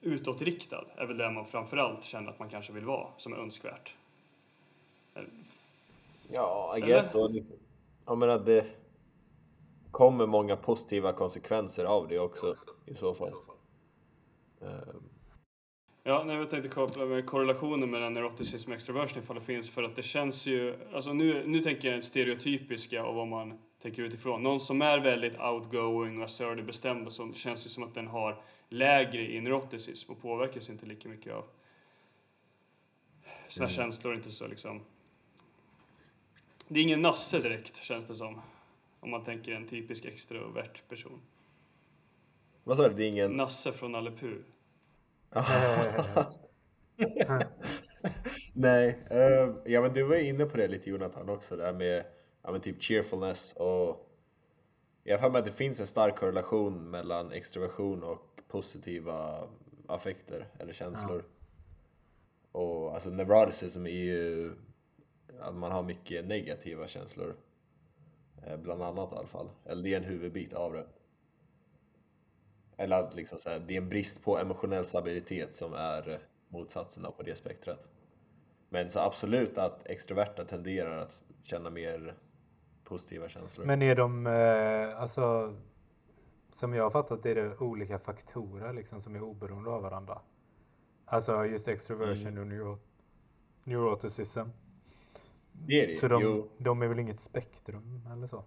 utåtriktad 0.00 0.84
är 0.96 1.06
väl 1.06 1.16
det 1.16 1.30
man 1.30 1.44
framförallt 1.44 2.04
känner 2.04 2.30
att 2.30 2.38
man 2.38 2.48
kanske 2.48 2.72
vill 2.72 2.84
vara, 2.84 3.06
som 3.16 3.32
är 3.32 3.36
önskvärt. 3.36 3.94
Ja, 6.28 6.74
I 6.78 6.80
guess 6.80 7.10
så. 7.10 7.28
Liksom. 7.28 7.56
Jag 8.06 8.18
menar, 8.18 8.38
det 8.38 8.66
kommer 9.90 10.26
många 10.26 10.56
positiva 10.56 11.12
konsekvenser 11.12 11.84
av 11.84 12.08
det 12.08 12.18
också 12.18 12.54
i 12.86 12.94
så 12.94 13.14
fall. 13.14 13.32
Ehm, 14.62 15.08
Ja, 16.08 16.24
nej, 16.26 16.36
jag 16.36 16.50
tänkte 16.50 16.68
koppla 16.68 17.04
med 17.04 17.26
korrelationen 17.26 17.90
mellan 17.90 18.14
neuroticism 18.14 18.70
och 18.70 18.76
extroversion 18.76 19.22
ifall 19.22 19.36
det 19.36 19.42
finns 19.42 19.70
för 19.70 19.82
att 19.82 19.96
det 19.96 20.02
känns 20.02 20.46
ju, 20.46 20.76
alltså 20.94 21.12
nu, 21.12 21.46
nu 21.46 21.60
tänker 21.60 21.88
jag 21.88 21.94
den 21.94 22.02
stereotypiska 22.02 23.04
och 23.04 23.14
vad 23.14 23.28
man 23.28 23.58
tänker 23.82 24.02
utifrån. 24.02 24.42
Någon 24.42 24.60
som 24.60 24.82
är 24.82 24.98
väldigt 24.98 25.40
outgoing 25.40 26.18
och 26.18 26.24
assertive 26.24 26.62
bestämd 26.62 27.06
och 27.06 27.12
så 27.12 27.32
känns 27.32 27.64
det 27.64 27.68
som 27.68 27.82
att 27.82 27.94
den 27.94 28.06
har 28.06 28.42
lägre 28.68 29.32
i 29.32 29.40
neuroticism 29.40 30.12
och 30.12 30.22
påverkas 30.22 30.70
inte 30.70 30.86
lika 30.86 31.08
mycket 31.08 31.34
av 31.34 31.44
sina 33.48 33.68
känslor, 33.68 34.14
inte 34.14 34.32
så 34.32 34.46
liksom. 34.46 34.80
Det 36.68 36.80
är 36.80 36.84
ingen 36.84 37.02
nasse 37.02 37.38
direkt 37.38 37.76
känns 37.76 38.06
det 38.06 38.14
som. 38.14 38.40
Om 39.00 39.10
man 39.10 39.24
tänker 39.24 39.52
en 39.52 39.66
typisk 39.66 40.04
extrovert 40.04 40.88
person. 40.88 41.20
vad 42.64 42.76
sa 42.76 42.88
du? 42.88 42.94
Det 42.94 43.04
är 43.04 43.08
ingen... 43.08 43.32
Nasse 43.32 43.72
från 43.72 43.92
Nalle. 43.92 44.12
Nej, 48.52 48.98
eh, 49.10 49.54
ja 49.64 49.80
men 49.80 49.92
du 49.92 50.02
var 50.02 50.16
inne 50.16 50.44
på 50.44 50.56
det 50.56 50.68
lite 50.68 50.90
Jonathan 50.90 51.28
också, 51.28 51.56
det 51.56 51.64
här 51.64 51.72
med 51.72 52.04
ja, 52.42 52.52
men 52.52 52.60
typ 52.60 52.82
cheerfulness 52.82 53.52
och 53.52 54.08
jag 55.04 55.18
har 55.18 55.38
att 55.38 55.44
det 55.44 55.52
finns 55.52 55.80
en 55.80 55.86
stark 55.86 56.16
korrelation 56.16 56.90
mellan 56.90 57.32
extroversion 57.32 58.02
och 58.02 58.40
positiva 58.48 59.48
affekter 59.86 60.46
eller 60.58 60.72
känslor. 60.72 61.24
Och 62.52 62.94
alltså 62.94 63.10
neuroticism 63.10 63.86
är 63.86 63.90
ju 63.90 64.52
att 65.40 65.54
man 65.54 65.72
har 65.72 65.82
mycket 65.82 66.26
negativa 66.26 66.86
känslor. 66.86 67.36
Eh, 68.46 68.56
Bland 68.56 68.82
annat 68.82 69.12
i 69.12 69.14
alla 69.14 69.26
fall. 69.26 69.50
Eller 69.64 69.82
det 69.82 69.94
är 69.94 69.96
en 69.96 70.04
huvudbit 70.04 70.52
av 70.52 70.72
det. 70.72 70.86
Eller 72.76 72.96
att 72.96 73.14
liksom 73.14 73.38
så 73.38 73.50
här, 73.50 73.58
det 73.58 73.74
är 73.74 73.78
en 73.78 73.88
brist 73.88 74.24
på 74.24 74.38
emotionell 74.38 74.84
stabilitet 74.84 75.54
som 75.54 75.74
är 75.74 76.10
eh, 76.10 76.18
motsatsen 76.48 77.06
på 77.16 77.22
det 77.22 77.34
spektrat. 77.34 77.88
Men 78.68 78.90
så 78.90 79.00
absolut 79.00 79.58
att 79.58 79.86
extroverta 79.86 80.44
tenderar 80.44 80.98
att 80.98 81.22
känna 81.42 81.70
mer 81.70 82.14
positiva 82.84 83.28
känslor. 83.28 83.66
Men 83.66 83.82
är 83.82 83.96
de, 83.96 84.26
eh, 84.26 85.02
alltså, 85.02 85.56
som 86.52 86.74
jag 86.74 86.82
har 86.84 86.90
fattat 86.90 87.26
är 87.26 87.34
det 87.34 87.56
olika 87.56 87.98
faktorer 87.98 88.72
liksom 88.72 89.00
som 89.00 89.16
är 89.16 89.22
oberoende 89.22 89.70
av 89.70 89.82
varandra. 89.82 90.18
Alltså 91.04 91.44
just 91.44 91.68
extroversion 91.68 92.38
och 92.38 92.46
neuro, 92.46 92.78
neuroticism. 93.64 94.48
Det 95.66 95.82
är 95.82 95.86
det 95.86 96.00
Så 96.00 96.08
de, 96.08 96.48
de 96.58 96.82
är 96.82 96.86
väl 96.88 96.98
inget 96.98 97.20
spektrum 97.20 98.06
eller 98.12 98.26
så? 98.26 98.44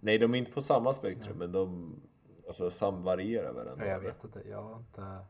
Nej, 0.00 0.18
de 0.18 0.34
är 0.34 0.38
inte 0.38 0.52
på 0.52 0.62
samma 0.62 0.92
spektrum, 0.92 1.38
men 1.38 1.52
de 1.52 1.94
alltså, 2.46 2.70
samvarierar 2.70 3.52
varandra. 3.52 3.86
Ja, 3.86 3.92
jag 3.92 4.00
vet 4.00 4.24
inte. 4.24 4.48
Jag 4.48 4.62
har 4.62 4.76
inte... 4.78 5.24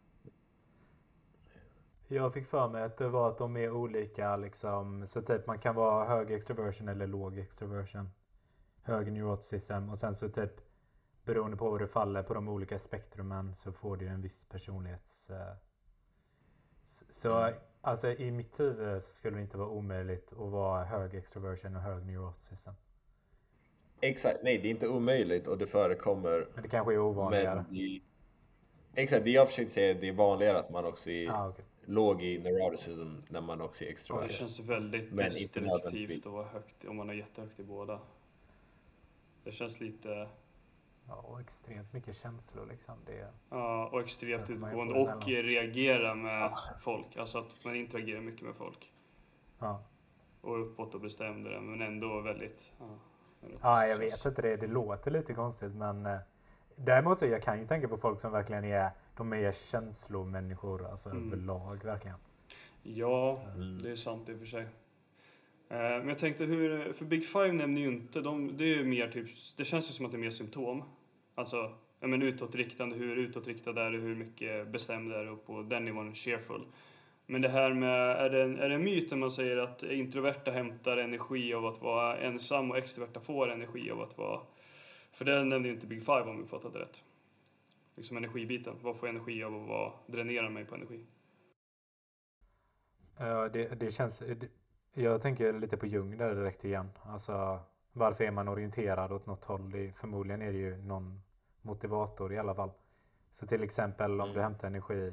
Jag 2.09 2.35
fick 2.35 2.47
för 2.47 2.69
mig 2.69 2.83
att 2.83 2.97
det 2.97 3.09
var 3.09 3.29
att 3.31 3.39
de 3.39 3.57
är 3.57 3.71
olika 3.71 4.37
liksom. 4.37 5.07
Så 5.07 5.23
typ 5.23 5.47
man 5.47 5.59
kan 5.59 5.75
vara 5.75 6.09
hög 6.09 6.31
extroversion 6.31 6.89
eller 6.89 7.07
låg 7.07 7.39
extroversion. 7.39 8.11
Hög 8.83 9.13
neuroticism 9.13 9.89
och 9.91 9.99
sen 9.99 10.15
så 10.15 10.29
typ 10.29 10.53
beroende 11.25 11.57
på 11.57 11.71
vad 11.71 11.81
du 11.81 11.87
faller 11.87 12.23
på 12.23 12.35
de 12.35 12.49
olika 12.49 12.79
spektrumen 12.79 13.55
så 13.55 13.73
får 13.73 13.97
du 13.97 14.09
en 14.09 14.21
viss 14.21 14.45
personlighets... 14.49 15.31
eh, 15.31 15.55
Så 17.11 17.53
alltså 17.81 18.09
i 18.13 18.31
mitt 18.31 18.61
huvud 18.61 19.03
så 19.03 19.13
skulle 19.13 19.37
det 19.37 19.43
inte 19.43 19.57
vara 19.59 19.69
omöjligt 19.69 20.33
att 20.33 20.39
vara 20.51 20.85
hög 20.85 21.15
extroversion 21.15 21.77
och 21.77 21.83
hög 21.83 22.07
neuroticism. 22.07 22.71
Exakt, 24.01 24.39
nej 24.43 24.59
det 24.59 24.69
är 24.69 24.71
inte 24.71 24.89
omöjligt 24.89 25.47
och 25.47 25.59
det 25.59 25.67
förekommer. 25.67 26.49
Men 26.55 26.63
det 26.63 26.69
kanske 26.69 26.93
är 26.95 26.99
ovanligare. 26.99 27.65
Men 27.71 27.75
det, 27.79 28.01
exakt, 28.95 29.25
det 29.25 29.31
jag 29.31 29.49
försökte 29.49 29.73
säga 29.73 29.91
är 29.91 29.95
att 29.95 30.01
det 30.01 30.09
är 30.09 30.13
vanligare 30.13 30.59
att 30.59 30.71
man 30.71 30.85
också 30.85 31.11
är 31.11 31.31
Ah, 31.31 31.49
okej. 31.49 31.65
låg 31.85 32.23
i 32.23 32.39
neuroticism 32.39 33.17
när 33.29 33.41
man 33.41 33.61
också 33.61 33.85
är 33.85 33.87
Det 33.87 33.93
extrovert. 33.93 34.31
känns 34.33 34.61
väldigt 34.61 35.13
Men 35.13 35.25
destruktivt 35.25 36.27
att 36.27 36.33
vara 36.33 36.47
högt 36.49 36.85
om 36.85 36.97
man 36.97 37.11
är 37.11 37.15
jättehögt 37.15 37.61
i 37.61 37.65
båda. 37.65 38.01
Det 39.45 39.53
känns 39.53 39.81
lite, 39.81 40.29
Ja, 41.11 41.17
och 41.17 41.41
extremt 41.41 41.93
mycket 41.93 42.17
känslor 42.17 42.67
liksom. 42.71 42.95
Det, 43.07 43.29
ja, 43.51 43.89
och 43.93 44.01
extremt 44.01 44.51
utgående 44.51 44.95
och 44.95 45.27
reagera 45.27 46.15
med 46.15 46.53
folk. 46.81 47.17
Alltså 47.17 47.39
att 47.39 47.65
man 47.65 47.77
interagerar 47.77 48.21
mycket 48.21 48.43
med 48.47 48.55
folk. 48.57 48.93
ja. 49.59 49.83
Och 50.43 50.61
uppåt 50.61 50.95
och 50.95 51.01
bestämdare 51.01 51.61
men 51.61 51.83
ändå 51.83 52.21
väldigt... 52.21 52.73
Ja, 52.79 52.87
Ja, 53.63 53.87
jag 53.87 53.99
vet 53.99 54.25
inte 54.25 54.43
det. 54.43 54.57
Det 54.57 54.67
låter 54.67 55.11
lite 55.11 55.35
konstigt 55.35 55.73
men 55.75 56.07
eh, 56.07 56.19
däremot 56.77 57.23
jag 57.23 57.43
kan 57.43 57.61
ju 57.61 57.67
tänka 57.67 57.89
på 57.89 57.97
folk 57.97 58.21
som 58.21 58.33
verkligen 58.33 58.65
är, 58.65 58.91
de 59.17 59.33
är 59.33 59.53
känslomänniskor 59.53 60.87
alltså 60.87 61.11
Mm. 61.11 61.27
överlag 61.33 61.85
verkligen. 61.85 62.17
Ja, 62.83 63.41
det 63.83 63.91
är 63.91 63.97
sant 63.97 64.29
i 64.29 64.35
och 64.35 64.39
för 64.39 64.47
sig. 64.47 64.63
Eh, 64.63 64.69
Men 65.79 66.09
jag 66.09 66.19
tänkte 66.19 66.45
hur, 66.45 66.93
för 66.93 67.05
Big 67.05 67.27
Five 67.27 67.53
nämner 67.53 67.81
ju 67.81 67.89
inte, 67.89 68.21
de, 68.21 68.57
det 68.57 68.65
är 68.65 68.77
ju 68.77 68.85
mer 68.85 69.09
typ, 69.09 69.29
det 69.57 69.65
känns 69.65 69.89
ju 69.91 69.93
som 69.93 70.07
att 70.07 70.13
det 70.13 70.19
är 70.19 70.21
mer 70.21 70.31
symptom. 70.31 70.83
Alltså, 71.35 71.75
ja 72.01 72.07
men 72.07 72.23
utåtriktande, 72.23 72.97
hur 72.97 73.17
utåtriktad 73.17 73.83
är 73.87 73.91
du, 73.91 73.99
hur 73.99 74.15
mycket 74.15 74.69
bestämd 74.69 75.13
är 75.13 75.25
du 75.25 75.31
och 75.31 75.47
på 75.47 75.63
den 75.63 75.85
nivån 75.85 76.15
cheerful. 76.15 76.67
Men 77.27 77.43
det 77.43 77.49
här 77.49 77.75
med, 77.75 78.17
är 78.17 78.31
det, 78.31 78.43
en, 78.43 78.59
är 78.59 78.69
det 78.69 78.75
en 78.75 78.85
myt 78.85 79.11
när 79.11 79.19
man 79.19 79.31
säger 79.31 79.57
att 79.57 79.83
introverta 79.83 80.51
hämtar 80.51 80.97
energi 80.97 81.55
av 81.55 81.67
att 81.67 81.83
vara 81.83 82.19
ensam 82.19 82.71
och 82.71 82.79
extroverta 82.79 83.21
får 83.21 83.51
energi 83.51 83.91
av 83.91 84.01
att 84.01 84.19
vara... 84.19 84.41
För 85.13 85.25
det 85.25 85.45
nämnde 85.45 85.69
ju 85.69 85.75
inte 85.75 85.87
Big 85.87 86.01
Five 86.01 86.23
om 86.23 86.43
vi 86.43 86.49
fattat 86.49 86.75
rätt. 86.75 87.03
Liksom 87.97 88.17
energibiten, 88.17 88.75
vad 88.83 88.97
får 88.97 89.09
jag 89.09 89.17
energi 89.17 89.45
av 89.45 89.55
att 89.55 89.69
vad 89.69 89.93
dränera 90.07 90.51
mig 90.51 90.65
på 90.65 90.75
energi? 90.75 91.07
Ja, 93.19 93.49
det, 93.49 93.81
det 93.81 93.95
känns, 93.95 94.19
det, 94.19 94.49
jag 94.95 95.23
tänker 95.23 95.53
lite 95.53 95.77
på 95.77 95.87
Jung 95.87 96.17
där 96.17 96.35
direkt 96.35 96.65
igen. 96.65 96.89
Alltså 97.03 97.61
varför 97.93 98.25
är 98.25 98.31
man 98.31 98.49
orienterad 98.49 99.13
åt 99.13 99.27
något 99.27 99.45
håll? 99.45 99.71
Det, 99.71 99.93
förmodligen 99.93 100.43
är 100.43 100.53
det 100.53 100.59
ju 100.59 100.77
någon 100.77 101.23
motivator 101.63 102.33
i 102.33 102.39
alla 102.39 102.55
fall. 102.55 102.71
Så 103.33 103.47
till 103.47 103.63
exempel 103.63 104.21
om 104.21 104.33
du 104.33 104.41
hämtar 104.41 104.69
energi 104.69 105.13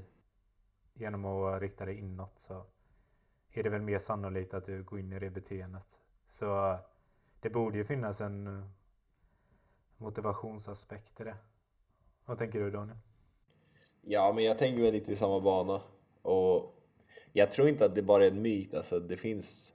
genom 0.93 1.25
att 1.25 1.61
rikta 1.61 1.85
dig 1.85 1.99
inåt 1.99 2.39
så 2.39 2.65
är 3.51 3.63
det 3.63 3.69
väl 3.69 3.81
mer 3.81 3.99
sannolikt 3.99 4.53
att 4.53 4.65
du 4.65 4.83
går 4.83 4.99
in 4.99 5.13
i 5.13 5.19
det 5.19 5.29
beteendet. 5.29 5.97
Så 6.29 6.77
det 7.41 7.49
borde 7.49 7.77
ju 7.77 7.85
finnas 7.85 8.21
en 8.21 8.47
eh, 8.47 8.65
motivationsaspekt 9.97 11.21
i 11.21 11.23
det. 11.23 11.37
Vad 12.25 12.37
tänker 12.37 12.59
du 12.59 12.71
Daniel? 12.71 12.97
Ja, 14.01 14.33
men 14.35 14.43
jag 14.43 14.57
tänker 14.57 14.81
väl 14.81 14.93
lite 14.93 15.11
i 15.11 15.15
samma 15.15 15.39
bana. 15.39 15.81
Och 16.21 16.75
jag 17.33 17.51
tror 17.51 17.67
inte 17.67 17.85
att 17.85 17.95
det 17.95 18.03
bara 18.03 18.25
är 18.25 18.31
en 18.31 18.41
myt, 18.41 18.73
alltså 18.73 18.99
det 18.99 19.17
finns 19.17 19.73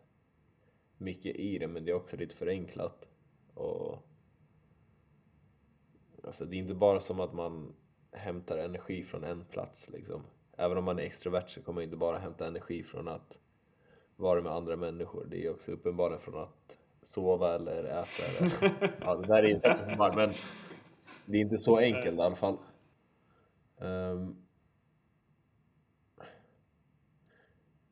mycket 1.02 1.36
i 1.36 1.58
det, 1.58 1.68
men 1.68 1.84
det 1.84 1.90
är 1.90 1.96
också 1.96 2.16
lite 2.16 2.34
förenklat. 2.34 3.08
Och 3.54 3.98
alltså 6.24 6.44
det 6.44 6.56
är 6.56 6.58
inte 6.58 6.74
bara 6.74 7.00
som 7.00 7.20
att 7.20 7.32
man 7.32 7.74
hämtar 8.12 8.58
energi 8.58 9.02
från 9.02 9.24
en 9.24 9.44
plats 9.44 9.90
liksom. 9.90 10.22
Även 10.56 10.78
om 10.78 10.84
man 10.84 10.98
är 10.98 11.02
extrovert 11.02 11.48
så 11.48 11.62
kommer 11.62 11.74
man 11.74 11.84
inte 11.84 11.96
bara 11.96 12.18
hämta 12.18 12.46
energi 12.46 12.82
från 12.82 13.08
att 13.08 13.38
vara 14.16 14.42
med 14.42 14.52
andra 14.52 14.76
människor. 14.76 15.26
Det 15.30 15.46
är 15.46 15.50
också 15.50 15.72
uppenbarligen 15.72 16.20
från 16.20 16.42
att 16.42 16.78
sova 17.02 17.54
eller 17.54 17.84
äta. 17.84 18.22
Eller, 18.38 18.72
ja, 19.00 19.14
det 19.16 19.26
där 19.26 19.42
är 19.42 19.48
inte 19.48 19.74
uppenbart, 19.74 20.16
men 20.16 20.32
det 21.26 21.36
är 21.36 21.40
inte 21.40 21.58
så 21.58 21.76
enkelt 21.78 22.18
i 22.18 22.20
alla 22.20 22.34
fall. 22.34 22.58
Ehm, 23.80 24.36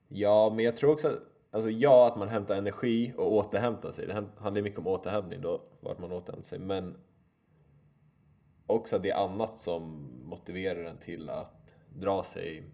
ja, 0.08 0.52
men 0.56 0.64
jag 0.64 0.76
tror 0.76 0.92
också 0.92 1.20
alltså 1.50 1.70
ja, 1.70 2.06
att 2.06 2.16
man 2.16 2.28
hämtar 2.28 2.54
energi 2.54 3.14
och 3.16 3.32
återhämtar 3.32 3.92
sig. 3.92 4.06
Det 4.06 4.12
handlar 4.38 4.62
mycket 4.62 4.78
om 4.78 4.86
återhämtning 4.86 5.40
då, 5.40 5.62
vart 5.80 5.98
man 5.98 6.12
återhämtar 6.12 6.48
sig. 6.48 6.58
Men 6.58 6.96
också 8.66 8.96
att 8.96 9.02
det 9.02 9.10
är 9.10 9.24
annat 9.24 9.58
som 9.58 10.10
motiverar 10.24 10.84
en 10.84 10.98
till 10.98 11.30
att 11.30 11.74
dra 11.94 12.22
sig 12.22 12.64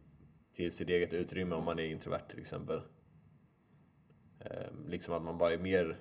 till 0.53 0.73
sitt 0.73 0.89
eget 0.89 1.13
utrymme 1.13 1.55
om 1.55 1.65
man 1.65 1.79
är 1.79 1.87
introvert 1.87 2.29
till 2.29 2.39
exempel. 2.39 2.83
Ehm, 4.41 4.89
liksom 4.89 5.15
att 5.15 5.23
man 5.23 5.39
bara 5.39 5.53
är 5.53 5.59
mer 5.59 5.97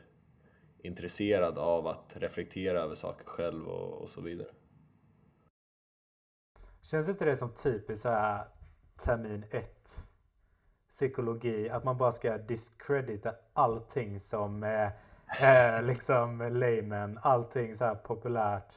intresserad 0.78 1.58
av 1.58 1.88
att 1.88 2.18
reflektera 2.18 2.80
över 2.80 2.96
saker 2.96 3.26
själv 3.26 3.68
och, 3.68 4.02
och 4.02 4.10
så 4.10 4.22
vidare. 4.22 4.50
Känns 6.82 7.10
inte 7.10 7.26
det 7.26 7.38
som 7.38 7.54
typiskt 7.54 8.02
så 8.02 8.10
här 8.10 8.48
termin 9.06 9.46
1 9.52 10.05
psykologi 10.96 11.70
att 11.70 11.84
man 11.84 11.98
bara 11.98 12.12
ska 12.12 12.38
discredita 12.38 13.34
allting 13.54 14.20
som 14.20 14.64
är 14.64 14.92
eh, 15.42 15.84
liksom 15.84 16.50
layman, 16.52 17.20
allting 17.22 17.76
så 17.76 17.86
här 17.86 17.96
populärt. 17.96 18.74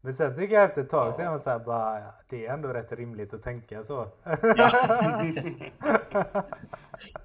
Men 0.00 0.14
sen 0.14 0.34
tycker 0.34 0.54
jag 0.54 0.64
efter 0.64 0.82
ett 0.82 0.90
tag 0.90 1.14
så 1.14 1.22
är 1.22 1.26
man 1.26 1.40
så 1.40 1.50
här 1.50 1.58
bara, 1.58 2.00
ja, 2.00 2.14
det 2.28 2.46
är 2.46 2.54
ändå 2.54 2.68
rätt 2.68 2.92
rimligt 2.92 3.34
att 3.34 3.42
tänka 3.42 3.82
så. 3.82 4.08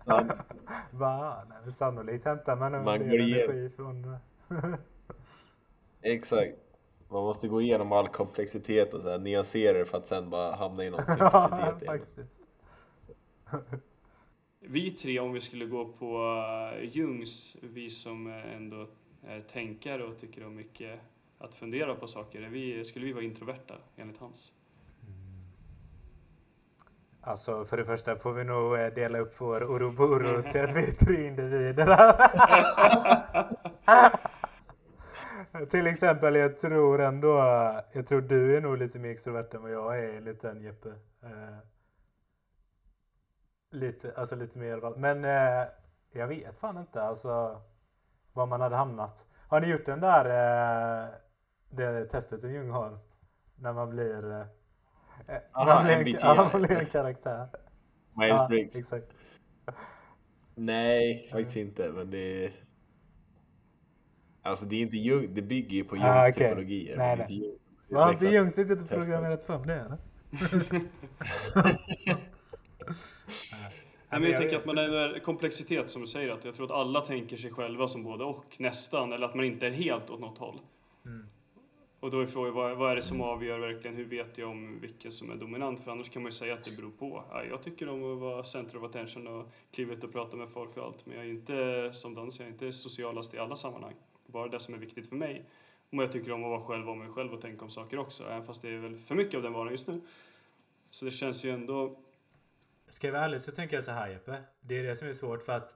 Sant. 0.06 0.42
bara, 0.92 1.44
nej, 1.50 1.58
men 1.64 1.74
sannolikt 1.74 2.26
hämtar 2.26 2.56
man 2.56 2.74
en 2.74 2.86
del 2.86 3.00
energi 3.00 3.70
från... 3.76 4.18
Exakt. 6.02 6.58
Man 7.10 7.24
måste 7.24 7.48
gå 7.48 7.62
igenom 7.62 7.92
all 7.92 8.08
komplexitet 8.08 8.94
och 8.94 9.02
så 9.02 9.10
här, 9.10 9.18
nyansera 9.18 9.78
det 9.78 9.86
för 9.86 9.98
att 9.98 10.08
sen 10.08 10.30
bara 10.30 10.56
hamna 10.56 10.84
i 10.84 10.90
någon 10.90 11.04
Ja, 11.20 11.68
simplicitet. 11.80 12.30
Vi 14.68 14.92
tre, 14.92 15.20
om 15.20 15.34
vi 15.34 15.42
skulle 15.42 15.66
gå 15.66 15.86
på 15.86 16.36
eh, 16.76 16.90
Jungs, 16.90 17.58
vi 17.62 17.90
som 17.90 18.28
eh, 18.28 18.56
ändå 18.56 18.88
är 19.28 19.42
tänkare 19.42 20.04
och 20.04 20.18
tycker 20.18 20.46
om 20.46 20.56
mycket 20.56 21.00
att 21.38 21.54
fundera 21.54 21.96
på 21.96 22.08
saker, 22.08 22.42
vi, 22.42 22.86
skulle 22.86 23.06
vi 23.06 23.14
vara 23.14 23.24
introverta 23.24 23.74
enligt 23.96 24.18
hans? 24.18 24.54
Alltså 27.22 27.66
för 27.66 27.78
det 27.78 27.86
första 27.86 28.16
får 28.16 28.34
vi 28.34 28.44
nog 28.44 28.80
eh, 28.80 28.94
dela 28.94 29.20
upp 29.20 29.34
vår 29.38 29.64
Oroboro 29.64 30.42
till 30.52 30.62
att 30.62 30.76
vi 30.76 30.80
är 30.80 31.06
tre 31.06 31.28
individer. 31.28 32.16
Till 35.70 35.88
exempel, 35.88 36.36
jag 36.36 36.60
tror 36.60 37.02
ändå, 37.02 37.38
jag 37.94 38.08
tror 38.08 38.22
du 38.22 38.58
är 38.58 38.62
nog 38.62 38.78
lite 38.78 39.00
mer 39.00 39.10
extrovert 39.10 39.54
än 39.54 39.62
vad 39.62 39.72
jag 39.72 40.00
är 40.00 40.18
enligt 40.18 40.42
den 40.42 40.62
Jeppe. 40.62 40.90
Lite, 43.76 44.14
alltså 44.16 44.36
lite 44.36 44.58
mer. 44.58 44.98
Men 44.98 45.26
eh, 45.26 45.68
jag 46.12 46.28
vet 46.28 46.58
fan 46.58 46.78
inte 46.78 47.02
alltså 47.02 47.62
var 48.34 48.46
man 48.46 48.62
hade 48.62 48.76
hamnat. 48.76 49.26
Har 49.48 49.62
ni 49.62 49.68
gjort 49.68 49.86
den 49.86 50.00
där, 50.00 50.26
eh, 50.26 51.10
det 51.70 52.06
testet 52.06 52.42
som 52.42 52.54
Jung 52.54 52.70
har? 52.70 53.00
När 53.56 53.74
man 53.74 53.90
blir, 53.90 54.32
eh, 54.32 54.46
Aha, 55.54 55.66
man, 55.76 55.84
blir 55.84 55.94
en, 55.94 56.00
MBTI. 56.00 56.18
ja, 56.22 56.50
man 56.54 56.62
blir 56.62 56.78
en 56.78 56.86
karaktär. 56.86 57.48
Ja, 57.54 57.58
Myers-Briggs. 58.14 58.80
exakt. 58.80 59.12
Nej, 60.56 61.28
faktiskt 61.32 61.58
inte. 61.58 61.92
Men 61.92 62.12
det 62.12 62.46
är... 62.46 62.52
Alltså 64.42 64.66
det 64.66 64.76
är 64.76 64.82
inte 64.82 64.98
Jung, 64.98 65.34
det 65.34 65.42
bygger 65.42 65.78
ju 65.78 65.84
på 65.84 65.96
Jungs 65.96 66.08
Ah, 66.08 66.22
okej. 66.30 66.34
typologier. 66.34 66.98
Nej, 66.98 67.26
nej. 67.30 67.58
Har 67.92 68.12
inte. 68.14 68.28
Jung 68.28 68.52
suttit 68.52 68.82
och 68.82 68.90
programmerat 68.90 69.44
fram 69.44 69.64
det 69.64 69.74
eller? 69.74 69.98
Nej, 74.10 74.20
men 74.22 74.32
jag 74.32 74.42
tänker 74.42 74.58
att 74.58 74.66
man 74.66 74.78
är 74.78 75.20
komplexitet 75.20 75.90
som 75.90 76.02
du 76.02 76.08
säger, 76.08 76.30
att 76.30 76.46
jag 76.46 76.56
tror 76.56 76.66
att 76.66 76.72
alla 76.72 77.02
tänker 77.02 77.38
sig 77.38 77.52
själva 77.52 77.88
som 77.88 78.04
både 78.04 78.24
och 78.24 78.56
nästan, 78.60 79.14
eller 79.14 79.26
att 79.26 79.36
man 79.36 79.46
inte 79.46 79.68
är 79.68 79.72
helt 79.72 80.10
åt 80.10 80.20
något 80.20 80.38
håll. 80.38 80.60
Mm. 81.06 81.26
Och 82.00 82.12
då 82.12 82.20
är 82.20 82.26
frågan, 82.26 82.54
vad, 82.54 82.78
vad 82.78 82.92
är 82.92 82.96
det 82.96 83.02
som 83.02 83.22
avgör 83.22 83.60
verkligen, 83.60 83.96
hur 83.96 84.06
vet 84.06 84.38
jag 84.38 84.50
om 84.50 84.80
vilken 84.82 85.12
som 85.12 85.32
är 85.32 85.36
dominant? 85.36 85.84
För 85.84 85.92
annars 85.92 86.10
kan 86.10 86.22
man 86.22 86.28
ju 86.28 86.36
säga 86.36 86.54
att 86.54 86.64
det 86.64 86.78
beror 86.78 86.92
på. 86.92 87.24
Ja, 87.32 87.44
jag 87.44 87.64
tycker 87.64 87.90
om 87.90 88.14
att 88.14 88.20
vara 88.20 88.44
center 88.44 88.78
of 88.78 88.84
attention 88.84 89.28
och 89.28 89.52
kliva 89.72 89.94
ut 89.94 90.04
och 90.04 90.12
prata 90.12 90.38
med 90.38 90.50
folk 90.50 90.78
och 90.78 90.84
allt, 90.84 91.06
men 91.06 91.18
jag 91.18 91.26
är 91.26 91.30
inte, 91.30 91.90
som 91.94 92.16
Dan 92.16 92.32
säger, 92.32 92.52
inte 92.52 92.72
socialast 92.72 93.34
i 93.34 93.38
alla 93.38 93.56
sammanhang. 93.56 93.94
Bara 94.28 94.48
det 94.48 94.60
som 94.60 94.74
är 94.74 94.78
viktigt 94.78 95.10
för 95.10 95.16
mig. 95.16 95.46
Och 95.90 96.04
jag 96.04 96.12
tycker 96.12 96.32
om 96.32 96.44
att 96.44 96.50
vara 96.50 96.62
själv 96.62 96.90
om 96.90 97.00
mig 97.00 97.10
själv 97.10 97.34
och 97.34 97.42
tänka 97.42 97.66
om 97.66 97.72
saker 97.72 98.00
också, 98.00 98.24
även 98.24 98.44
fast 98.44 98.62
det 98.62 98.70
är 98.70 98.78
väl 98.78 98.98
för 98.98 99.16
mycket 99.16 99.36
av 99.36 99.42
den 99.42 99.54
varan 99.54 99.72
just 99.72 99.88
nu. 99.88 100.02
Så 100.92 101.06
det 101.06 101.12
känns 101.12 101.46
ju 101.46 101.52
ändå 101.52 102.00
Ska 102.90 103.08
jag 103.08 103.12
vara 103.12 103.24
ärlig 103.24 103.42
så 103.42 103.52
tänker 103.52 103.76
jag 103.76 103.84
så 103.84 103.92
här 103.92 104.08
Jeppe. 104.08 104.38
Det 104.62 104.80
är 104.80 104.84
det 104.84 104.96
som 104.96 105.08
är 105.08 105.14
svårt 105.14 105.44
för 105.44 105.54
att 105.54 105.76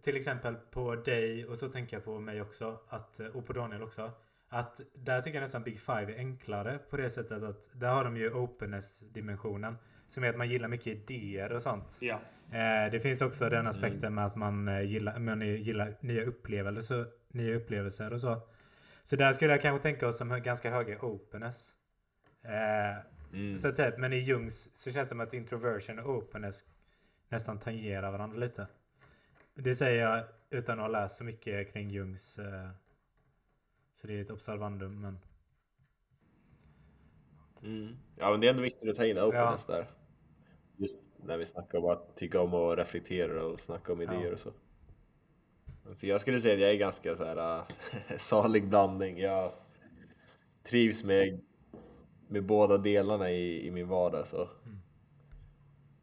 till 0.00 0.16
exempel 0.16 0.54
på 0.54 0.94
dig 0.94 1.46
och 1.46 1.58
så 1.58 1.68
tänker 1.68 1.96
jag 1.96 2.04
på 2.04 2.20
mig 2.20 2.42
också 2.42 2.80
att, 2.88 3.20
och 3.20 3.46
på 3.46 3.52
Daniel 3.52 3.82
också. 3.82 4.12
Att 4.48 4.80
där 4.94 5.22
tycker 5.22 5.36
jag 5.36 5.42
nästan 5.42 5.62
Big 5.62 5.80
Five 5.80 6.14
är 6.14 6.18
enklare 6.18 6.78
på 6.90 6.96
det 6.96 7.10
sättet 7.10 7.42
att 7.42 7.70
där 7.72 7.94
har 7.94 8.04
de 8.04 8.16
ju 8.16 8.30
openness-dimensionen. 8.30 9.76
Som 10.08 10.24
är 10.24 10.30
att 10.30 10.36
man 10.36 10.48
gillar 10.48 10.68
mycket 10.68 10.86
idéer 10.86 11.52
och 11.52 11.62
sånt. 11.62 11.98
Ja, 12.00 12.20
Eh, 12.50 12.90
det 12.90 13.00
finns 13.00 13.20
också 13.20 13.48
den 13.48 13.66
aspekten 13.66 14.14
med 14.14 14.26
att 14.26 14.36
man 14.36 14.68
eh, 14.68 14.82
gillar, 14.82 15.18
man 15.18 15.40
gillar 15.40 15.96
nya 16.00 16.24
upplevelser, 16.24 17.06
nya 17.28 17.56
upplevelser 17.56 18.12
och 18.12 18.20
så. 18.20 18.40
Så 19.04 19.16
där 19.16 19.32
skulle 19.32 19.52
jag 19.52 19.62
kanske 19.62 19.82
tänka 19.82 20.08
oss 20.08 20.18
som 20.18 20.42
ganska 20.42 20.70
höga 20.70 20.98
openness. 21.00 21.72
Eh, 22.44 23.13
Mm. 23.34 23.58
så 23.58 23.72
typ, 23.72 23.98
men 23.98 24.12
i 24.12 24.18
Jungs 24.18 24.70
så 24.74 24.90
känns 24.90 25.06
det 25.08 25.10
som 25.10 25.20
att 25.20 25.34
introversion 25.34 25.98
och 25.98 26.10
openness 26.16 26.64
nästan 27.28 27.58
tangerar 27.58 28.12
varandra 28.12 28.38
lite. 28.38 28.66
Det 29.54 29.74
säger 29.74 30.02
jag 30.02 30.24
utan 30.50 30.78
att 30.78 30.84
ha 30.84 30.88
läst 30.88 31.16
så 31.16 31.24
mycket 31.24 31.72
kring 31.72 31.90
Jungs. 31.90 32.38
Eh, 32.38 32.70
så 34.00 34.06
det 34.06 34.14
är 34.14 34.22
ett 34.22 34.30
observandum. 34.30 35.00
Men 35.00 35.18
Mm. 37.62 37.96
Ja 38.16 38.30
men 38.30 38.40
det 38.40 38.46
är 38.46 38.50
ändå 38.50 38.62
viktigt 38.62 38.90
att 38.90 38.96
ta 38.96 39.06
in 39.06 39.18
openness 39.18 39.66
där. 39.66 39.86
Just 40.76 41.10
när 41.24 41.38
vi 41.38 41.46
snackar 41.46 41.78
om 41.78 41.84
att 41.84 42.16
tycka 42.16 42.40
om 42.40 42.54
att 42.54 42.78
reflektera 42.78 43.44
och 43.44 43.60
snacka 43.60 43.92
om 43.92 44.02
idéer 44.02 44.24
Ja. 44.26 44.32
och 44.32 44.38
så. 44.40 44.52
Så 45.94 46.06
jag 46.06 46.20
skulle 46.20 46.38
säga 46.40 46.54
att 46.54 46.60
jag 46.60 46.70
är 46.70 46.76
ganska 46.76 47.14
så 47.14 47.24
här 47.24 47.58
äh, 47.58 47.64
salig 48.18 48.68
blandning. 48.68 49.18
Jag 49.18 49.52
trivs 50.62 51.04
med, 51.04 51.40
med 52.28 52.44
båda 52.44 52.78
delarna 52.78 53.30
i, 53.30 53.66
i 53.66 53.70
min 53.70 53.88
vardag 53.88 54.26
så. 54.26 54.36
Mm. 54.64 54.78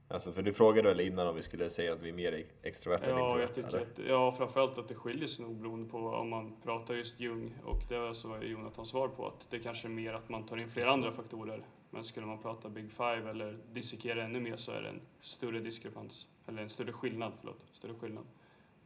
Alltså 0.07 0.32
för 0.32 0.41
du 0.41 0.53
frågade 0.53 0.88
väl 0.89 0.99
innan 0.99 1.28
om 1.28 1.36
vi 1.36 1.41
skulle 1.41 1.69
säga 1.69 1.93
att 1.93 2.01
vi 2.01 2.09
är 2.09 2.13
mer 2.13 2.45
extroverta 2.61 3.11
än 3.11 3.17
Ja, 3.17 3.39
jag 3.39 3.49
introverta? 3.49 3.53
tycker 3.53 3.78
eller? 3.78 4.03
att, 4.03 4.09
ja, 4.09 4.32
framförallt 4.32 4.78
att 4.78 4.88
det 4.88 4.95
skiljer 4.95 5.28
sig 5.28 5.45
nog 5.45 5.55
beroende 5.55 5.89
på 5.89 5.97
om 5.97 6.30
man 6.30 6.55
pratar 6.63 6.93
just 6.95 7.19
Jung 7.19 7.53
och 7.63 7.80
det 7.89 7.99
var 7.99 8.13
så 8.13 8.38
Jonathan 8.43 8.86
svar 8.86 9.07
på 9.07 9.28
att 9.28 9.47
det 9.49 9.59
kanske 9.59 9.88
är 9.88 9.89
mer 9.89 10.13
att 10.13 10.30
man 10.30 10.45
tar 10.45 10.57
in 10.57 10.67
flera 10.67 10.91
andra 10.91 11.11
faktorer. 11.11 11.65
Men 11.89 12.03
skulle 12.03 12.26
man 12.26 12.41
prata 12.41 12.69
Big 12.69 12.91
Five 12.91 13.30
eller 13.30 13.57
dissekera 13.72 14.24
ännu 14.24 14.39
mer 14.39 14.55
så 14.55 14.72
är 14.72 14.82
det 14.82 14.89
en 14.89 15.01
större 15.22 15.59
diskrepans, 15.59 16.28
eller 16.47 16.61
en 16.61 16.69
större 16.69 16.93
skillnad, 16.93 17.34
förlåt, 17.39 17.65
större 17.72 17.93
skillnad 17.93 18.24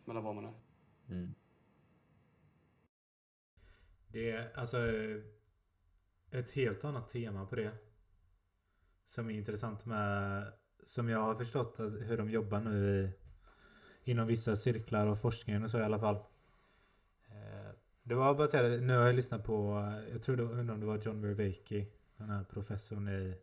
mellan 0.05 0.23
vad 0.23 0.35
man 0.35 0.45
är. 0.45 0.53
Mm. 1.09 1.35
det 4.07 4.31
är 4.31 4.51
alltså 4.59 4.77
ett 6.39 6.51
helt 6.51 6.85
annat 6.85 7.09
tema 7.09 7.45
på 7.45 7.55
det. 7.55 7.71
Som 9.05 9.29
är 9.29 9.33
intressant 9.33 9.85
med, 9.85 10.43
som 10.85 11.09
jag 11.09 11.19
har 11.19 11.35
förstått 11.35 11.79
att, 11.79 11.91
hur 11.91 12.17
de 12.17 12.29
jobbar 12.29 12.59
nu 12.59 12.89
i, 12.89 13.11
inom 14.11 14.27
vissa 14.27 14.55
cirklar 14.55 15.07
och 15.07 15.21
forskningen 15.21 15.63
och 15.63 15.71
så 15.71 15.79
i 15.79 15.83
alla 15.83 15.99
fall. 15.99 16.15
Eh, 17.27 17.71
det 18.03 18.15
var 18.15 18.33
bara 18.33 18.43
att 18.43 18.49
säga 18.49 18.63
det, 18.63 18.81
nu 18.81 18.97
har 18.97 19.05
jag 19.05 19.15
lyssnat 19.15 19.43
på, 19.43 19.85
jag 20.11 20.21
tror 20.21 20.37
det, 20.37 20.43
undrar 20.43 20.73
om 20.73 20.79
det 20.79 20.85
var 20.85 20.97
John 20.97 21.21
Vervaeke, 21.21 21.85
den 22.17 22.29
här 22.29 22.43
professorn 22.43 23.07
i, 23.07 23.37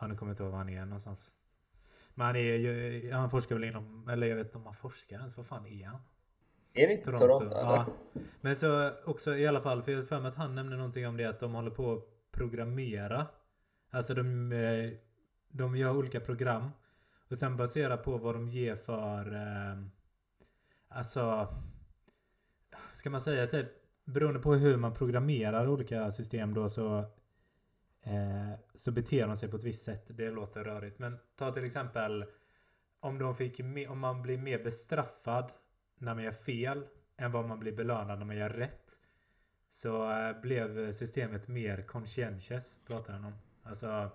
ja 0.00 0.06
nu 0.06 0.16
kommer 0.16 0.30
jag 0.30 0.34
inte 0.34 0.42
ihåg 0.42 0.52
var 0.52 0.58
han 0.58 0.68
är 0.68 0.84
någonstans. 0.84 1.34
Men 2.14 2.26
han 2.26 2.36
är 2.36 2.54
ju, 2.54 3.12
han 3.12 3.30
forskar 3.30 3.54
väl 3.54 3.64
inom, 3.64 4.08
eller 4.08 4.26
jag 4.26 4.36
vet 4.36 4.46
inte 4.46 4.58
om 4.58 4.64
han 4.64 4.74
forskar 4.74 5.18
ens, 5.18 5.36
vad 5.36 5.46
fan 5.46 5.66
är 5.66 5.86
han? 5.86 6.00
Är 6.78 6.86
det 6.86 6.92
inte 6.92 7.04
Toronto? 7.04 7.26
Toronto. 7.26 7.56
Ja. 7.56 7.86
Men 8.40 8.56
så 8.56 8.90
också 9.04 9.36
i 9.36 9.46
alla 9.46 9.60
fall, 9.60 9.82
för 9.82 9.92
jag 9.92 10.08
för 10.08 10.20
mig 10.20 10.28
att 10.28 10.36
han 10.36 10.54
nämnde 10.54 10.76
någonting 10.76 11.06
om 11.06 11.16
det 11.16 11.24
att 11.24 11.40
de 11.40 11.54
håller 11.54 11.70
på 11.70 11.92
att 11.92 12.04
programmera. 12.32 13.26
Alltså 13.90 14.14
de, 14.14 14.52
eh, 14.52 14.90
de 15.48 15.76
gör 15.76 15.96
olika 15.96 16.20
program. 16.20 16.70
Och 17.30 17.38
sen 17.38 17.56
baserat 17.56 18.04
på 18.04 18.18
vad 18.18 18.34
de 18.34 18.48
ger 18.48 18.76
för, 18.76 19.34
eh, 19.34 19.82
alltså, 20.88 21.54
ska 22.94 23.10
man 23.10 23.20
säga 23.20 23.46
typ, 23.46 23.66
beroende 24.04 24.40
på 24.40 24.54
hur 24.54 24.76
man 24.76 24.94
programmerar 24.94 25.68
olika 25.68 26.12
system 26.12 26.54
då 26.54 26.68
så 26.68 26.98
eh, 28.02 28.58
så 28.74 28.92
beter 28.92 29.26
de 29.26 29.36
sig 29.36 29.48
på 29.48 29.56
ett 29.56 29.64
visst 29.64 29.84
sätt. 29.84 30.04
Det 30.08 30.30
låter 30.30 30.64
rörigt. 30.64 30.98
Men 30.98 31.18
ta 31.36 31.52
till 31.52 31.64
exempel 31.64 32.24
om, 33.00 33.18
de 33.18 33.34
fick 33.34 33.60
om 33.88 33.98
man 33.98 34.22
blir 34.22 34.38
mer 34.38 34.64
bestraffad 34.64 35.52
när 35.98 36.14
man 36.14 36.24
gör 36.24 36.32
fel 36.32 36.86
än 37.16 37.32
vad 37.32 37.48
man 37.48 37.58
blir 37.58 37.76
belönad 37.76 38.18
när 38.18 38.26
man 38.26 38.36
gör 38.36 38.48
rätt. 38.50 38.98
Så 39.70 40.10
eh, 40.10 40.40
blev 40.40 40.92
systemet 40.92 41.48
mer 41.48 41.82
conscientious, 41.82 42.78
pratar 42.86 43.12
han 43.12 43.24
om. 43.24 43.32
Alltså, 43.62 44.10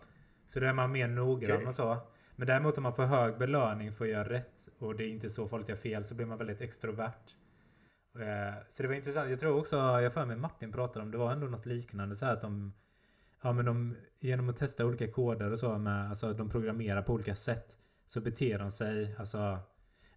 så 0.47 0.59
då 0.59 0.65
är 0.65 0.73
man 0.73 0.91
mer 0.91 1.07
noggrann 1.07 1.55
Okej. 1.57 1.67
och 1.67 1.75
så. 1.75 1.97
Men 2.35 2.47
däremot 2.47 2.77
om 2.77 2.83
man 2.83 2.95
får 2.95 3.03
hög 3.03 3.37
belöning 3.37 3.91
för 3.93 4.05
att 4.05 4.11
göra 4.11 4.29
rätt 4.29 4.69
och 4.79 4.95
det 4.95 5.03
är 5.03 5.09
inte 5.09 5.29
så 5.29 5.47
farligt 5.47 5.65
att 5.65 5.69
göra 5.69 5.79
fel 5.79 6.03
så 6.03 6.15
blir 6.15 6.25
man 6.25 6.37
väldigt 6.37 6.61
extrovert. 6.61 7.35
Eh, 8.19 8.63
Så 8.69 8.83
det 8.83 8.87
var 8.87 8.95
intressant. 8.95 9.29
Jag 9.29 9.39
tror 9.39 9.59
också, 9.59 9.75
jag 9.75 10.13
för 10.13 10.25
mig 10.25 10.37
Martin 10.37 10.71
pratade 10.71 11.05
om, 11.05 11.11
det 11.11 11.17
var 11.17 11.31
ändå 11.31 11.47
något 11.47 11.65
liknande 11.65 12.15
så 12.15 12.25
här 12.25 12.33
att 12.33 12.41
de 12.41 12.73
Ja 13.45 13.53
men 13.53 13.65
de, 13.65 13.95
genom 14.19 14.49
att 14.49 14.57
testa 14.57 14.85
olika 14.85 15.11
koder 15.11 15.51
och 15.51 15.59
så 15.59 15.77
med, 15.77 16.09
alltså 16.09 16.33
de 16.33 16.49
programmerar 16.49 17.01
på 17.01 17.13
olika 17.13 17.35
sätt. 17.35 17.77
Så 18.07 18.21
beter 18.21 18.59
de 18.59 18.71
sig, 18.71 19.15
alltså 19.19 19.59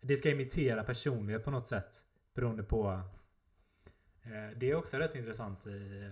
Det 0.07 0.17
ska 0.17 0.31
imitera 0.31 0.85
personlighet 0.85 1.45
på 1.45 1.51
något 1.51 1.67
sätt. 1.67 2.05
Beroende 2.35 2.63
på 2.63 3.01
eh, 4.23 4.59
Det 4.59 4.71
är 4.71 4.75
också 4.77 4.97
rätt 4.97 5.15
intressant 5.15 5.67
i 5.67 6.11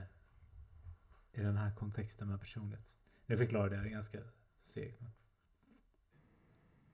I 1.32 1.40
den 1.40 1.56
här 1.56 1.74
kontexten 1.74 2.28
med 2.28 2.40
personlighet. 2.40 2.86
Nu 3.26 3.36
förklarade 3.36 3.74
jag 3.76 3.84
det 3.84 3.90
ganska 3.90 4.18
segt. 4.60 5.00
men- 5.00 5.10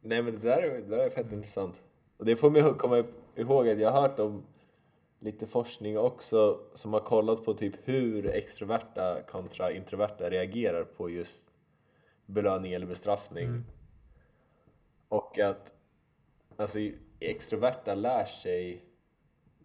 Nej 0.03 0.23
men 0.23 0.33
det 0.35 0.41
där, 0.41 0.63
är, 0.63 0.71
det 0.83 0.87
där 0.97 1.07
är 1.07 1.11
fett 1.11 1.33
intressant. 1.33 1.83
Och 2.17 2.25
det 2.25 2.37
får 2.37 2.51
mig 2.51 2.63
att 2.63 2.79
komma 2.79 3.05
ihåg 3.37 3.69
att 3.69 3.79
jag 3.81 3.91
har 3.91 4.01
hört 4.03 4.19
om 4.19 4.47
lite 5.19 5.47
forskning 5.47 5.99
också 5.99 6.61
som 6.75 6.93
har 6.93 7.01
kollat 7.01 7.45
på 7.45 7.55
typ 7.55 7.75
hur 7.89 8.27
extroverta 8.27 9.23
kontra 9.29 9.73
introverta 9.73 10.31
reagerar 10.31 10.85
på 10.85 11.11
just 11.11 11.51
belöning 12.27 12.73
eller 12.73 12.87
bestraffning. 12.87 13.49
Och 15.09 15.39
att 15.39 15.73
alltså, 16.61 16.79
extroverta 17.21 17.95
lär 17.95 18.25
sig 18.25 18.85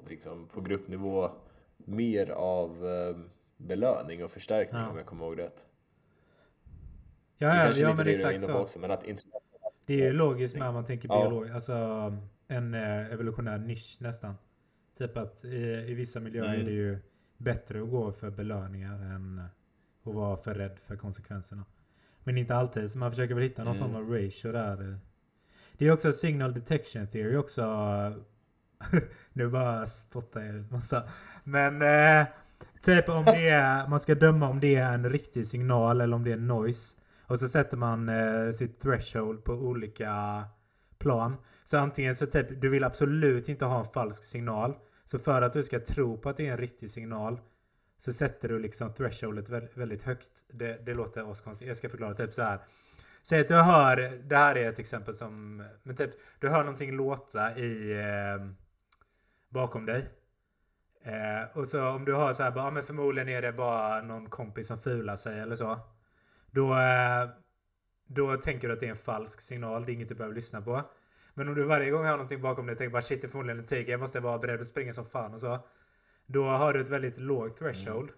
liksom, 0.07 0.47
på 0.47 0.61
gruppnivå 0.61 1.29
mer 1.77 2.29
av 2.29 2.85
eh, 2.87 3.17
belöning 3.57 4.23
och 4.23 4.31
förstärkning 4.31 4.81
Ja. 4.81 4.89
om 4.89 4.97
jag 4.97 5.05
kommer 5.05 5.25
ihåg 5.25 5.39
rätt. 5.39 5.65
Ja, 7.37 7.47
det 7.47 7.55
ja, 7.55 7.61
är 7.63 7.81
ja 7.81 7.93
men 7.95 8.05
det 8.05 8.11
exakt 8.13 8.43
så. 8.43 8.53
också, 8.53 8.79
men 8.79 8.91
att 8.91 9.05
Det 9.85 9.93
är 9.93 10.05
ju 10.05 10.13
logiskt 10.13 10.55
om 10.55 10.59
man 10.73 10.85
tänker 10.85 11.09
Ja. 11.09 11.21
biolog. 11.29 11.49
Alltså 11.49 11.73
en 12.47 12.73
eh, 12.73 13.11
evolutionär 13.13 13.57
nisch 13.57 13.97
nästan. 13.99 14.35
Typ 14.97 15.17
att 15.17 15.45
i, 15.45 15.57
i 15.87 15.93
vissa 15.93 16.19
miljöer 16.19 16.47
Mm. 16.49 16.61
är 16.61 16.65
det 16.65 16.71
ju 16.71 16.97
bättre 17.37 17.81
att 17.81 17.89
gå 17.89 18.11
för 18.11 18.29
belöningar 18.29 18.93
än 19.15 19.39
att 20.03 20.13
vara 20.13 20.37
för 20.37 20.53
rädd 20.53 20.79
för 20.79 20.95
konsekvenserna. 20.95 21.65
Men 22.23 22.37
inte 22.37 22.55
alltid, 22.55 22.91
så 22.91 22.97
man 22.97 23.11
försöker 23.11 23.33
väl 23.35 23.43
hitta 23.43 23.63
någon 23.63 23.77
Mm. 23.77 23.89
form 23.91 24.03
av 24.03 24.11
ratio 24.13 24.51
där. 24.51 24.99
Det 25.77 25.87
är 25.87 25.91
också 25.91 26.13
signal 26.13 26.53
detection 26.53 27.07
theory 27.07 27.35
också. 27.35 27.63
nu 29.33 29.47
bara 29.47 29.87
spottar 29.87 30.41
jag 30.41 30.55
ut 30.55 30.71
massa. 30.71 31.03
Men 31.43 31.81
eh, 31.81 32.25
typ 32.81 33.09
om 33.09 33.25
det 33.25 33.49
är, 33.49 33.87
man 33.89 33.99
ska 33.99 34.15
döma 34.15 34.49
om 34.49 34.59
det 34.59 34.75
är 34.75 34.93
en 34.93 35.09
riktig 35.09 35.47
signal 35.47 36.01
eller 36.01 36.15
om 36.15 36.23
det 36.23 36.31
är 36.31 36.37
noise. 36.37 36.95
Och 37.27 37.39
så 37.39 37.47
sätter 37.47 37.77
man 37.77 38.09
eh, 38.09 38.51
sitt 38.51 38.81
threshold 38.81 39.43
på 39.43 39.53
olika 39.53 40.43
plan. 40.97 41.35
Så 41.65 41.77
antingen 41.77 42.15
så 42.15 42.25
typ, 42.25 42.61
du 42.61 42.69
vill 42.69 42.83
absolut 42.83 43.49
inte 43.49 43.65
ha 43.65 43.79
en 43.79 43.85
falsk 43.85 44.23
signal. 44.23 44.75
Så 45.05 45.19
för 45.19 45.41
att 45.41 45.53
du 45.53 45.63
ska 45.63 45.79
tro 45.79 46.17
på 46.17 46.29
att 46.29 46.37
det 46.37 46.47
är 46.47 46.51
en 46.51 46.57
riktig 46.57 46.89
signal 46.89 47.39
så 47.99 48.13
sätter 48.13 48.49
du 48.49 48.59
liksom 48.59 48.93
thresholdet 48.93 49.49
väldigt, 49.49 50.03
högt. 50.03 50.31
Det, 50.47 50.85
det 50.85 50.93
låter 50.93 51.31
askonstigt. 51.31 51.67
Jag 51.67 51.77
ska 51.77 51.89
förklara 51.89 52.13
typ 52.13 52.33
så 52.33 52.41
här. 52.41 52.59
Säg 53.27 53.41
att 53.41 53.47
du 53.47 53.55
hör, 53.55 54.21
det 54.23 54.37
här 54.37 54.57
är 54.57 54.69
ett 54.69 54.79
exempel 54.79 55.15
som, 55.15 55.63
men 55.83 55.95
typ 55.95 56.11
du 56.39 56.49
hör 56.49 56.63
någonting 56.63 56.91
låta 56.91 57.57
i 57.57 57.91
eh, 57.91 58.47
bakom 59.49 59.85
dig. 59.85 60.09
Eh, 61.03 61.57
och 61.57 61.67
så 61.67 61.87
om 61.87 62.05
du 62.05 62.15
hör 62.15 62.33
så 62.33 62.43
här, 62.43 62.51
bara, 62.51 62.71
men 62.71 62.83
förmodligen 62.83 63.29
är 63.29 63.41
det 63.41 63.51
bara 63.51 64.01
någon 64.01 64.29
kompis 64.29 64.67
som 64.67 64.79
fular 64.79 65.15
sig 65.15 65.39
eller 65.39 65.55
så. 65.55 65.79
Då, 66.51 66.77
eh, 66.77 67.29
då 68.07 68.37
tänker 68.37 68.67
du 68.67 68.73
att 68.73 68.79
det 68.79 68.85
är 68.85 68.91
en 68.91 68.97
falsk 68.97 69.41
signal, 69.41 69.85
det 69.85 69.91
är 69.91 69.93
inget 69.93 70.09
du 70.09 70.15
behöver 70.15 70.35
lyssna 70.35 70.61
på. 70.61 70.83
Men 71.33 71.47
om 71.47 71.55
du 71.55 71.63
varje 71.63 71.91
gång 71.91 72.05
hör 72.05 72.11
någonting 72.11 72.41
bakom 72.41 72.65
dig 72.65 72.75
tänker 72.75 72.91
bara 72.91 73.01
shit 73.01 73.21
det 73.21 73.27
är 73.27 73.29
förmodligen 73.29 73.59
en 73.59 73.65
tiger, 73.65 73.91
jag 73.91 73.99
måste 73.99 74.19
vara 74.19 74.37
beredd 74.37 74.61
att 74.61 74.67
springa 74.67 74.93
som 74.93 75.05
fan 75.05 75.33
och 75.33 75.41
så. 75.41 75.59
Då 76.25 76.43
har 76.43 76.73
du 76.73 76.81
ett 76.81 76.89
väldigt 76.89 77.19
lågt 77.19 77.57
threshold. 77.57 78.09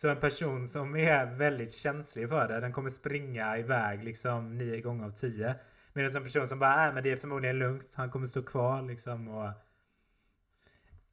Så 0.00 0.08
en 0.08 0.20
person 0.20 0.68
som 0.68 0.96
är 0.96 1.26
väldigt 1.26 1.74
känslig 1.74 2.28
för 2.28 2.48
det, 2.48 2.60
den 2.60 2.72
kommer 2.72 2.90
springa 2.90 3.58
iväg 3.58 4.04
liksom 4.04 4.58
nio 4.58 4.80
gånger 4.80 5.04
av 5.04 5.10
tio. 5.10 5.54
Medan 5.92 6.16
en 6.16 6.22
person 6.22 6.48
som 6.48 6.58
bara, 6.58 6.76
nej 6.76 6.92
men 6.92 7.02
det 7.02 7.10
är 7.10 7.16
förmodligen 7.16 7.58
lugnt, 7.58 7.94
han 7.94 8.10
kommer 8.10 8.26
stå 8.26 8.42
kvar 8.42 8.82
liksom 8.82 9.28
och... 9.28 9.50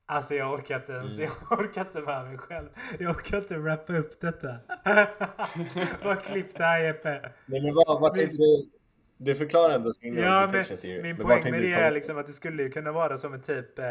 Alltså 0.05 0.36
jag 0.36 0.53
orkar 0.53 0.75
inte 0.75 0.91
ens, 0.91 1.19
jag 1.19 1.59
orkar 1.59 1.81
inte 1.81 2.01
med 2.01 2.25
mig 2.25 2.38
själv. 2.38 2.69
Jag 2.99 3.15
orkar 3.15 3.38
inte 3.38 3.57
rappa 3.57 3.97
upp 3.97 4.21
detta. 4.21 4.57
Bara 6.03 6.15
klipp 6.15 6.57
det 6.57 6.63
här 6.63 6.79
Jeppe. 6.83 7.31
Nej 7.45 7.61
men 7.61 7.73
vad, 7.75 8.01
vad 8.01 8.13
tänkte 8.13 8.38
du? 8.38 8.69
Du 9.17 9.36
förklarar 9.36 9.75
ändå 9.75 9.93
signal 9.93 10.23
Ja, 10.23 10.49
men 10.51 11.01
min 11.01 11.17
poäng 11.17 11.51
med 11.51 11.61
det 11.61 11.73
är 11.73 11.91
liksom 11.91 12.17
att 12.17 12.27
det 12.27 12.33
skulle 12.33 12.63
ju 12.63 12.71
kunna 12.71 12.91
vara 12.91 13.17
som 13.17 13.33
en 13.33 13.41
typ 13.41 13.79
eh, 13.79 13.86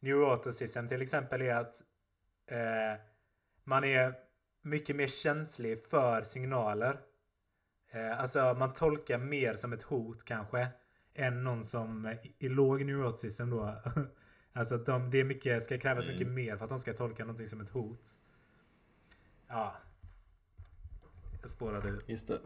neuroticism 0.00 0.86
till 0.86 1.02
exempel 1.02 1.42
är 1.42 1.54
att 1.54 1.82
eh, 2.50 3.00
man 3.66 3.84
är 3.84 4.14
mycket 4.62 4.96
mer 4.96 5.06
känslig 5.06 5.86
för 5.86 6.22
signaler. 6.22 7.00
Eh, 7.92 8.20
alltså 8.20 8.54
man 8.58 8.72
tolkar 8.74 9.18
mer 9.18 9.54
som 9.54 9.72
ett 9.72 9.82
hot 9.82 10.24
kanske 10.24 10.68
än 11.14 11.44
någon 11.44 11.64
som 11.64 12.14
i 12.38 12.48
låg 12.48 12.84
neuroticism 12.84 13.50
då. 13.50 13.74
alltså 14.52 14.74
att 14.74 14.86
de, 14.86 15.10
det 15.10 15.20
är 15.20 15.24
mycket, 15.24 15.62
ska 15.62 15.78
krävas 15.78 16.04
Mm. 16.04 16.18
mycket 16.18 16.32
mer 16.32 16.56
för 16.56 16.64
att 16.64 16.70
de 16.70 16.78
ska 16.80 16.92
tolka 16.92 17.24
någonting 17.24 17.46
som 17.48 17.60
ett 17.60 17.70
hot. 17.70 18.08
Ja. 19.48 19.72
Jag 21.40 21.50
spårade 21.50 21.88
ut. 21.88 22.08
Just 22.08 22.28
det. 22.28 22.40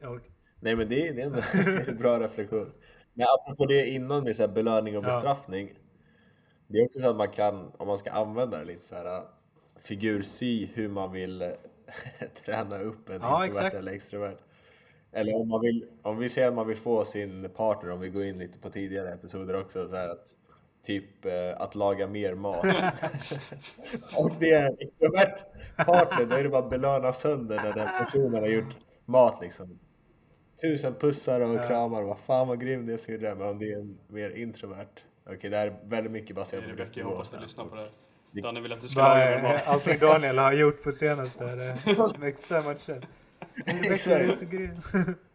Jag 0.00 0.20
Nej 0.60 0.76
men 0.76 0.88
det 0.88 1.08
är, 1.08 1.14
det 1.14 1.22
är, 1.22 1.26
en, 1.90 1.96
bra 1.96 2.20
reflektion. 2.20 2.72
Men 3.14 3.26
apropå 3.28 3.66
det 3.66 3.86
innan 3.86 4.24
med 4.24 4.36
så 4.36 4.46
här 4.46 4.54
belöning 4.54 4.98
och 4.98 5.04
Ja. 5.04 5.06
bestraffning. 5.06 5.78
Det 6.66 6.78
är 6.78 6.84
också 6.84 7.00
så 7.00 7.10
att 7.10 7.16
man 7.16 7.30
kan, 7.30 7.72
om 7.78 7.88
man 7.88 7.98
ska 7.98 8.10
använda 8.10 8.58
det 8.58 8.64
lite 8.64 8.86
så 8.86 8.94
här 8.94 9.26
figursy 9.82 10.66
hur 10.74 10.88
man 10.88 11.12
vill 11.12 11.42
äh, 11.42 11.48
träna 12.44 12.78
upp 12.78 13.08
en 13.10 13.20
Ja, 13.22 13.44
introvert 13.44 13.66
exakt. 13.66 13.76
eller 13.76 13.92
extrovert. 13.92 14.36
Eller 15.12 15.36
om 15.40 15.48
man 15.48 15.60
vill, 15.60 15.86
om 16.02 16.18
vi 16.18 16.28
säger 16.28 16.48
att 16.48 16.54
man 16.54 16.66
vill 16.66 16.76
få 16.76 17.04
sin 17.04 17.50
partner, 17.56 17.92
om 17.92 18.00
vi 18.00 18.08
går 18.08 18.24
in 18.24 18.38
lite 18.38 18.58
på 18.58 18.70
tidigare 18.70 19.12
episoder 19.12 19.60
också, 19.60 19.88
så 19.88 19.96
här 19.96 20.08
att 20.08 20.36
typ 20.86 21.24
eh, 21.24 21.60
att 21.60 21.74
laga 21.74 22.06
mer 22.06 22.34
mat. 22.34 22.64
och 24.18 24.30
det 24.40 24.50
är 24.50 24.66
en 24.68 24.76
extrovert 24.78 25.34
partner, 25.76 26.26
då 26.26 26.34
är 26.36 26.42
det 26.42 26.48
bara 26.48 26.62
att 26.64 26.70
belöna 26.70 27.12
sönder 27.12 27.56
när 27.56 27.72
den 27.74 27.88
personen 27.98 28.34
har 28.42 28.48
gjort 28.48 28.76
mat 29.04 29.38
liksom. 29.42 29.78
Tusen 30.62 30.94
pussar 30.94 31.40
och 31.40 31.54
Ja. 31.54 31.66
kramar, 31.66 32.02
vad 32.02 32.18
fan 32.18 32.48
vad 32.48 32.60
grym 32.60 32.86
det 32.86 32.92
är 32.92 32.96
syrra. 32.96 33.34
Men 33.34 33.48
om 33.48 33.58
det 33.58 33.72
är 33.72 33.78
en 33.78 33.98
mer 34.08 34.30
introvert, 34.30 34.86
okej 35.26 35.50
det 35.50 35.56
här 35.56 35.66
är 35.66 35.80
väldigt 35.84 36.12
mycket 36.12 36.36
baserat 36.36 36.64
på 36.64 36.70
Rebecka, 36.70 36.82
jag 36.82 36.86
gruppnivå. 36.94 37.10
hoppas 37.10 37.30
du 37.30 37.38
lyssnar 37.40 37.64
på 37.64 37.74
det 37.76 37.86
Danne 38.32 38.60
vill 38.60 38.72
att 38.72 38.80
du 38.80 38.88
ska 38.88 39.00
laga 39.00 39.36
eh, 39.36 39.42
mat. 39.42 39.62
Allting 39.68 39.98
Daniel 39.98 40.38
har 40.38 40.52
gjort 40.52 40.82
på 40.82 40.92
senaste. 40.92 41.44
Det 41.44 42.18
makes 42.20 42.46
so 42.48 42.62
much 42.68 42.78
sense. 42.78 44.46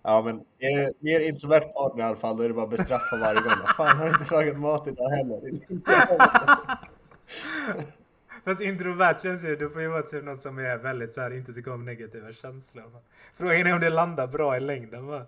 Ja 0.04 0.22
men 0.22 0.36
är 0.60 0.78
det 0.78 0.94
mer 1.00 1.20
introvert 1.20 1.74
partner 1.74 2.04
i 2.04 2.08
alla 2.08 2.16
fall, 2.16 2.38
då 2.38 2.44
är 2.44 2.48
det 2.48 2.54
bara 2.54 2.64
att 2.64 2.70
bestraffa 2.70 3.18
varje 3.18 3.42
gång. 3.42 3.54
Fan 3.78 3.98
har 3.98 4.06
du 4.06 4.12
inte 4.12 4.34
lagat 4.34 4.60
mat 4.60 4.88
idag 4.88 5.10
heller? 5.10 5.40
Fast 8.46 8.62
introvert 8.62 9.20
känns 9.24 9.44
ju, 9.44 9.56
du 9.56 9.70
får 9.70 9.82
ju 9.82 9.88
vara 9.88 10.02
typ 10.02 10.24
någon 10.24 10.38
som 10.38 10.60
är 10.60 10.78
väldigt 10.78 11.14
så 11.14 11.22
här, 11.22 11.34
inte 11.34 11.54
tycker 11.54 11.74
om 11.74 11.86
negativa 11.86 12.32
känslor. 12.32 12.84
Frågan 13.38 13.68
är 13.68 13.74
om 13.74 13.80
det 13.80 13.90
landar 13.90 14.28
bra 14.28 14.58
i 14.58 14.60
längden 14.60 15.08
va? 15.08 15.26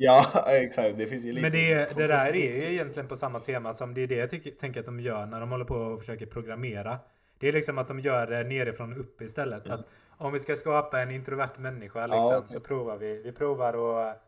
Ja 0.00 0.24
exakt, 0.46 0.98
det 0.98 1.06
finns 1.06 1.24
ju 1.24 1.32
lite 1.32 1.42
Men 1.42 1.52
det, 1.52 1.96
det 1.96 2.06
där 2.06 2.28
är 2.28 2.34
ju 2.34 2.72
egentligen 2.72 3.08
på 3.08 3.16
samma 3.16 3.40
tema 3.40 3.74
som 3.74 3.94
det 3.94 4.00
är 4.00 4.06
det 4.06 4.16
jag 4.16 4.30
tycker, 4.30 4.50
tänker 4.50 4.80
att 4.80 4.86
de 4.86 5.00
gör 5.00 5.26
när 5.26 5.40
de 5.40 5.50
håller 5.50 5.64
på 5.64 5.74
och 5.74 5.98
försöker 5.98 6.26
programmera. 6.26 6.98
Det 7.38 7.48
är 7.48 7.52
liksom 7.52 7.78
att 7.78 7.88
de 7.88 8.00
gör 8.00 8.26
det 8.26 8.44
nerifrån 8.44 8.92
och 8.92 9.00
upp 9.00 9.22
istället. 9.22 9.66
Att 9.66 9.86
om 10.08 10.32
vi 10.32 10.40
ska 10.40 10.56
skapa 10.56 11.00
en 11.00 11.10
introvert 11.10 11.58
människa 11.58 12.06
liksom, 12.06 12.18
Ja, 12.18 12.38
okej. 12.38 12.52
så 12.52 12.60
provar 12.60 12.96
vi. 12.96 13.22
Vi 13.22 13.32
provar 13.32 14.00
att 14.02 14.22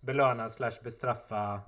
belöna 0.00 0.50
slash 0.50 0.82
bestraffa 0.82 1.60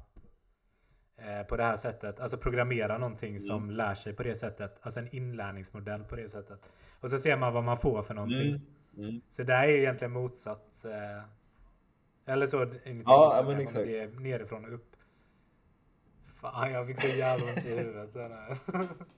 eh, 1.19 1.47
på 1.47 1.57
det 1.57 1.63
här 1.63 1.77
sättet. 1.77 2.21
Alltså 2.21 2.37
programmera 2.37 2.99
någonting 2.99 3.41
som 3.41 3.71
lär 3.71 3.95
sig 3.95 4.13
på 4.13 4.23
det 4.23 4.35
sättet. 4.35 4.79
Alltså 4.83 5.01
en 5.01 5.15
inlärningsmodell 5.15 6.05
på 6.05 6.17
det 6.17 6.29
sättet. 6.29 6.61
Och 7.01 7.11
så 7.11 7.19
ser 7.19 7.37
man 7.37 7.53
vad 7.53 7.65
man 7.65 7.79
får 7.79 8.03
för 8.03 8.15
någonting. 8.15 8.49
Mm. 8.49 9.09
Mm. 9.09 9.21
Så 9.31 9.43
det 9.43 9.55
här 9.55 9.69
är 9.69 9.73
ju 9.73 9.79
egentligen 9.79 10.13
motsatt. 10.13 10.85
Eh, 10.85 11.23
eller 12.29 12.47
så. 12.47 12.63
inte 12.63 13.03
Ja, 13.05 13.37
ja, 13.37 13.43
men 13.43 13.61
exakt. 13.61 13.85
Det 13.85 13.99
är 13.99 14.09
nerifrån 14.09 14.65
och 14.65 14.75
upp. 14.75 14.97
Fan, 16.41 16.73
jag 16.73 16.87
fick 16.87 17.01
så 17.01 17.19
jävla 17.19 17.45
ont 17.45 17.67
i 17.67 17.79
huvudet. 17.79 18.15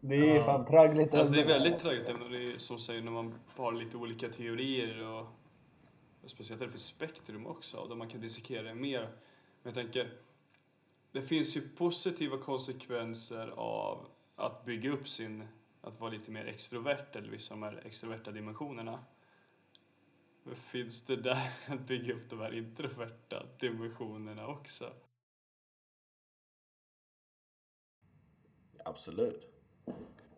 Det 0.00 0.36
är 0.36 0.42
fan 0.42 0.66
traggligt 0.66 1.14
Alltså 1.14 1.32
det 1.32 1.40
är 1.40 1.46
väldigt 1.46 1.78
trögt 1.78 2.08
även 2.08 2.22
om 2.22 2.32
det 2.32 2.52
är 2.52 2.58
som 2.58 2.78
säger 2.78 3.02
när 3.02 3.10
man 3.10 3.34
har 3.56 3.72
lite 3.72 3.96
olika 3.96 4.28
teorier 4.28 5.06
och 5.08 5.26
och 6.22 6.30
speciellt 6.30 6.62
är 6.62 6.66
det 6.66 6.72
för 6.72 6.78
spektrum 6.78 7.46
också, 7.46 7.86
där 7.88 7.96
man 7.96 8.08
kan 8.08 8.20
dissekera 8.20 8.62
det 8.62 8.74
mer. 8.74 9.00
Men 9.62 9.74
jag 9.74 9.74
tänker, 9.74 10.12
det 11.12 11.22
finns 11.22 11.56
ju 11.56 11.68
positiva 11.68 12.38
konsekvenser 12.38 13.48
av 13.56 14.06
att 14.36 14.64
bygga 14.64 14.90
upp 14.90 15.08
sin, 15.08 15.48
att 15.80 16.00
vara 16.00 16.10
lite 16.10 16.30
mer 16.30 16.46
extrovert 16.46 17.16
eller 17.16 17.28
vissa 17.28 17.54
av 17.54 17.60
de 17.60 17.66
här 17.66 17.82
extroverta 17.86 18.30
dimensionerna. 18.30 19.04
Men 20.42 20.56
finns 20.56 21.02
det 21.02 21.16
där 21.16 21.50
att 21.66 21.80
bygga 21.80 22.14
upp 22.14 22.30
de 22.30 22.40
här 22.40 22.54
introverta 22.54 23.46
dimensionerna 23.58 24.46
också? 24.46 24.92
Absolut. 28.84 29.48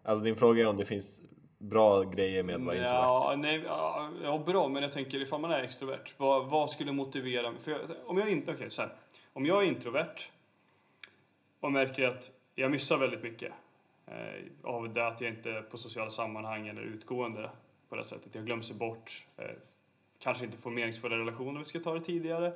Alltså 0.02 0.24
din 0.24 0.36
fråga 0.36 0.62
är 0.62 0.66
om 0.66 0.76
det 0.76 0.84
finns 0.84 1.22
bra 1.59 2.02
grejer 2.02 2.42
med 2.42 2.55
att 2.55 2.62
vara 2.62 2.76
introvert? 2.76 2.94
Ja, 2.94 3.34
nej, 3.38 3.62
ja, 4.22 4.42
bra, 4.46 4.68
men 4.68 4.82
jag 4.82 4.92
tänker 4.92 5.20
ifall 5.20 5.40
man 5.40 5.50
är 5.50 5.62
extrovert, 5.62 6.14
vad, 6.16 6.50
vad 6.50 6.70
skulle 6.70 6.92
motivera 6.92 7.50
mig? 7.50 7.61
För 7.61 7.70
jag, 7.70 7.80
om 8.07 8.18
jag 8.18 8.30
inte, 8.30 8.52
okej, 8.52 8.70
så 8.70 8.82
här. 8.82 8.94
Om 9.32 9.46
jag 9.46 9.62
är 9.62 9.66
introvert 9.66 10.14
och 11.61 11.72
märker 11.72 12.09
att 12.09 12.30
jag 12.55 12.70
missar 12.70 12.98
väldigt 12.98 13.22
mycket 13.22 13.52
eh, 14.07 14.42
av 14.62 14.92
det 14.92 15.07
att 15.07 15.20
jag 15.20 15.30
inte 15.30 15.50
är 15.50 15.62
på 15.62 15.78
sociala 15.78 16.11
sammanhang 16.11 16.68
eller 16.68 16.82
utgående 16.82 17.50
på 17.88 17.96
det 17.96 18.05
sättet. 18.05 18.34
Jag 18.34 18.46
glömmer 18.46 18.62
sig 18.62 18.76
bort, 18.76 19.26
eh, 19.36 19.46
kanske 20.25 20.45
inte 20.45 20.59
får 20.59 20.70
meningsfulla 20.70 21.18
relationer, 21.18 21.59
vi 21.59 21.64
ska 21.64 21.81
ta 21.81 21.95
det 21.95 22.01
tidigare, 22.01 22.53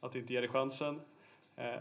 att 0.00 0.14
inte 0.14 0.32
ge 0.32 0.40
det 0.40 0.48
chansen. 0.48 1.00
Eh, 1.56 1.80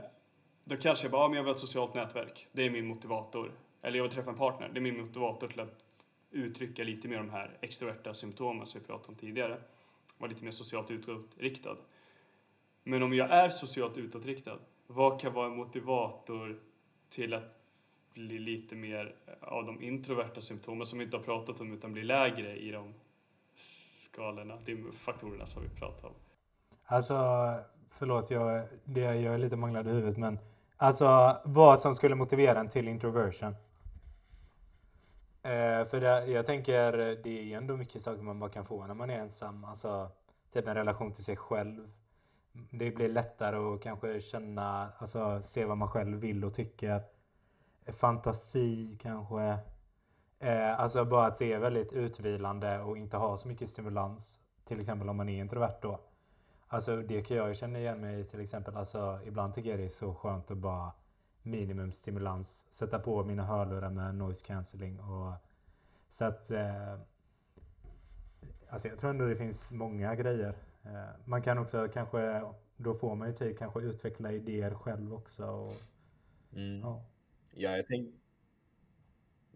då 0.63 0.75
kanske 0.75 1.05
jag 1.05 1.11
bara, 1.11 1.23
ja, 1.23 1.27
men 1.27 1.35
jag 1.35 1.43
vill 1.43 1.49
ha 1.49 1.53
ett 1.53 1.59
socialt 1.59 1.93
nätverk. 1.93 2.47
Det 2.51 2.65
är 2.65 2.69
min 2.69 2.87
motivator. 2.87 3.51
Eller 3.81 3.97
jag 3.97 4.03
vill 4.03 4.13
träffa 4.13 4.29
en 4.29 4.37
partner. 4.37 4.69
Det 4.73 4.79
är 4.79 4.81
min 4.81 5.01
motivator 5.01 5.47
till 5.47 5.59
att 5.59 5.83
uttrycka 6.31 6.83
lite 6.83 7.07
mer 7.07 7.17
de 7.17 7.29
här 7.29 7.57
extroverta 7.61 8.13
symptomen 8.13 8.67
som 8.67 8.81
vi 8.81 8.87
pratade 8.87 9.07
om 9.07 9.15
tidigare. 9.15 9.61
Vara 10.17 10.29
lite 10.29 10.43
mer 10.43 10.51
socialt 10.51 10.91
utåtriktad. 10.91 11.77
Men 12.83 13.03
om 13.03 13.13
jag 13.13 13.29
är 13.31 13.49
socialt 13.49 13.97
utåtriktad, 13.97 14.59
vad 14.87 15.21
kan 15.21 15.33
vara 15.33 15.47
en 15.47 15.57
motivator 15.57 16.59
till 17.09 17.33
att 17.33 17.57
bli 18.13 18.39
lite 18.39 18.75
mer 18.75 19.15
av 19.41 19.65
de 19.65 19.81
introverta 19.81 20.41
symptomen 20.41 20.85
som 20.85 20.99
vi 20.99 21.05
inte 21.05 21.17
har 21.17 21.23
pratat 21.23 21.61
om 21.61 21.73
utan 21.73 21.93
blir 21.93 22.03
lägre 22.03 22.57
i 22.57 22.71
de 22.71 22.93
skalorna, 24.11 24.57
de 24.65 24.91
faktorerna 24.91 25.45
som 25.45 25.63
vi 25.63 25.69
pratar 25.69 26.07
om? 26.07 26.13
Alltså, 26.85 27.15
förlåt, 27.89 28.31
jag, 28.31 28.67
det, 28.83 28.99
jag 29.01 29.33
är 29.33 29.37
lite 29.37 29.55
manglad 29.55 29.87
i 29.87 29.89
huvudet, 29.89 30.17
men 30.17 30.39
alltså 30.77 31.37
vad 31.45 31.79
som 31.79 31.95
skulle 31.95 32.15
motivera 32.15 32.59
en 32.59 32.69
till 32.69 32.87
introversion? 32.87 33.55
Eh, 35.43 35.85
för 35.85 35.99
det, 36.01 36.25
jag 36.25 36.45
tänker, 36.45 36.91
det 37.23 37.39
är 37.39 37.43
ju 37.43 37.53
ändå 37.53 37.77
mycket 37.77 38.01
saker 38.01 38.23
man 38.23 38.39
bara 38.39 38.49
kan 38.49 38.65
få 38.65 38.87
när 38.87 38.93
man 38.93 39.09
är 39.09 39.19
ensam. 39.19 39.65
Alltså, 39.65 40.09
typ 40.53 40.67
en 40.67 40.75
relation 40.75 41.13
till 41.13 41.23
sig 41.23 41.37
själv. 41.37 41.91
Det 42.69 42.91
blir 42.91 43.09
lättare 43.09 43.55
att 43.57 43.81
kanske 43.81 44.19
känna, 44.19 44.89
alltså 44.97 45.41
se 45.43 45.65
vad 45.65 45.77
man 45.77 45.87
själv 45.87 46.17
vill 46.17 46.45
och 46.45 46.53
tycker. 46.53 47.01
Fantasi 47.87 48.97
kanske. 49.01 49.57
Eh, 50.41 50.79
alltså 50.79 51.05
bara 51.05 51.25
att 51.25 51.37
det 51.37 51.53
är 51.53 51.59
väldigt 51.59 51.93
utvilande 51.93 52.79
och 52.79 52.97
inte 52.97 53.17
ha 53.17 53.37
så 53.37 53.47
mycket 53.47 53.69
stimulans. 53.69 54.39
Till 54.65 54.79
exempel 54.79 55.09
om 55.09 55.17
man 55.17 55.29
är 55.29 55.39
introvert 55.41 55.77
då. 55.81 55.99
Alltså 56.67 56.97
det 56.97 57.21
kan 57.21 57.37
jag 57.37 57.47
ju 57.47 57.53
känna 57.55 57.79
igen 57.79 58.01
mig 58.01 58.19
i 58.19 58.23
till 58.23 58.39
exempel. 58.41 58.77
Alltså 58.77 59.19
ibland 59.25 59.53
tycker 59.53 59.69
jag 59.69 59.79
det 59.79 59.85
är 59.85 59.89
så 59.89 60.13
skönt 60.13 60.51
att 60.51 60.57
bara 60.57 60.91
minimumstimulans. 61.41 62.65
Sätta 62.69 62.99
på 62.99 63.23
mina 63.23 63.43
hörlurar 63.45 63.89
med 63.89 64.15
noise 64.15 64.45
cancelling 64.45 64.99
och 64.99 65.33
så 66.09 66.25
att 66.25 66.51
eh, 66.51 66.93
Alltså 68.69 68.87
jag 68.87 68.97
tror 68.97 69.09
ändå 69.09 69.25
det 69.25 69.35
finns 69.35 69.71
många 69.71 70.15
grejer. 70.15 70.55
Eh, 70.83 71.09
man 71.25 71.41
kan 71.41 71.57
också 71.57 71.87
kanske, 71.93 72.43
då 72.77 72.93
får 72.93 73.15
man 73.15 73.27
ju 73.27 73.33
tid 73.33 73.57
kanske 73.59 73.79
utveckla 73.79 74.31
idéer 74.31 74.73
själv 74.73 75.13
också. 75.13 75.45
Och, 75.45 75.73
Mm. 76.53 76.79
ja. 76.79 77.03
Ja, 77.53 77.69
jag 77.77 77.87
tänk- 77.87 78.15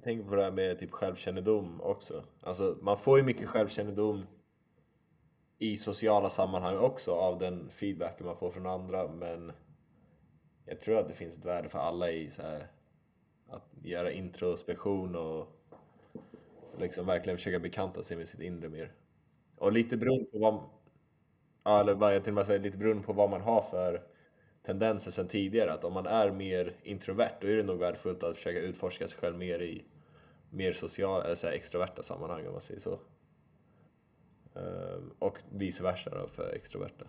tänker 0.03 0.29
på 0.29 0.35
det 0.35 0.43
här 0.43 0.51
med 0.51 0.79
typ 0.79 0.91
självkännedom 0.91 1.81
också. 1.81 2.23
Alltså, 2.41 2.77
man 2.81 2.97
får 2.97 3.17
ju 3.17 3.23
mycket 3.23 3.47
självkännedom 3.47 4.25
i 5.57 5.77
sociala 5.77 6.29
sammanhang 6.29 6.77
också 6.77 7.11
av 7.11 7.39
den 7.39 7.69
feedbacken 7.69 8.25
man 8.25 8.37
får 8.37 8.51
från 8.51 8.65
andra, 8.65 9.07
men 9.07 9.51
jag 10.65 10.81
tror 10.81 10.99
att 10.99 11.07
det 11.07 11.13
finns 11.13 11.37
ett 11.37 11.45
värde 11.45 11.69
för 11.69 11.79
alla 11.79 12.11
i 12.11 12.29
så 12.29 12.41
här, 12.41 12.67
att 13.47 13.69
göra 13.83 14.11
introspektion 14.11 15.15
och 15.15 15.47
liksom 16.77 17.05
verkligen 17.05 17.37
försöka 17.37 17.59
bekanta 17.59 18.03
sig 18.03 18.17
med 18.17 18.27
sitt 18.27 18.41
inre 18.41 18.69
mer. 18.69 18.93
Och 19.57 19.71
lite 19.71 19.97
beroende 19.97 20.25
på 20.25 20.39
vad, 20.39 20.63
ja, 21.63 21.79
eller 21.79 21.93
vad 21.93 22.15
jag 22.15 22.23
till 22.23 22.31
och 22.31 22.35
med 22.35 22.45
säger, 22.45 22.59
lite 22.59 22.77
beroende 22.77 23.03
på 23.03 23.13
vad 23.13 23.29
man 23.29 23.41
har 23.41 23.61
för 23.61 24.14
tendenser 24.65 25.11
sedan 25.11 25.27
tidigare. 25.27 25.73
Att 25.73 25.83
om 25.83 25.93
man 25.93 26.05
är 26.05 26.31
mer 26.31 26.73
introvert, 26.83 27.37
då 27.41 27.47
är 27.47 27.55
det 27.55 27.63
nog 27.63 27.79
värdefullt 27.79 28.23
att 28.23 28.35
försöka 28.35 28.59
utforska 28.59 29.07
sig 29.07 29.19
själv 29.19 29.37
mer 29.37 29.61
i 29.61 29.85
mer 30.49 30.73
sociala, 30.73 31.23
eller 31.23 31.35
så 31.35 31.47
här 31.47 31.53
extroverta 31.53 32.03
sammanhang 32.03 32.47
om 32.47 32.51
man 32.51 32.61
säger 32.61 32.79
så. 32.79 32.99
Ehm, 34.55 35.11
och 35.19 35.39
vice 35.49 35.83
versa 35.83 36.09
då 36.09 36.27
för 36.27 36.53
extroverta. 36.53 37.05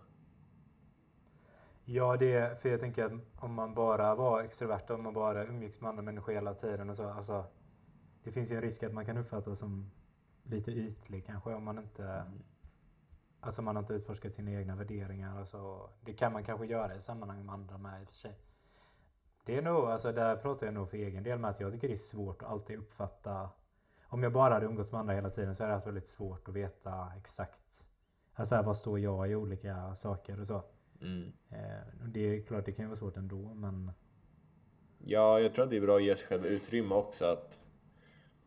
Ja, 1.84 2.16
det 2.16 2.32
är, 2.32 2.54
för 2.54 2.68
jag 2.68 2.80
tänker 2.80 3.04
att 3.04 3.12
om 3.36 3.54
man 3.54 3.74
bara 3.74 4.14
var 4.14 4.42
extrovert, 4.42 4.90
om 4.90 5.02
man 5.02 5.14
bara 5.14 5.44
umgicks 5.44 5.80
med 5.80 5.88
andra 5.88 6.02
människor 6.02 6.32
hela 6.32 6.54
tiden 6.54 6.90
och 6.90 6.96
så, 6.96 7.08
alltså. 7.08 7.44
Det 8.24 8.32
finns 8.32 8.50
ju 8.50 8.56
en 8.56 8.62
risk 8.62 8.82
att 8.82 8.92
man 8.92 9.06
kan 9.06 9.16
uppfattas 9.16 9.58
som 9.58 9.90
lite 10.42 10.70
ytlig 10.70 11.26
kanske 11.26 11.54
om 11.54 11.64
man 11.64 11.78
inte 11.78 12.24
Alltså 13.46 13.62
man 13.62 13.76
har 13.76 13.82
inte 13.82 13.94
utforskat 13.94 14.32
sina 14.32 14.50
egna 14.50 14.76
värderingar 14.76 15.40
och 15.40 15.48
så. 15.48 15.90
Det 16.00 16.12
kan 16.12 16.32
man 16.32 16.44
kanske 16.44 16.66
göra 16.66 16.96
i 16.96 17.00
sammanhang 17.00 17.46
med 17.46 17.54
andra 17.54 17.78
med 17.78 18.02
i 18.02 18.04
och 18.04 18.08
för 18.08 18.16
sig. 18.16 18.38
Det 19.44 19.56
är 19.56 19.62
nog, 19.62 19.84
alltså 19.84 20.12
där 20.12 20.36
pratar 20.36 20.66
jag 20.66 20.74
nog 20.74 20.90
för 20.90 20.96
egen 20.96 21.22
del 21.22 21.38
med 21.38 21.50
att 21.50 21.60
jag 21.60 21.72
tycker 21.72 21.88
det 21.88 21.94
är 21.94 21.96
svårt 21.96 22.42
att 22.42 22.48
alltid 22.48 22.78
uppfatta 22.78 23.50
Om 24.08 24.22
jag 24.22 24.32
bara 24.32 24.54
hade 24.54 24.66
umgåtts 24.66 24.92
med 24.92 25.00
andra 25.00 25.14
hela 25.14 25.30
tiden 25.30 25.54
så 25.54 25.62
hade 25.62 25.72
det 25.72 25.76
haft 25.76 25.86
väldigt 25.86 26.06
svårt 26.06 26.48
att 26.48 26.54
veta 26.54 27.12
exakt 27.16 27.88
Alltså 28.34 28.54
här, 28.54 28.62
vad 28.62 28.76
står 28.76 28.98
jag 28.98 29.30
i 29.30 29.34
olika 29.34 29.94
saker 29.94 30.40
och 30.40 30.46
så. 30.46 30.62
Mm. 31.00 31.32
Eh, 31.50 32.08
det 32.08 32.20
är 32.20 32.42
klart, 32.42 32.64
det 32.64 32.72
kan 32.72 32.82
ju 32.84 32.88
vara 32.88 32.98
svårt 32.98 33.16
ändå, 33.16 33.54
men 33.54 33.90
Ja, 34.98 35.40
jag 35.40 35.54
tror 35.54 35.64
att 35.64 35.70
det 35.70 35.76
är 35.76 35.80
bra 35.80 35.96
att 35.96 36.04
ge 36.04 36.16
sig 36.16 36.28
själv 36.28 36.46
utrymme 36.46 36.94
också 36.94 37.24
att 37.24 37.58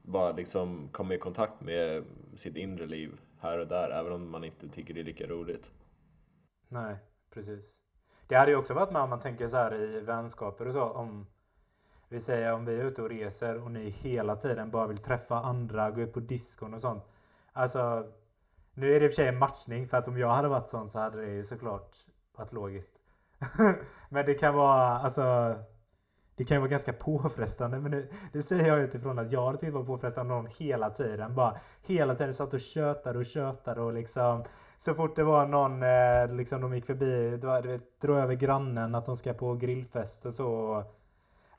bara 0.02 0.32
liksom 0.32 0.89
komma 0.91 1.14
i 1.14 1.18
kontakt 1.18 1.62
med 1.62 2.04
sitt 2.36 2.56
inre 2.56 2.86
liv 2.86 3.20
här 3.40 3.58
och 3.58 3.68
där, 3.68 3.90
även 3.90 4.14
om 4.14 4.32
man 4.32 4.44
inte 4.44 4.70
tycker 4.70 4.94
det 4.94 5.00
är 5.00 5.04
lika 5.04 5.28
roligt. 5.28 5.72
nej, 6.68 6.96
precis. 7.34 7.76
Det 8.28 8.36
hade 8.36 8.52
ju 8.52 8.58
också 8.58 8.74
varit 8.74 8.92
med 8.92 9.02
om 9.02 9.10
man 9.10 9.20
tänker 9.20 9.48
så 9.48 9.58
här 9.58 9.76
i 9.76 10.02
vänskaper 10.02 10.68
och 10.68 10.74
så. 10.74 10.84
Om 10.84 11.28
vi 12.10 12.20
säger 12.20 12.54
om 12.54 12.66
vi 12.66 12.80
är 12.80 12.86
ute 12.86 13.02
och 13.02 13.10
reser 13.10 13.64
och 13.64 13.72
ni 13.72 13.90
hela 13.90 14.36
tiden 14.36 14.72
bara 14.72 14.88
vill 14.88 14.98
träffa 14.98 15.36
andra, 15.36 15.92
gå 15.92 16.02
ut 16.02 16.14
på 16.14 16.20
diskon 16.20 16.74
och 16.74 16.82
sånt. 16.82 17.04
Alltså, 17.54 18.12
nu 18.74 18.96
är 18.96 19.00
det 19.00 19.06
i 19.06 19.10
och 19.10 19.12
för 19.12 19.16
sig 19.16 19.28
en 19.28 19.40
matchning 19.40 19.88
för 19.88 19.98
att 19.98 20.08
om 20.08 20.18
jag 20.18 20.30
hade 20.30 20.48
varit 20.48 20.70
sån 20.70 20.88
så 20.88 21.00
hade 21.00 21.22
det 21.22 21.32
ju 21.32 21.44
såklart 21.44 21.98
varit 22.36 22.54
logiskt. 22.54 23.00
men 24.10 24.26
det 24.26 24.34
kan 24.34 24.56
vara, 24.56 25.00
alltså 25.00 25.56
det 26.40 26.46
kan 26.46 26.56
ju 26.56 26.60
vara 26.60 26.70
ganska 26.70 26.94
påfrestande 26.94 27.80
men 27.80 27.92
det, 27.92 28.08
det 28.34 28.44
säger 28.44 28.68
jag 28.68 28.80
utifrån 28.80 29.20
att 29.20 29.32
jag 29.32 29.42
har 29.42 29.56
tyckt 29.56 29.74
var 29.74 29.84
påfrestande 29.84 30.34
någon 30.34 30.48
hela 30.58 30.90
tiden. 30.90 31.36
Bara 31.36 31.58
hela 31.82 32.16
tiden 32.16 32.34
satt 32.34 32.54
och 32.54 32.60
tjötade 32.60 33.20
och 33.20 33.26
tjötade 33.26 33.82
och 33.82 33.94
liksom 33.94 34.44
så 34.78 34.94
fort 34.94 35.16
det 35.16 35.24
var 35.24 35.48
någon, 35.48 35.84
eh, 35.84 36.36
liksom 36.36 36.62
de 36.62 36.76
gick 36.76 36.86
förbi, 36.86 37.38
det 37.38 37.48
var, 37.48 37.62
du 37.62 37.68
vet, 37.68 38.02
dra 38.02 38.20
över 38.20 38.36
grannen 38.36 38.96
att 38.96 39.06
de 39.06 39.18
ska 39.18 39.34
på 39.34 39.56
grillfest 39.56 40.26
och 40.26 40.34
så. 40.34 40.84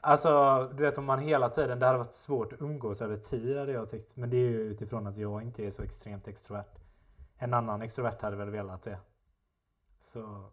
Alltså, 0.01 0.65
du 0.77 0.83
vet 0.83 0.99
om 0.99 1.05
man 1.05 1.19
hela 1.19 1.49
tiden, 1.49 1.79
det 1.79 1.87
hade 1.87 1.99
varit 1.99 2.15
svårt 2.15 2.53
att 2.53 2.63
umgås 2.63 3.03
över 3.03 3.17
tid 3.17 3.57
hade 3.57 3.73
jag 3.73 3.89
tyckt. 3.89 4.17
Men 4.17 4.31
det 4.31 4.37
är 4.37 4.51
ju 4.51 4.61
utifrån 4.61 5.07
att 5.07 5.17
jag 5.17 5.43
inte 5.43 5.67
är 5.67 5.71
så 5.71 5.83
extremt 5.83 6.29
extrovert. 6.29 6.79
En 7.39 7.55
annan 7.55 7.83
extrovert 7.83 8.23
hade 8.23 8.37
väl 8.37 8.51
velat 8.51 8.83
det. 8.83 8.99
Så... 9.99 10.51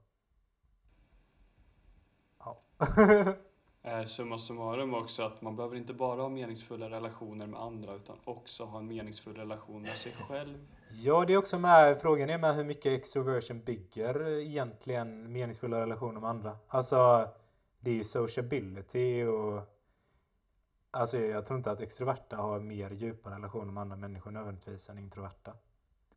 Ja. 2.40 2.64
är 3.88 4.06
summa 4.06 4.38
summarum 4.38 4.94
också 4.94 5.24
att 5.24 5.42
man 5.42 5.56
behöver 5.56 5.76
inte 5.76 5.94
bara 5.94 6.22
ha 6.22 6.30
meningsfulla 6.30 6.90
relationer 6.90 7.48
med 7.48 7.62
andra 7.62 7.96
utan 7.96 8.18
också 8.24 8.66
ha 8.66 8.80
en 8.80 8.88
meningsfull 8.88 9.36
relation 9.36 9.82
med 9.82 9.98
sig 9.98 10.12
själv. 10.12 10.68
Ja, 10.92 11.26
det 11.28 11.34
är 11.34 11.38
också 11.38 11.60
med, 11.60 12.02
frågan 12.02 12.30
är 12.30 12.38
med 12.38 12.56
hur 12.56 12.64
mycket 12.64 13.00
extroversion 13.00 13.62
bygger 13.64 14.40
egentligen 14.40 15.32
meningsfulla 15.32 15.82
relationer 15.82 16.20
med 16.20 16.30
andra. 16.30 16.58
Alltså, 16.68 17.28
det 17.80 17.92
är 17.92 17.96
ju 17.96 18.04
sociability 18.04 19.24
och 19.24 19.74
Alltså 20.92 21.18
jag 21.18 21.46
tror 21.46 21.58
inte 21.58 21.72
att 21.72 21.80
extroverta 21.80 22.36
har 22.36 22.60
mer 22.60 22.92
djupa 22.92 23.32
relationer 23.32 23.72
med 23.72 23.82
andra 23.82 23.96
människor 23.96 24.32
nödvändigtvis 24.32 24.90
än 24.90 24.98
introverta. 24.98 25.54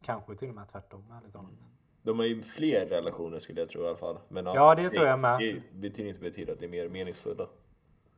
Kanske 0.02 0.36
till 0.36 0.48
och 0.48 0.54
med 0.54 0.68
tvärtom, 0.68 1.10
ärligt 1.10 1.32
talat. 1.32 1.79
De 2.02 2.18
har 2.18 2.26
ju 2.26 2.42
fler 2.42 2.86
relationer 2.86 3.38
skulle 3.38 3.60
jag 3.60 3.68
tro 3.68 3.82
i 3.82 3.86
alla 3.86 3.96
fall. 3.96 4.18
Men 4.28 4.46
Ja, 4.46 4.74
det 4.74 4.90
tror 4.90 5.06
jag 5.06 5.18
med. 5.18 5.38
Det 5.40 5.62
betyder 5.72 6.08
inte 6.08 6.20
betyda 6.20 6.52
att 6.52 6.58
det 6.58 6.66
är 6.66 6.70
mer 6.70 6.88
meningsfulla. 6.88 7.46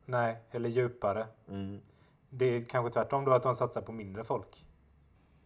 Nej, 0.05 0.37
eller 0.51 0.69
djupare. 0.69 1.27
Mm. 1.49 1.81
Det 2.29 2.45
är 2.45 2.61
kanske 2.61 2.93
tvärtom 2.93 3.25
då 3.25 3.31
att 3.31 3.43
de 3.43 3.55
satsar 3.55 3.81
på 3.81 3.91
mindre 3.91 4.23
folk. 4.23 4.65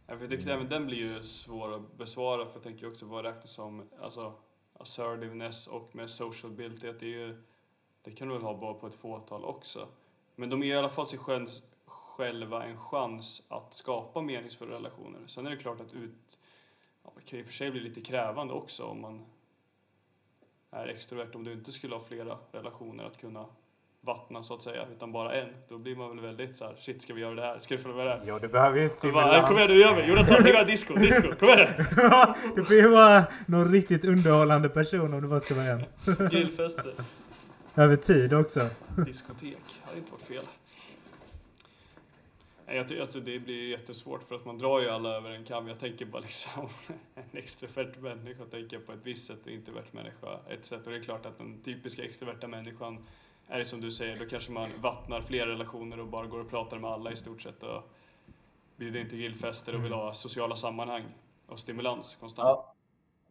Ja, 0.07 0.15
för 0.15 0.21
jag 0.21 0.29
tycker 0.29 0.49
även 0.49 0.69
den 0.69 0.85
blir 0.85 0.97
ju 0.97 1.23
svår 1.23 1.73
att 1.73 1.97
besvara 1.97 2.45
för 2.45 2.53
jag 2.53 2.63
tänker 2.63 2.87
också 2.87 3.05
vad 3.05 3.25
räknas 3.25 3.51
som 3.51 3.89
alltså, 4.01 4.33
assertiveness 4.73 5.67
och 5.67 5.95
med 5.95 6.09
sociability. 6.09 6.87
Att 6.87 6.99
det, 6.99 7.05
är 7.05 7.27
ju, 7.27 7.43
det 8.03 8.11
kan 8.11 8.27
du 8.27 8.33
väl 8.33 8.43
ha 8.43 8.57
bara 8.57 8.73
på 8.73 8.87
ett 8.87 8.95
fåtal 8.95 9.45
också. 9.45 9.87
Men 10.35 10.49
de 10.49 10.63
ger 10.63 10.75
i 10.75 10.77
alla 10.77 10.89
fall 10.89 11.07
sig 11.07 11.19
själv, 11.19 11.47
själva 11.85 12.63
en 12.63 12.77
chans 12.77 13.43
att 13.47 13.73
skapa 13.73 14.21
meningsfulla 14.21 14.75
relationer. 14.75 15.19
Sen 15.25 15.45
är 15.45 15.49
det 15.49 15.57
klart 15.57 15.81
att 15.81 15.93
ut, 15.93 16.37
ja, 17.07 17.13
det 17.15 17.21
kan 17.29 17.39
ju 17.39 17.45
för 17.45 17.53
sig 17.53 17.71
bli 17.71 17.79
lite 17.81 18.01
krävande 18.01 18.53
också 18.53 18.83
om 18.83 19.01
man 19.01 19.25
är 20.71 20.87
extrovert. 20.87 21.35
Om 21.35 21.43
du 21.43 21.53
inte 21.53 21.71
skulle 21.71 21.95
ha 21.95 21.99
flera 22.01 22.37
relationer 22.51 23.03
att 23.03 23.21
kunna 23.21 23.45
vattna 24.01 24.43
så 24.43 24.53
att 24.53 24.61
säga, 24.61 24.85
utan 24.95 25.11
bara 25.11 25.33
en. 25.33 25.47
Då 25.69 25.77
blir 25.77 25.95
man 25.95 26.09
väl 26.09 26.19
väldigt 26.19 26.57
så 26.57 26.65
här, 26.65 26.75
shit 26.79 27.01
ska 27.01 27.13
vi 27.13 27.21
göra 27.21 27.35
det 27.35 27.41
här? 27.41 27.59
Ska 27.59 27.75
vi 27.77 27.81
följa 27.83 27.97
med 27.97 28.05
det 28.05 28.11
här? 28.11 28.21
Ja, 28.25 28.39
du 28.39 28.47
behöver 28.47 28.77
ju 28.77 28.83
"Äh, 28.83 29.47
kom 29.47 29.57
igen 29.57 29.69
nu, 29.69 29.79
gör 29.79 29.95
vi! 29.95 30.07
Jonathan, 30.07 30.43
vi 30.43 30.49
gör 30.51 30.65
disco, 30.65 30.93
disco, 30.95 31.35
kom 31.39 31.49
igen! 31.49 31.67
det 32.55 32.63
får 32.63 32.75
ju 32.75 32.87
vara 32.89 33.23
någon 33.45 33.71
riktigt 33.71 34.05
underhållande 34.05 34.69
person 34.69 35.13
om 35.13 35.21
det 35.21 35.27
bara 35.27 35.39
ska 35.39 35.55
vara 35.55 35.65
en. 35.65 35.83
Grillfester, 36.29 36.93
Över 37.75 37.95
tid 37.95 38.33
också. 38.33 38.69
diskotek, 39.05 39.57
hade 39.85 39.97
inte 39.97 40.11
varit 40.11 40.21
fel. 40.21 40.43
Jag, 42.69 42.99
alltså 42.99 43.19
det 43.19 43.39
blir 43.39 43.69
jättesvårt 43.69 44.23
för 44.23 44.35
att 44.35 44.45
man 44.45 44.57
drar 44.57 44.81
ju 44.81 44.89
alla 44.89 45.15
över 45.15 45.29
en 45.29 45.45
kam. 45.45 45.67
Jag 45.67 45.79
tänker 45.79 46.05
bara 46.05 46.21
liksom 46.21 46.69
en 47.15 47.37
extrovert 47.37 47.99
människa 47.99 48.45
tänker 48.45 48.79
på 48.79 48.91
ett 48.91 48.99
visst 49.03 49.27
sätt 49.27 49.39
och 49.45 49.51
introvert 49.51 49.91
människa 49.91 50.39
ett 50.49 50.65
sätt. 50.65 50.85
Och 50.85 50.91
det 50.91 50.97
är 50.97 51.03
klart 51.03 51.25
att 51.25 51.37
den 51.37 51.61
typiska 51.63 52.03
extroverta 52.03 52.47
människan 52.47 53.05
är 53.47 53.59
det 53.59 53.65
som 53.65 53.81
du 53.81 53.91
säger, 53.91 54.15
då 54.15 54.25
kanske 54.25 54.51
man 54.51 54.67
vattnar 54.81 55.21
fler 55.21 55.47
relationer 55.47 55.99
och 55.99 56.07
bara 56.07 56.25
går 56.25 56.39
och 56.39 56.49
pratar 56.49 56.79
med 56.79 56.89
alla 56.91 57.11
i 57.11 57.15
stort 57.15 57.41
sett 57.41 57.63
och 57.63 57.83
bjuder 58.75 58.99
in 58.99 59.09
till 59.09 59.19
grillfester 59.19 59.75
och 59.75 59.85
vill 59.85 59.93
ha 59.93 60.13
sociala 60.13 60.55
sammanhang 60.55 61.03
och 61.47 61.59
stimulans 61.59 62.15
konstant. 62.15 62.47
Ja. 62.47 62.73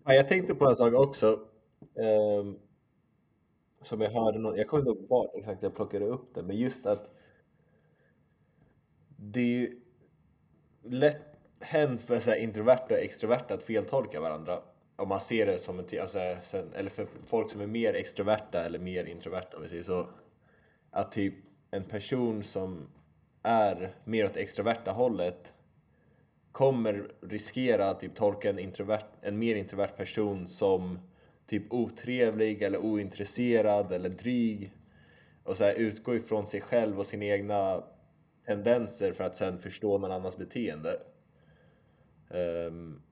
Ja, 0.05 0.15
jag 0.15 0.29
tänkte 0.29 0.55
på 0.55 0.69
en 0.69 0.77
sak 0.77 0.95
också. 0.95 1.41
ehm, 1.95 2.59
som 3.81 4.01
jag 4.01 4.11
hörde 4.11 4.39
någon, 4.39 4.57
jag 4.57 4.69
kommer 4.69 4.81
inte 4.91 5.03
ihåg 5.03 5.09
var 5.09 5.31
exakt 5.35 5.63
jag 5.63 5.75
plockade 5.75 6.05
upp 6.05 6.35
det, 6.35 6.43
men 6.43 6.57
just 6.57 6.87
att 6.87 7.16
det 9.17 9.41
är 9.41 9.45
ju 9.45 9.81
lätt 10.83 11.23
hänt 11.61 12.03
för 12.03 12.19
så 12.19 12.31
här 12.31 12.39
introverta 12.39 12.95
och 12.95 13.01
extroverta 13.01 13.55
att 13.55 13.63
feltolka 13.63 14.21
varandra. 14.21 14.63
Om 14.97 15.09
man 15.09 15.21
ser 15.21 15.47
det 15.47 15.59
som 15.59 15.79
en, 15.79 15.85
alltså, 16.01 16.37
sen, 16.43 16.73
eller 16.75 16.91
för 16.91 17.07
folk 17.27 17.51
som 17.51 17.61
är 17.61 17.67
mer 17.67 17.95
extroverta 17.95 18.65
eller 18.65 18.79
mer 18.79 19.05
introverta 19.05 19.57
om 19.57 19.63
vi 19.63 19.69
säger 19.69 19.83
så. 19.83 20.09
Att 20.91 21.13
typ 21.13 21.35
en 21.71 21.85
person 21.85 22.43
som 22.43 22.89
är 23.43 23.95
mer 24.05 24.25
åt 24.25 24.37
extroverta 24.37 24.93
hållet 24.93 25.53
kommer 26.53 27.11
riskera 27.21 27.91
att 27.91 28.01
typ 28.01 28.15
tolka 28.15 28.51
en, 28.51 28.59
introvert, 28.59 29.05
en 29.21 29.39
mer 29.39 29.55
introvert 29.55 29.97
person 29.97 30.47
som 30.47 30.99
typ 31.47 31.73
otrevlig 31.73 32.63
eller 32.63 32.79
ointresserad 32.79 33.93
eller 33.93 34.09
dryg 34.09 34.73
och 35.45 35.57
så 35.57 35.65
här 35.65 35.75
utgå 35.75 36.15
ifrån 36.15 36.47
sig 36.47 36.61
själv 36.61 36.99
och 36.99 37.07
sina 37.07 37.25
egna 37.25 37.83
tendenser 38.47 39.13
för 39.13 39.25
att 39.25 39.37
sen 39.37 39.59
förstå 39.59 39.99
någon 39.99 40.13
annans 40.13 40.37
beteende. 40.37 41.01
Um, 42.31 43.03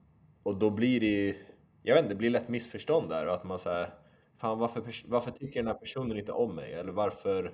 och 0.43 0.55
då 0.55 0.69
blir 0.69 0.99
det 0.99 1.05
ju, 1.05 1.35
jag 1.83 1.95
vet 1.95 2.03
inte, 2.03 2.13
det 2.13 2.19
blir 2.19 2.29
lätt 2.29 2.49
missförstånd 2.49 3.09
där 3.09 3.27
och 3.27 3.33
att 3.33 3.43
man 3.43 3.59
säger 3.59 3.89
Fan 4.37 4.59
varför, 4.59 4.83
varför 5.07 5.31
tycker 5.31 5.59
den 5.59 5.67
här 5.67 5.73
personen 5.73 6.17
inte 6.17 6.31
om 6.31 6.55
mig? 6.55 6.73
Eller 6.73 6.91
varför 6.91 7.53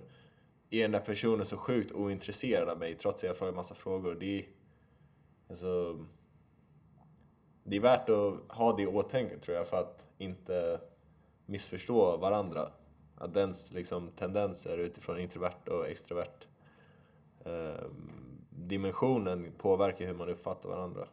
är 0.69 0.81
den 0.81 0.93
här 0.93 1.01
personen 1.01 1.45
så 1.45 1.57
sjukt 1.57 1.91
ointresserad 1.91 2.69
av 2.69 2.79
mig 2.79 2.95
trots 2.95 3.23
att 3.23 3.27
jag 3.27 3.37
frågar 3.37 3.53
massa 3.53 3.75
frågor? 3.75 4.17
Det 4.19 4.39
är, 4.39 4.45
alltså, 5.49 6.05
det 7.63 7.75
är 7.75 7.81
värt 7.81 8.09
att 8.09 8.57
ha 8.57 8.75
det 8.75 8.83
i 8.83 8.87
åtanke 8.87 9.39
tror 9.39 9.57
jag 9.57 9.67
för 9.67 9.77
att 9.77 10.07
inte 10.17 10.81
missförstå 11.45 12.17
varandra. 12.17 12.71
Att 13.15 13.33
dens 13.33 13.73
liksom, 13.73 14.11
tendenser 14.11 14.77
utifrån 14.77 15.19
introvert 15.19 15.67
och 15.67 15.87
extrovert 15.87 16.47
eh, 17.45 17.85
dimensionen 18.49 19.51
påverkar 19.57 20.05
hur 20.05 20.13
man 20.13 20.29
uppfattar 20.29 20.69
varandra. 20.69 21.07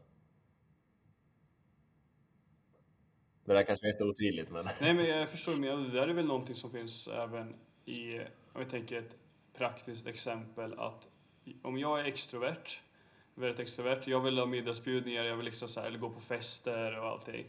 Det 3.45 3.55
där 3.55 3.63
kanske 3.63 3.87
är 3.87 3.93
jätteotydligt 3.93 4.51
men 4.51 4.69
Nej 4.81 4.95
men 4.95 5.05
jag 5.05 5.29
förstår 5.29 5.57
men 5.57 5.83
det 5.83 5.91
där 5.91 6.09
är 6.09 6.13
väl 6.13 6.27
någonting 6.27 6.55
som 6.55 6.71
finns 6.71 7.09
även 7.09 7.55
i, 7.85 8.19
om 8.53 8.61
jag 8.61 8.71
tänker 8.71 8.99
ett 8.99 9.17
praktiskt 9.55 10.07
exempel 10.07 10.79
att 10.79 11.09
om 11.63 11.79
jag 11.79 12.01
är 12.01 12.05
extrovert, 12.05 12.81
väldigt 13.35 13.61
extrovert, 13.61 14.03
jag 14.07 14.21
vill 14.21 14.39
ha 14.39 14.47
middagsbjudningar, 14.47 15.25
jag 15.25 15.37
vill 15.37 15.45
liksom 15.45 15.69
så 15.69 15.81
här, 15.81 15.87
eller 15.87 15.99
gå 15.99 16.11
på 16.11 16.21
fester 16.21 17.01
och 17.01 17.07
allting. 17.07 17.47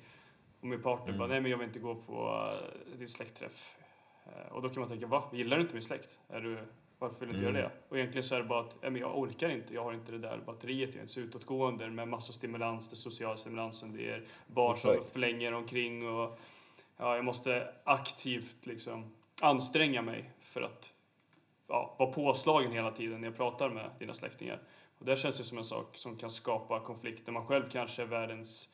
Och 0.60 0.68
min 0.68 0.82
partner 0.82 1.18
bara, 1.18 1.28
nej 1.28 1.42
men 1.42 1.52
jag 1.52 1.58
vill 1.58 1.68
inte 1.68 1.80
gå 1.80 1.96
på 1.96 2.50
uh, 2.94 2.98
din 2.98 3.10
släktträff. 3.10 3.76
Eh, 4.26 4.52
och 4.52 4.62
då 4.62 4.70
kan 4.70 4.80
man 4.80 4.90
tänka, 4.90 5.08
va? 5.08 5.30
Gillar 5.34 5.58
du 5.58 5.62
inte 5.62 5.74
min 5.74 5.84
släkt? 5.84 6.18
Är 6.28 6.42
du, 6.42 6.60
varför 7.00 7.20
vill 7.20 7.30
du 7.30 7.34
inte 7.34 7.50
Mm. 7.50 7.56
göra 7.62 7.70
det? 7.70 7.76
Och 7.90 7.98
egentligen 7.98 8.24
så 8.24 8.36
är 8.36 8.40
det 8.40 8.46
bara 8.46 8.60
att, 8.60 8.76
nej 8.82 8.92
men 8.92 9.02
jag 9.02 9.18
orkar 9.18 9.50
inte, 9.50 9.74
jag 9.74 9.84
har 9.84 9.94
inte 9.94 10.12
det 10.12 10.18
där 10.18 10.38
batteriet, 10.46 10.90
jag 10.90 10.96
är 10.98 11.02
inte 11.02 11.14
så 11.14 11.20
utåtgående 11.20 11.90
med 11.90 12.08
massa 12.08 12.34
stimulans, 12.34 12.90
det 12.90 12.96
sociala 12.96 13.38
stimulansen, 13.38 13.94
det 13.94 14.10
är 14.10 14.24
barn 14.48 14.78
som 14.78 14.98
flänger 15.14 15.54
omkring 15.54 16.10
och 16.10 16.40
ja, 16.98 17.16
jag 17.16 17.26
måste 17.26 17.74
aktivt 17.84 18.66
liksom 18.66 19.12
anstränga 19.42 20.02
mig 20.02 20.32
för 20.42 20.62
att 20.62 20.94
ja, 21.68 21.96
vara 22.00 22.12
påslagen 22.12 22.72
hela 22.72 22.92
tiden 22.92 23.22
när 23.22 23.28
jag 23.28 23.38
pratar 23.38 23.70
med 23.70 23.90
dina 24.00 24.14
släktingar. 24.14 24.60
Och 25.00 25.06
det 25.06 25.18
känns 25.18 25.40
ju 25.40 25.44
som 25.44 25.58
en 25.58 25.64
sak 25.64 25.98
som 25.98 26.18
kan 26.18 26.30
skapa 26.30 26.80
konflikter. 26.80 27.32
Man 27.32 27.46
själv 27.46 27.70
kanske 27.72 28.02
är 28.02 28.06
världens 28.06 28.70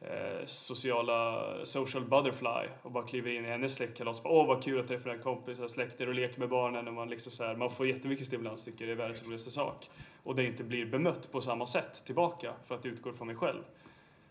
eh, 0.00 0.46
sociala 0.46 1.44
social 1.64 2.04
butterfly 2.04 2.68
och 2.82 2.92
bara 2.92 3.06
kliver 3.06 3.30
in 3.30 3.44
i 3.44 3.48
hennes 3.48 3.74
släktkalas. 3.74 4.20
Åh 4.24 4.46
vad 4.46 4.62
kul 4.62 4.80
att 4.80 4.88
träffa 4.88 5.12
en 5.12 5.22
kompis 5.22 5.58
och 5.60 5.70
släkter 5.70 6.08
och 6.08 6.14
leker 6.14 6.40
med 6.40 6.48
barnen. 6.48 6.88
Och 6.88 6.94
man, 6.94 7.08
liksom 7.08 7.32
så 7.32 7.44
här, 7.44 7.56
man 7.56 7.70
får 7.70 7.86
jättemycket 7.86 8.26
stimulans, 8.26 8.64
tycker 8.64 8.86
det 8.86 8.92
är 8.92 8.96
världens 8.96 9.24
roligaste 9.24 9.50
sak. 9.50 9.90
Och 10.22 10.34
det 10.34 10.44
inte 10.44 10.64
blir 10.64 10.86
bemött 10.86 11.32
på 11.32 11.40
samma 11.40 11.66
sätt 11.66 12.04
tillbaka 12.04 12.54
för 12.64 12.74
att 12.74 12.82
det 12.82 12.88
utgår 12.88 13.12
från 13.12 13.26
mig 13.26 13.36
själv. 13.36 13.62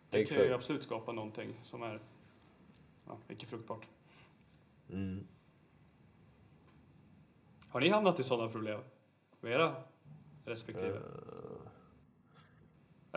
Det 0.10 0.26
kan 0.26 0.38
ju 0.38 0.44
Exakt. 0.44 0.56
absolut 0.56 0.84
skapa 0.84 1.12
någonting 1.12 1.54
som 1.64 1.84
är 1.84 2.00
ja, 3.08 3.18
icke 3.30 3.46
fruktbart. 3.46 3.88
mm. 4.90 5.28
Har 7.70 7.80
ni 7.80 7.90
hamnat 7.90 8.20
i 8.20 8.24
sådana 8.24 8.50
problem 8.50 8.82
med 9.42 9.52
era 9.52 9.76
respektive? 10.46 10.98
Uh. 10.98 11.02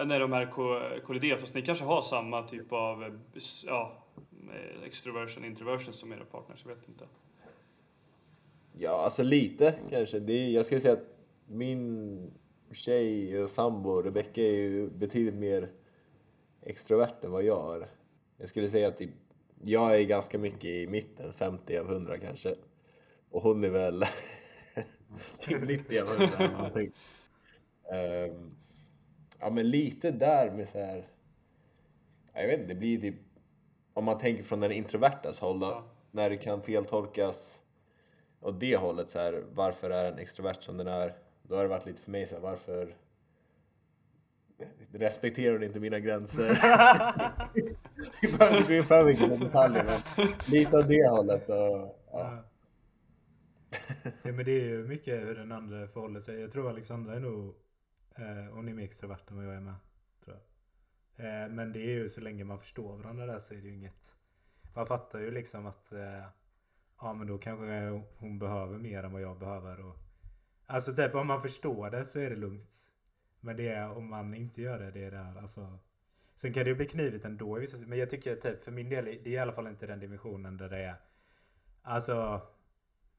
När 0.06 0.20
de 0.20 0.32
här 0.32 0.46
ko- 0.50 1.00
kolliderar, 1.04 1.36
fast 1.36 1.54
ni 1.54 1.62
kanske 1.62 1.84
har 1.84 2.02
samma 2.02 2.42
typ 2.42 2.72
av 2.72 3.18
ja, 3.66 3.92
extroversion, 4.86 5.44
introversion 5.44 5.94
som 5.94 6.12
era 6.12 6.24
partners, 6.24 6.64
jag 6.66 6.74
vet 6.74 6.88
inte. 6.88 7.04
Ja, 8.78 9.02
alltså 9.04 9.22
lite 9.22 9.74
kanske. 9.90 10.18
Det 10.18 10.32
är, 10.32 10.48
jag 10.50 10.66
skulle 10.66 10.80
säga 10.80 10.94
att 10.94 11.16
min 11.46 12.30
tjej 12.72 13.42
och 13.42 13.50
sambo 13.50 14.02
Rebecca 14.02 14.40
är 14.40 14.56
ju 14.56 14.90
betydligt 14.90 15.34
mer 15.34 15.70
extrovert 16.62 17.24
än 17.24 17.30
vad 17.30 17.42
jag 17.44 17.76
är. 17.76 17.88
Jag 18.36 18.48
skulle 18.48 18.68
säga 18.68 18.88
att 18.88 18.96
typ, 18.96 19.10
jag 19.62 20.00
är 20.00 20.04
ganska 20.04 20.38
mycket 20.38 20.64
i 20.64 20.86
mitten, 20.86 21.32
50 21.32 21.78
av 21.78 21.90
100 21.90 22.18
kanske. 22.18 22.54
Och 23.30 23.42
hon 23.42 23.64
är 23.64 23.70
väl 23.70 24.04
typ 25.38 25.68
90 25.68 26.00
av 26.00 26.08
100 26.08 26.36
eller 26.38 26.52
någonting. 26.52 26.92
Ehm, 27.92 28.50
ja 29.40 29.50
men 29.50 29.70
lite 29.70 30.10
där 30.10 30.50
med 30.50 30.68
så 30.68 30.78
här. 30.78 31.08
ja, 32.32 32.40
Jag 32.40 32.46
vet 32.48 32.60
inte, 32.60 32.74
det 32.74 32.78
blir 32.80 33.00
typ 33.00 33.14
om 33.94 34.04
man 34.04 34.18
tänker 34.18 34.42
från 34.42 34.60
den 34.60 34.72
introvertas 34.72 35.40
håll 35.40 35.58
Ja. 35.60 35.84
när 36.10 36.30
det 36.30 36.36
kan 36.36 36.62
feltolkas 36.62 37.62
åt 38.40 38.60
det 38.60 38.76
hållet 38.76 39.10
så 39.10 39.18
här, 39.18 39.44
varför 39.54 39.90
är 39.90 40.12
en 40.12 40.18
extrovert 40.18 40.60
som 40.62 40.76
den 40.76 40.86
är? 40.86 41.16
Då 41.42 41.56
har 41.56 41.62
det 41.62 41.68
varit 41.68 41.86
lite 41.86 42.02
för 42.02 42.10
mig 42.10 42.26
så 42.26 42.34
här, 42.34 42.42
varför 42.42 42.96
respekterar 44.92 45.58
du 45.58 45.66
inte 45.66 45.80
mina 45.80 45.98
gränser? 45.98 46.48
Vi 48.22 48.32
behöver 48.32 48.58
inte 48.58 48.72
gå 48.72 48.78
in 48.78 48.84
för 48.84 49.04
mycket 49.04 49.40
detaljer 49.40 49.84
men 49.84 50.26
lite 50.46 50.76
åt 50.76 50.88
det 50.88 51.08
hållet. 51.08 51.48
Och, 51.48 51.54
ja. 51.56 52.44
Ja. 54.22 54.32
men 54.32 54.44
det 54.44 54.60
är 54.60 54.64
ju 54.68 54.84
mycket 54.88 55.20
hur 55.28 55.34
den 55.34 55.52
andra 55.52 55.88
förhåller 55.88 56.20
sig. 56.20 56.40
Jag 56.40 56.52
tror 56.52 56.68
Alexandra 56.70 57.14
är 57.14 57.20
nog, 57.20 57.54
hon 58.26 58.68
är 58.68 58.72
mer 58.74 58.84
extrovert 58.84 59.30
än 59.30 59.36
vad 59.36 59.46
jag 59.46 59.54
är 59.54 59.60
med. 59.60 59.74
Tror 60.24 60.36
jag. 60.36 60.44
Eh, 61.26 61.48
men 61.48 61.72
det 61.72 61.80
är 61.80 61.90
ju 61.90 62.10
så 62.10 62.20
länge 62.20 62.44
man 62.44 62.58
förstår 62.58 62.96
varandra 62.96 63.26
där 63.26 63.38
så 63.38 63.54
är 63.54 63.58
det 63.58 63.68
ju 63.68 63.74
inget. 63.74 64.14
Man 64.74 64.86
fattar 64.86 65.18
ju 65.18 65.30
liksom 65.30 65.66
att 65.66 65.92
eh, 65.92 66.24
ja 67.00 67.12
men 67.12 67.26
då 67.26 67.38
kanske 67.38 68.02
hon 68.16 68.38
behöver 68.38 68.78
mer 68.78 69.02
än 69.02 69.12
vad 69.12 69.22
jag 69.22 69.38
behöver. 69.38 69.80
Och, 69.80 69.96
alltså 70.66 70.94
typ 70.94 71.14
om 71.14 71.26
man 71.26 71.42
förstår 71.42 71.90
det 71.90 72.04
så 72.04 72.18
är 72.18 72.30
det 72.30 72.36
lugnt. 72.36 72.74
Men 73.40 73.56
det 73.56 73.68
är 73.68 73.90
om 73.90 74.08
man 74.08 74.34
inte 74.34 74.62
gör 74.62 74.78
det, 74.78 74.90
det 74.90 75.04
är 75.04 75.10
där 75.10 75.38
alltså. 75.38 75.78
Sen 76.34 76.52
kan 76.52 76.64
det 76.64 76.70
ju 76.70 76.76
bli 76.76 76.86
knivigt 76.86 77.24
ändå 77.24 77.60
Men 77.86 77.98
jag 77.98 78.10
tycker 78.10 78.36
typ 78.36 78.64
för 78.64 78.72
min 78.72 78.88
del, 78.88 79.04
det 79.04 79.26
är 79.26 79.28
i 79.28 79.38
alla 79.38 79.52
fall 79.52 79.66
inte 79.66 79.86
den 79.86 80.00
dimensionen 80.00 80.56
där 80.56 80.68
det 80.68 80.78
är 80.78 80.96
Alltså 81.82 82.42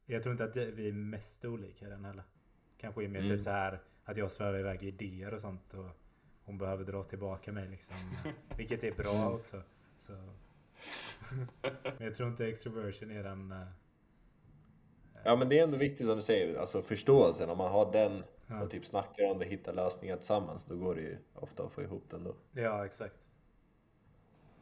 Jag 0.06 0.24
tror 0.24 0.32
inte 0.32 0.44
att 0.44 0.54
det, 0.54 0.66
vi 0.66 0.88
är 0.88 0.94
mest 0.94 1.46
olika 1.46 1.86
i 1.86 1.90
den 1.90 2.06
heller. 2.06 2.24
Kanske 2.78 3.04
är 3.04 3.08
mer 3.08 3.20
Mm. 3.20 3.32
typ 3.32 3.42
så 3.42 3.50
här 3.50 3.80
att 4.12 4.18
jag 4.18 4.32
svävar 4.32 4.60
iväg 4.60 4.84
i 4.84 4.88
idéer 4.88 5.34
och 5.34 5.42
sånt 5.42 5.74
och 5.74 5.86
hon 6.46 6.58
behöver 6.58 6.84
dra 6.86 7.04
tillbaka 7.04 7.52
mig 7.52 7.68
liksom. 7.68 7.96
Vilket 8.58 8.84
är 8.84 8.92
bra 8.92 9.30
också. 9.30 9.62
Så. 9.98 10.14
Men 11.62 12.08
jag 12.08 12.16
tror 12.16 12.30
inte 12.30 12.48
extroversion 12.48 13.12
är 13.12 13.24
den... 13.24 13.52
eh, 13.52 13.68
ja 15.24 15.36
men 15.36 15.50
det 15.50 15.60
är 15.60 15.64
ändå 15.64 15.78
viktigt 15.78 16.08
som 16.08 16.16
du 16.16 16.22
säger, 16.22 16.60
alltså 16.60 16.82
förståelsen. 16.82 17.50
Om 17.50 17.58
man 17.58 17.72
har 17.72 17.92
den 17.92 18.24
Ja. 18.52 18.62
och 18.64 18.72
typ 18.72 18.86
snackar 18.86 19.32
om 19.32 19.40
det, 19.40 19.46
hittar 19.46 19.74
lösningar 19.74 20.16
tillsammans, 20.18 20.66
då 20.66 20.76
går 20.78 20.96
det 20.96 21.02
ju 21.02 21.18
ofta 21.34 21.64
att 21.64 21.72
få 21.72 21.82
ihop 21.82 22.04
den 22.10 22.24
då. 22.24 22.36
Ja 22.52 22.86
exakt. 22.86 23.16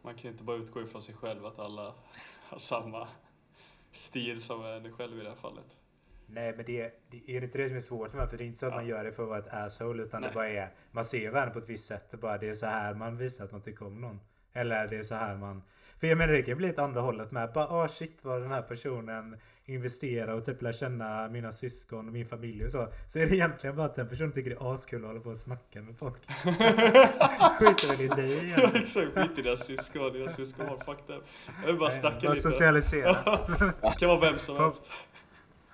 Man 0.02 0.14
kan 0.14 0.24
ju 0.24 0.30
inte 0.30 0.44
bara 0.44 0.58
utgå 0.58 0.82
ifrån 0.82 1.02
sig 1.02 1.16
själv 1.16 1.46
att 1.46 1.60
alla 1.60 1.94
har 2.44 2.58
samma 2.58 3.08
stil 3.92 4.42
som 4.42 4.62
dig 4.62 4.92
själv 4.92 5.20
i 5.20 5.24
det 5.24 5.30
här 5.30 5.36
fallet. 5.36 5.78
Nej 6.30 6.54
men 6.56 6.66
det, 6.66 6.92
det 7.12 7.32
är 7.38 7.44
inte 7.44 7.58
det 7.58 7.68
som 7.68 7.78
är 7.78 7.82
svårt 7.82 8.14
med 8.14 8.30
för 8.30 8.38
det 8.38 8.44
är 8.44 8.46
inte 8.46 8.60
så 8.60 8.66
att 8.66 8.72
Ja. 8.72 8.76
man 8.78 8.88
gör 8.88 9.04
det 9.04 9.12
för 9.12 9.24
att 9.24 9.30
vara 9.30 9.40
ett 9.40 9.54
asshole 9.54 10.04
utan 10.04 10.22
Nej. 10.22 10.30
det 10.30 10.34
bara 10.36 10.50
är 10.50 10.70
Man 10.92 11.06
ser 11.06 11.32
världen 11.32 11.54
på 11.54 11.60
ett 11.60 11.70
visst 11.70 11.86
sätt 11.88 12.14
och 12.14 12.20
bara 12.20 12.38
det 12.38 12.50
är 12.50 12.54
så 12.54 12.66
här 12.66 12.94
man 12.94 13.18
visar 13.18 13.46
att 13.46 13.52
man 13.52 13.62
tycker 13.62 13.86
om 13.86 14.02
någon. 14.02 14.20
Eller 14.54 14.88
det 14.88 14.96
är 14.98 15.04
så 15.04 15.16
här 15.16 15.36
man 15.38 15.64
För 16.00 16.08
jag 16.08 16.18
menar 16.18 16.34
det 16.34 16.42
kan 16.42 16.50
ju 16.50 16.56
bli 16.56 16.70
ett 16.70 16.80
andra 16.80 17.02
hållet 17.02 17.32
med. 17.32 17.54
Bara 17.54 17.68
ah 17.68 17.88
shit 17.88 18.20
vad 18.22 18.42
den 18.42 18.52
här 18.52 18.62
personen 18.62 19.38
investerar 19.66 20.34
och 20.34 20.46
typ 20.46 20.62
lär 20.62 20.72
känna 20.72 21.28
mina 21.28 21.52
syskon 21.54 22.08
och 22.08 22.14
min 22.14 22.26
familj 22.26 22.66
och 22.66 22.72
så. 22.72 22.88
Så 23.08 23.20
är 23.20 23.28
det 23.28 23.36
egentligen 23.36 23.76
bara 23.76 23.86
att 23.86 23.96
den 23.96 24.08
personen 24.10 24.32
tycker 24.32 24.50
det 24.50 24.56
är 24.56 24.74
askul 24.74 25.02
att 25.04 25.08
hålla 25.08 25.20
på 25.20 25.30
och 25.30 25.38
snacka 25.38 25.82
med 25.82 25.98
folk. 25.98 26.22
Skiter 27.60 27.88
väl 27.98 28.02
i 28.02 28.08
dig 28.08 28.38
Ja 28.38 28.44
egentligen. 28.44 28.76
exakt, 28.84 29.14
skit 29.14 29.38
i 29.38 29.42
deras 29.42 29.66
syskon, 29.66 30.14
deras 30.14 30.36
syskon 30.36 30.66
har 30.68 30.78
fucked 30.78 31.16
up. 31.16 31.24
Jag 31.62 31.68
vill 31.68 31.78
bara 31.80 31.92
snacka 31.92 32.30
lite. 32.30 32.52
socialisera. 32.52 33.14
kan 34.00 34.10
vara 34.10 34.20
vem 34.20 34.38
som 34.38 34.58
helst. 34.58 34.84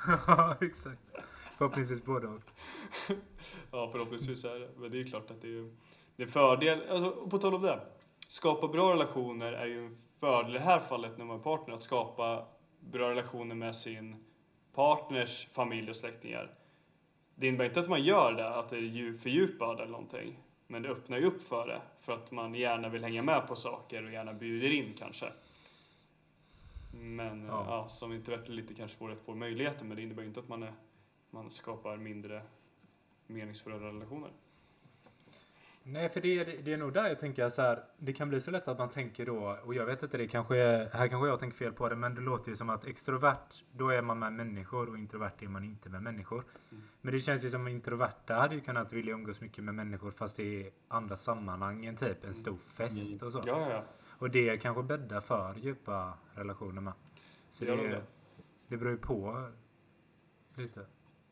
Ja, 0.08 0.56
exakt. 0.62 1.02
Förhoppningsvis 1.58 2.06
både 2.06 2.28
och. 2.28 2.42
Ja, 3.72 3.90
förhoppningsvis 3.92 4.44
är 4.44 4.60
det. 4.60 4.70
Men 4.78 4.92
det 4.92 5.02
är 5.02 5.04
klart 5.04 5.32
att 5.32 5.42
det 5.42 5.48
är 5.48 5.52
ju... 5.52 5.76
Det 6.16 6.24
är 6.24 6.28
fördel, 6.28 6.90
alltså, 6.90 7.30
på 7.30 7.38
tal 7.38 7.54
om 7.54 7.62
det. 7.62 7.80
Skapa 8.28 8.68
bra 8.68 8.94
relationer 8.94 9.54
är 9.54 9.66
ju 9.66 9.86
en 9.86 9.96
fördel 10.20 10.52
i 10.52 10.54
det 10.54 10.64
här 10.64 10.80
fallet 10.80 11.18
när 11.18 11.26
man 11.26 11.40
är 11.40 11.44
partner. 11.44 11.76
Att 11.76 11.84
skapa 11.84 12.46
bra 12.80 13.10
relationer 13.10 13.56
med 13.56 13.76
sin 13.76 14.26
partners 14.74 15.48
familj 15.52 15.90
och 15.90 15.96
släktingar. 15.96 16.52
Det 17.36 17.48
innebär 17.48 17.66
inte 17.66 17.80
att 17.80 17.90
man 17.90 18.04
gör 18.04 18.34
det, 18.34 18.50
att 18.50 18.70
det 18.70 18.78
är 18.78 19.14
fördjupad 19.14 19.80
eller 19.80 19.92
någonting. 19.92 20.40
Men 20.68 20.82
det 20.82 20.90
öppnar 20.90 21.18
ju 21.18 21.26
upp 21.26 21.44
för 21.44 21.68
det. 21.68 21.82
För 22.00 22.14
att 22.14 22.32
man 22.32 22.56
gärna 22.56 22.90
vill 22.90 23.04
hänga 23.04 23.22
med 23.22 23.48
på 23.48 23.56
saker 23.56 24.06
och 24.06 24.12
gärna 24.12 24.34
bjuder 24.34 24.72
in 24.72 24.94
kanske. 24.98 25.32
Men 27.02 27.46
Ja. 27.46 27.66
ja. 27.68 27.90
som 27.90 28.14
introvert 28.14 28.46
är 28.46 28.50
lite 28.50 28.74
kanske 28.74 28.98
svårare 28.98 29.16
att 29.16 29.22
få 29.22 29.36
möjligheter. 29.36 29.86
Men 29.86 29.98
det 29.98 30.04
innebär 30.04 30.22
ju 30.22 30.28
inte 30.28 30.40
att 30.40 30.50
man, 30.50 30.64
är, 30.64 30.74
man 31.30 31.50
skapar 31.50 31.98
mindre 31.98 32.42
meningsfulla 33.28 33.76
relationer. 33.76 34.30
Nej, 35.86 36.10
för 36.10 36.22
det 36.22 36.40
är, 36.40 36.64
det 36.64 36.74
är 36.74 36.78
nog 36.78 36.94
där 36.94 37.08
jag 37.08 37.20
tänker 37.20 37.50
så 37.50 37.62
här. 37.62 37.84
Det 37.98 38.14
kan 38.14 38.30
bli 38.30 38.42
så 38.42 38.52
lätt 38.52 38.68
att 38.68 38.78
man 38.78 38.90
tänker 38.90 39.26
då, 39.26 39.58
och 39.66 39.74
jag 39.74 39.86
vet 39.86 40.04
inte, 40.04 40.18
det 40.18 40.28
kanske 40.28 40.58
är, 40.58 40.90
här 40.94 41.08
kanske 41.08 41.28
jag 41.28 41.40
tänker 41.40 41.58
fel 41.58 41.74
på 41.74 41.90
det, 41.90 41.96
men 41.96 42.16
det 42.16 42.22
låter 42.22 42.52
ju 42.52 42.58
som 42.58 42.70
att 42.70 42.86
extrovert, 42.86 43.64
då 43.72 43.90
är 43.90 44.02
man 44.02 44.20
med 44.20 44.34
människor 44.34 44.90
och 44.90 44.98
introvert 44.98 45.32
är 45.40 45.48
man 45.48 45.64
inte 45.64 45.90
med 45.90 46.04
människor. 46.04 46.44
Men 47.02 47.14
det 47.14 47.20
känns 47.20 47.46
ju 47.46 47.50
som 47.50 47.66
att 47.68 47.72
introverta 47.72 48.34
hade 48.34 48.56
ju 48.56 48.62
kunnat 48.62 48.94
vilja 48.94 49.14
umgås 49.14 49.42
mycket 49.42 49.64
med 49.64 49.76
människor 49.76 50.12
fast 50.12 50.38
det 50.38 50.68
är 50.68 50.72
andra 50.88 51.18
sammanhang 51.18 51.86
än 51.86 51.96
typ 51.96 52.26
en 52.26 52.34
stor 52.34 52.58
fest 52.58 53.24
och 53.24 53.32
så. 53.32 53.42
Ja, 53.46 53.60
ja, 53.60 53.72
ja. 53.72 53.84
Och 54.24 54.30
det 54.30 54.58
kanske 54.62 54.84
bäddar 54.84 55.22
för 55.22 55.56
djupa 55.62 56.14
relationer 56.36 56.82
med. 56.82 56.94
Så 57.52 57.66
Det 57.66 57.76
det, 57.76 57.88
det. 57.88 58.02
det 58.68 58.78
beror 58.78 58.92
ju 58.92 58.98
på 58.98 59.48
lite. 60.56 60.86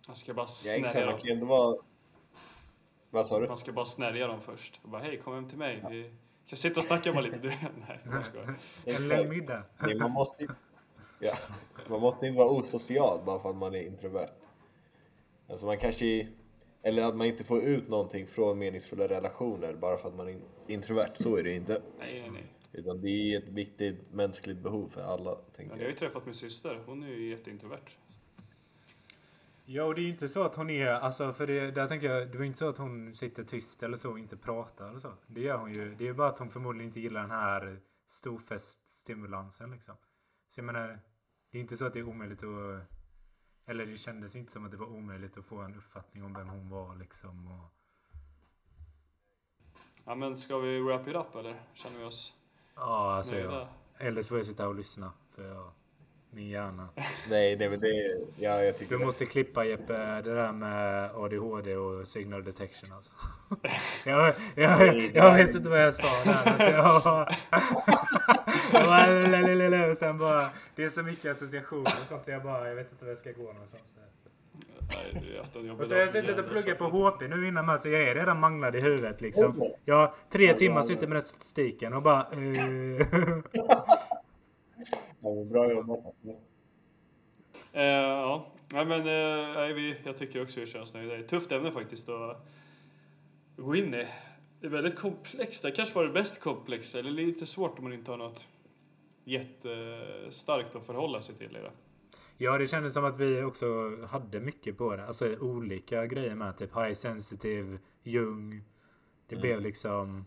Man 0.08 0.16
ska 0.16 0.34
bara 0.34 0.42
Ja, 0.42 0.48
snärja 0.48 1.06
dem. 1.06 1.20
Ändå 1.24 1.46
vara... 1.46 1.78
Vad 3.10 3.28
sa 3.28 3.40
du? 3.40 3.48
Man 3.48 3.58
ska 3.58 3.72
bara 3.72 3.86
snärja 3.86 4.28
dem 4.28 4.42
först. 4.42 4.80
Och 4.84 4.90
bara, 4.90 5.02
hej, 5.02 5.18
kom 5.24 5.34
hem 5.34 5.50
till 5.50 5.58
mig. 5.58 5.84
Vi 5.90 6.14
kan 6.48 6.58
sitta 6.58 6.80
och 6.80 6.84
snacka 6.84 7.14
bara 7.14 7.22
lite. 7.22 7.38
Du, 7.40 7.48
nej, 7.88 8.00
jag 8.06 8.24
skojar. 8.24 9.28
Middag. 9.30 9.64
Nej, 9.80 9.96
man 9.96 10.12
måste 10.12 10.44
ju- 10.44 10.50
ja, 11.20 11.34
man 11.90 12.02
måste 12.02 12.28
inte 12.28 12.38
vara 12.38 12.50
osocial 12.50 13.20
bara 13.26 13.40
för 13.40 13.50
att 13.50 13.56
man 13.56 13.76
är 13.76 13.82
introvert. 13.82 14.30
Alltså 15.50 15.66
man 15.66 15.78
kanske... 15.78 16.28
Eller 16.84 17.06
att 17.08 17.16
man 17.16 17.28
inte 17.28 17.44
får 17.44 17.62
ut 17.64 17.88
någonting 17.90 18.28
från 18.28 18.60
meningsfulla 18.60 19.08
relationer 19.08 19.74
bara 19.74 19.98
för 19.98 20.10
att 20.10 20.16
man 20.16 20.28
är 20.30 20.40
introvert. 20.68 21.12
Så 21.14 21.36
är 21.38 21.44
det 21.44 21.54
inte. 21.56 21.82
Nej, 22.00 22.22
nej, 22.22 22.30
nej. 22.32 22.46
Utan 22.72 23.02
det 23.02 23.10
är 23.10 23.38
ett 23.38 23.48
viktigt 23.50 24.14
mänskligt 24.14 24.58
behov 24.58 24.88
för 24.88 25.02
alla, 25.02 25.36
tänker 25.36 25.64
jag 25.64 25.78
har 25.78 25.82
jag. 25.82 25.90
ju 25.90 25.96
träffat 25.96 26.26
min 26.26 26.34
syster. 26.34 26.84
Hon 26.86 27.04
är 27.04 27.08
ju 27.08 27.30
jätteintrovert. 27.30 27.98
Ja, 29.66 29.84
och 29.84 29.96
det 29.96 30.02
är 30.02 30.04
ju 30.04 30.10
inte 30.10 30.30
så 30.30 30.44
att 30.44 30.56
hon 30.56 30.70
är, 30.70 30.88
alltså 30.88 31.34
för 31.34 31.48
det, 31.48 31.72
där 31.72 31.88
tänker 31.88 32.10
jag, 32.10 32.28
det 32.32 32.38
var 32.38 32.44
ju 32.44 32.48
inte 32.48 32.60
så 32.60 32.70
att 32.70 32.78
hon 32.78 33.14
sitter 33.14 33.44
tyst 33.44 33.84
eller 33.84 33.98
så 33.98 34.12
och 34.12 34.20
inte 34.20 34.38
pratar 34.38 34.94
och 34.94 35.02
så. 35.02 35.14
Det 35.28 35.42
gör 35.42 35.58
hon 35.58 35.74
ju. 35.74 35.96
Det 35.96 36.08
är 36.08 36.14
bara 36.14 36.28
att 36.28 36.40
hon 36.40 36.50
förmodligen 36.50 36.88
inte 36.88 37.00
gillar 37.00 37.22
den 37.22 37.32
här 37.32 37.80
storfeststimulansen 38.08 39.72
liksom. 39.72 39.96
Så 40.50 40.60
jag 40.60 40.66
menar, 40.66 41.00
det 41.52 41.58
är 41.58 41.62
inte 41.62 41.78
så 41.78 41.86
att 41.86 41.94
det 41.94 42.00
är 42.00 42.10
omöjligt 42.10 42.44
att, 42.44 42.88
eller 43.66 43.86
det 43.86 43.98
kändes 43.98 44.36
inte 44.36 44.52
som 44.52 44.66
att 44.66 44.72
det 44.72 44.78
var 44.78 44.88
omöjligt 44.88 45.38
att 45.38 45.46
få 45.46 45.58
en 45.58 45.76
uppfattning 45.76 46.24
om 46.24 46.34
vem 46.34 46.50
hon 46.50 46.70
var 46.70 46.96
liksom. 46.96 47.48
Och, 47.48 47.74
Ja, 50.06 50.16
men 50.16 50.38
ska 50.38 50.58
vi 50.58 50.80
wrap 50.80 51.08
it 51.08 51.16
up 51.16 51.36
eller? 51.36 51.62
Känner 51.74 52.00
vi 52.00 52.06
oss 52.06 52.34
ja, 52.82 53.14
alltså 53.16 53.36
jag, 53.36 53.68
eller 53.98 54.22
så 54.22 54.28
får 54.30 54.38
jag 54.38 54.46
sitta 54.48 54.68
och 54.68 54.76
lyssna. 54.76 55.12
För 55.36 55.44
jag, 55.48 55.72
min 56.32 56.50
hjärna. 56.50 56.90
Nej, 57.30 57.56
nej 57.58 57.70
men 57.70 57.80
det... 57.80 58.18
Ja, 58.38 58.64
jag 58.64 58.78
tycker 58.78 58.92
Du 58.92 59.00
det. 59.00 59.06
måste 59.06 59.26
klippa 59.26 59.66
Jeppe, 59.66 60.22
det 60.22 60.36
där 60.36 60.52
med 60.52 61.12
ADHD 61.16 61.76
och 61.76 62.08
signal 62.08 62.44
detection 62.44 62.96
alltså. 62.96 63.12
jag, 64.10 64.34
jag, 64.56 64.96
jag 65.16 65.34
vet 65.36 65.56
inte 65.56 65.70
vad 65.70 65.82
jag 65.82 65.94
sa 65.96 66.08
där. 66.26 66.42
Alltså, 66.46 66.68
jag 66.70 67.04
bara, 67.04 67.28
jag 68.74 68.86
bara, 68.86 69.06
lalalala, 69.28 69.88
och 69.92 69.98
sen 69.98 70.18
bara, 70.18 70.50
det 70.76 70.84
är 70.84 70.90
så 70.90 71.04
mycket 71.04 71.32
associationer 71.32 71.82
och 72.02 72.08
sånt. 72.08 72.28
Jag 72.28 72.44
bara, 72.44 72.68
jag 72.68 72.76
vet 72.76 72.92
inte 72.92 73.06
vad 73.06 73.12
jag 73.12 73.20
ska 73.20 73.32
gå 73.32 73.54
någonstans. 73.54 73.84
Nej, 74.94 75.24
det 75.28 75.38
är 75.38 75.42
efter 75.42 75.60
en 75.60 75.66
jobbig 75.66 75.82
Och 75.82 75.88
så 75.88 75.94
har 75.94 76.02
jag 76.02 76.12
suttit 76.12 76.40
och 76.52 76.58
så 76.58 76.76
på 76.76 76.86
HP 76.86 77.22
nu 77.22 77.48
innan 77.48 77.66
med, 77.66 77.82
så 77.82 77.90
jag 77.90 78.02
är 78.02 78.16
redan 78.16 78.40
manglad 78.40 78.76
i 78.76 78.80
huvudet 78.80 79.22
liksom. 79.22 79.72
Jag 79.86 79.96
har 79.96 80.14
tre 80.30 80.54
timmar 80.54 80.82
sitter 80.82 81.08
med 81.08 81.16
den 81.16 81.22
statistiken 81.22 81.94
och 81.94 82.02
bara... 82.02 82.22
eh. 82.22 83.08
Ja, 85.24 85.44
bra 85.44 85.72
jobbat. 85.72 86.00
Eh, 87.74 87.84
ja, 87.84 88.52
Nej, 88.74 88.86
men 88.86 89.00
eh, 89.00 89.76
vi, 89.76 89.96
jag 90.04 90.18
tycker 90.18 90.44
också 90.44 90.60
vi 90.60 90.66
känner 90.66 90.84
oss 90.84 90.94
nöjda. 90.94 91.14
Det 91.14 91.20
är 91.20 91.24
ett 91.24 91.28
tufft 91.28 91.52
ämne 91.52 91.72
faktiskt 91.72 92.10
att 92.10 92.48
gå 93.56 93.76
in 93.76 93.94
i. 93.94 94.08
Det 94.60 94.68
är 94.68 94.72
väldigt 94.72 94.96
komplext. 94.96 95.64
Det 95.64 95.72
kanske 95.72 95.96
var 95.96 96.06
det 96.06 96.14
mest 96.14 96.40
komplexa, 96.40 97.00
eller 97.00 97.12
lite 97.12 97.46
svårt 97.46 97.78
om 97.78 97.84
man 97.84 97.94
inte 97.94 98.12
har 98.12 98.18
något 98.18 98.48
jättestarkt 99.24 100.76
att 100.76 100.86
förhålla 100.86 101.22
sig 101.22 101.36
till 101.36 101.58
i 101.58 101.60
det. 101.60 101.72
Ja, 102.44 102.58
det 102.58 102.68
kändes 102.68 102.94
som 102.94 103.06
att 103.06 103.20
vi 103.20 103.44
också 103.44 103.66
hade 104.06 104.40
mycket 104.40 104.78
på 104.78 104.96
det. 104.96 105.06
Alltså 105.06 105.36
olika 105.36 106.06
grejer 106.06 106.36
med. 106.36 106.58
Typ 106.58 106.76
high 106.76 106.94
sensitive, 106.94 107.80
Jung. 108.04 108.64
Det 109.28 109.36
blev 109.36 109.62
liksom... 109.62 110.26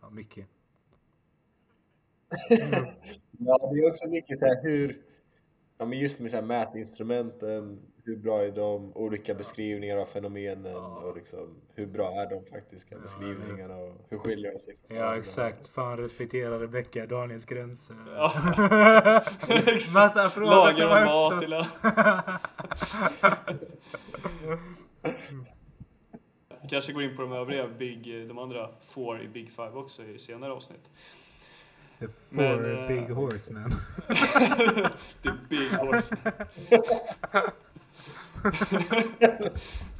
Ja, 0.00 0.10
mycket. 0.10 0.46
Ja, 3.38 3.70
det 3.72 3.78
är 3.78 3.90
också 3.90 4.08
mycket 4.08 4.38
så 4.38 4.46
här 4.46 4.62
hur... 4.62 5.02
Ja, 5.78 5.86
men 5.86 5.98
just 5.98 6.20
med 6.20 6.30
så 6.30 6.36
här 6.36 6.44
mätinstrumenten, 6.44 7.78
hur 8.04 8.16
bra 8.16 8.42
är 8.42 8.50
de? 8.50 8.92
Olika 8.96 9.34
beskrivningar 9.34 9.96
av 9.96 10.06
fenomenen 10.06 10.76
och 10.76 11.16
liksom 11.16 11.54
hur 11.74 11.86
bra 11.86 12.10
är 12.12 12.30
de 12.30 12.44
faktiska 12.44 12.98
beskrivningarna 12.98 13.76
och 13.76 13.94
hur 14.08 14.18
skiljer 14.18 14.52
de 14.52 14.58
sig 14.58 14.74
från 14.86 14.96
Ja, 14.96 15.02
varandra? 15.02 15.20
exakt. 15.20 15.66
Fan 15.66 15.96
respektera 15.96 16.60
Rebecca, 16.60 17.06
Daniels 17.06 17.44
gränser. 17.44 17.96
Ja. 18.06 18.32
Massa 19.94 20.30
frågor 20.30 20.50
Lagar 20.50 20.72
som 20.74 20.84
om 20.84 20.90
har 20.90 21.04
mat 21.04 21.32
uppstått. 21.32 21.44
eller... 21.44 21.66
Vi 26.62 26.68
kanske 26.68 26.92
går 26.92 27.02
in 27.02 27.16
på 27.16 27.22
de 27.22 27.32
övriga 27.32 27.68
Big, 27.78 28.28
de 28.28 28.38
andra 28.38 28.70
four 28.80 29.22
i 29.22 29.28
Big 29.28 29.50
Five 29.50 29.70
också 29.72 30.02
i 30.04 30.18
senare 30.18 30.52
avsnitt. 30.52 30.90
The 31.98 32.08
Men, 32.30 32.58
four 32.58 32.70
eh, 32.70 32.88
big 32.88 33.10
horsemen. 33.10 33.70
The 35.22 35.32
Big 35.48 35.70
Horse. 35.70 36.16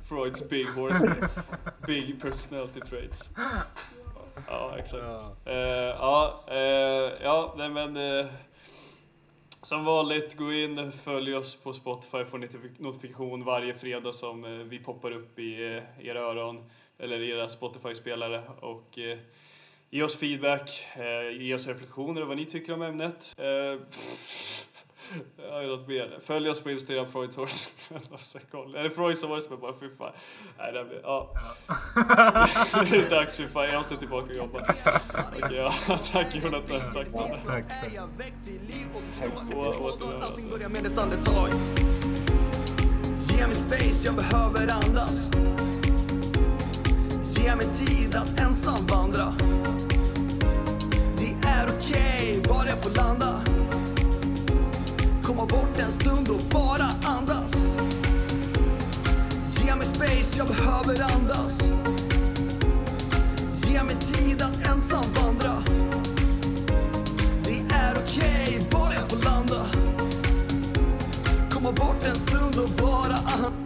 Freuds 0.09 0.49
Big 0.49 0.67
Horse. 0.69 1.15
Big 1.87 2.21
personality 2.23 2.81
traits. 2.81 3.31
Ja, 4.49 4.79
exakt. 4.79 5.03
Ja, 5.45 6.45
eh, 6.47 7.13
ja, 7.23 7.55
nej 7.57 7.71
men... 7.71 7.97
eh, 7.97 8.27
som 9.63 9.85
vanligt, 9.85 10.37
gå 10.37 10.53
in, 10.53 10.93
följ 10.93 11.35
oss 11.35 11.55
på 11.55 11.73
Spotify, 11.73 12.25
få 12.25 12.37
notif- 12.39 12.75
notifikation 12.79 13.45
varje 13.45 13.75
fredag 13.75 14.13
som 14.13 14.69
vi 14.69 14.79
poppar 14.79 15.11
upp 15.11 15.39
i 15.39 15.83
era 16.01 16.21
öron 16.21 16.65
eller 16.99 17.21
era 17.21 17.49
Spotify-spelare. 17.49 18.43
Och 18.61 18.99
ge 19.91 20.03
oss 20.03 20.17
feedback, 20.17 20.87
eh, 20.97 21.43
ge 21.43 21.55
oss 21.55 21.67
reflektioner 21.67 22.23
om 22.23 22.29
vad 22.29 22.37
ni 22.37 22.45
tycker 22.45 22.73
om 22.73 22.83
ämnet. 22.83 23.35
Eh, 23.39 23.47
jag 25.37 25.53
har 25.53 25.63
något 25.63 25.89
mer. 25.89 26.19
Följ 26.23 26.51
oss 26.51 26.61
på 26.61 26.71
Instagram, 26.71 27.07
Freuds 27.07 27.37
Horse. 27.37 27.71
Eller 28.77 28.91
Freuds 28.91 29.23
Horse, 29.23 29.47
men 29.51 29.61
bara 29.61 29.73
fy 29.81 29.89
fan. 29.99 30.13
Nej, 30.59 30.73
det 30.73 30.85
blir, 30.85 31.01
ja. 31.03 31.35
det 32.91 32.97
är 32.97 33.11
dags 33.11 33.37
för 33.37 33.47
fan, 33.47 33.65
jag 33.65 33.75
måste 33.75 33.97
tillbaka 33.97 34.27
och 34.27 34.37
jobba. 34.37 34.75
Okej, 35.43 35.57
ja, 35.57 35.73
tack 36.13 36.35
Jonathan, 36.35 36.81
tack 36.95 37.09
Danne. 37.09 37.41
Tack, 37.47 37.65
och 39.55 40.23
allting 40.23 40.51
börjar 40.51 40.69
med 40.69 40.87
ett 40.87 40.99
andetag 40.99 41.49
Ge 43.31 43.47
mig 43.47 43.57
space, 43.57 44.07
jag 44.07 44.15
behöver 44.15 44.69
andas 44.73 45.29
Ge 47.47 47.55
mig 47.57 47.67
tid 47.87 48.15
att 48.15 48.41
ensam 48.41 48.87
vandra. 48.87 49.35
Det 51.19 51.49
är 51.49 51.69
okej, 51.79 52.43
bara 52.49 52.69
jag 52.69 52.83
får 52.83 52.91
landa. 52.91 53.41
Komma 55.23 55.47
bort 55.47 55.79
en 55.79 55.93
stund 55.93 56.29
och 56.29 56.41
bara 56.51 56.91
andas. 57.05 57.53
Ge 59.59 59.75
mig 59.75 59.87
space, 59.87 60.39
jag 60.39 60.47
behöver 60.47 61.03
andas. 61.15 61.59
Ge 63.67 63.83
mig 63.83 63.97
tid 63.97 64.43
att 64.43 64.69
ensam 64.69 65.05
vandra. 65.15 65.63
Det 67.45 67.75
är 67.75 67.97
okej, 68.05 68.61
bara 68.71 68.95
jag 68.95 69.11
får 69.11 69.25
landa. 69.25 69.67
Komma 71.51 71.73
bort 71.73 72.05
en 72.05 72.17
stund 72.17 72.59
och 72.59 72.71
bara 72.71 73.17
andas. 73.17 73.66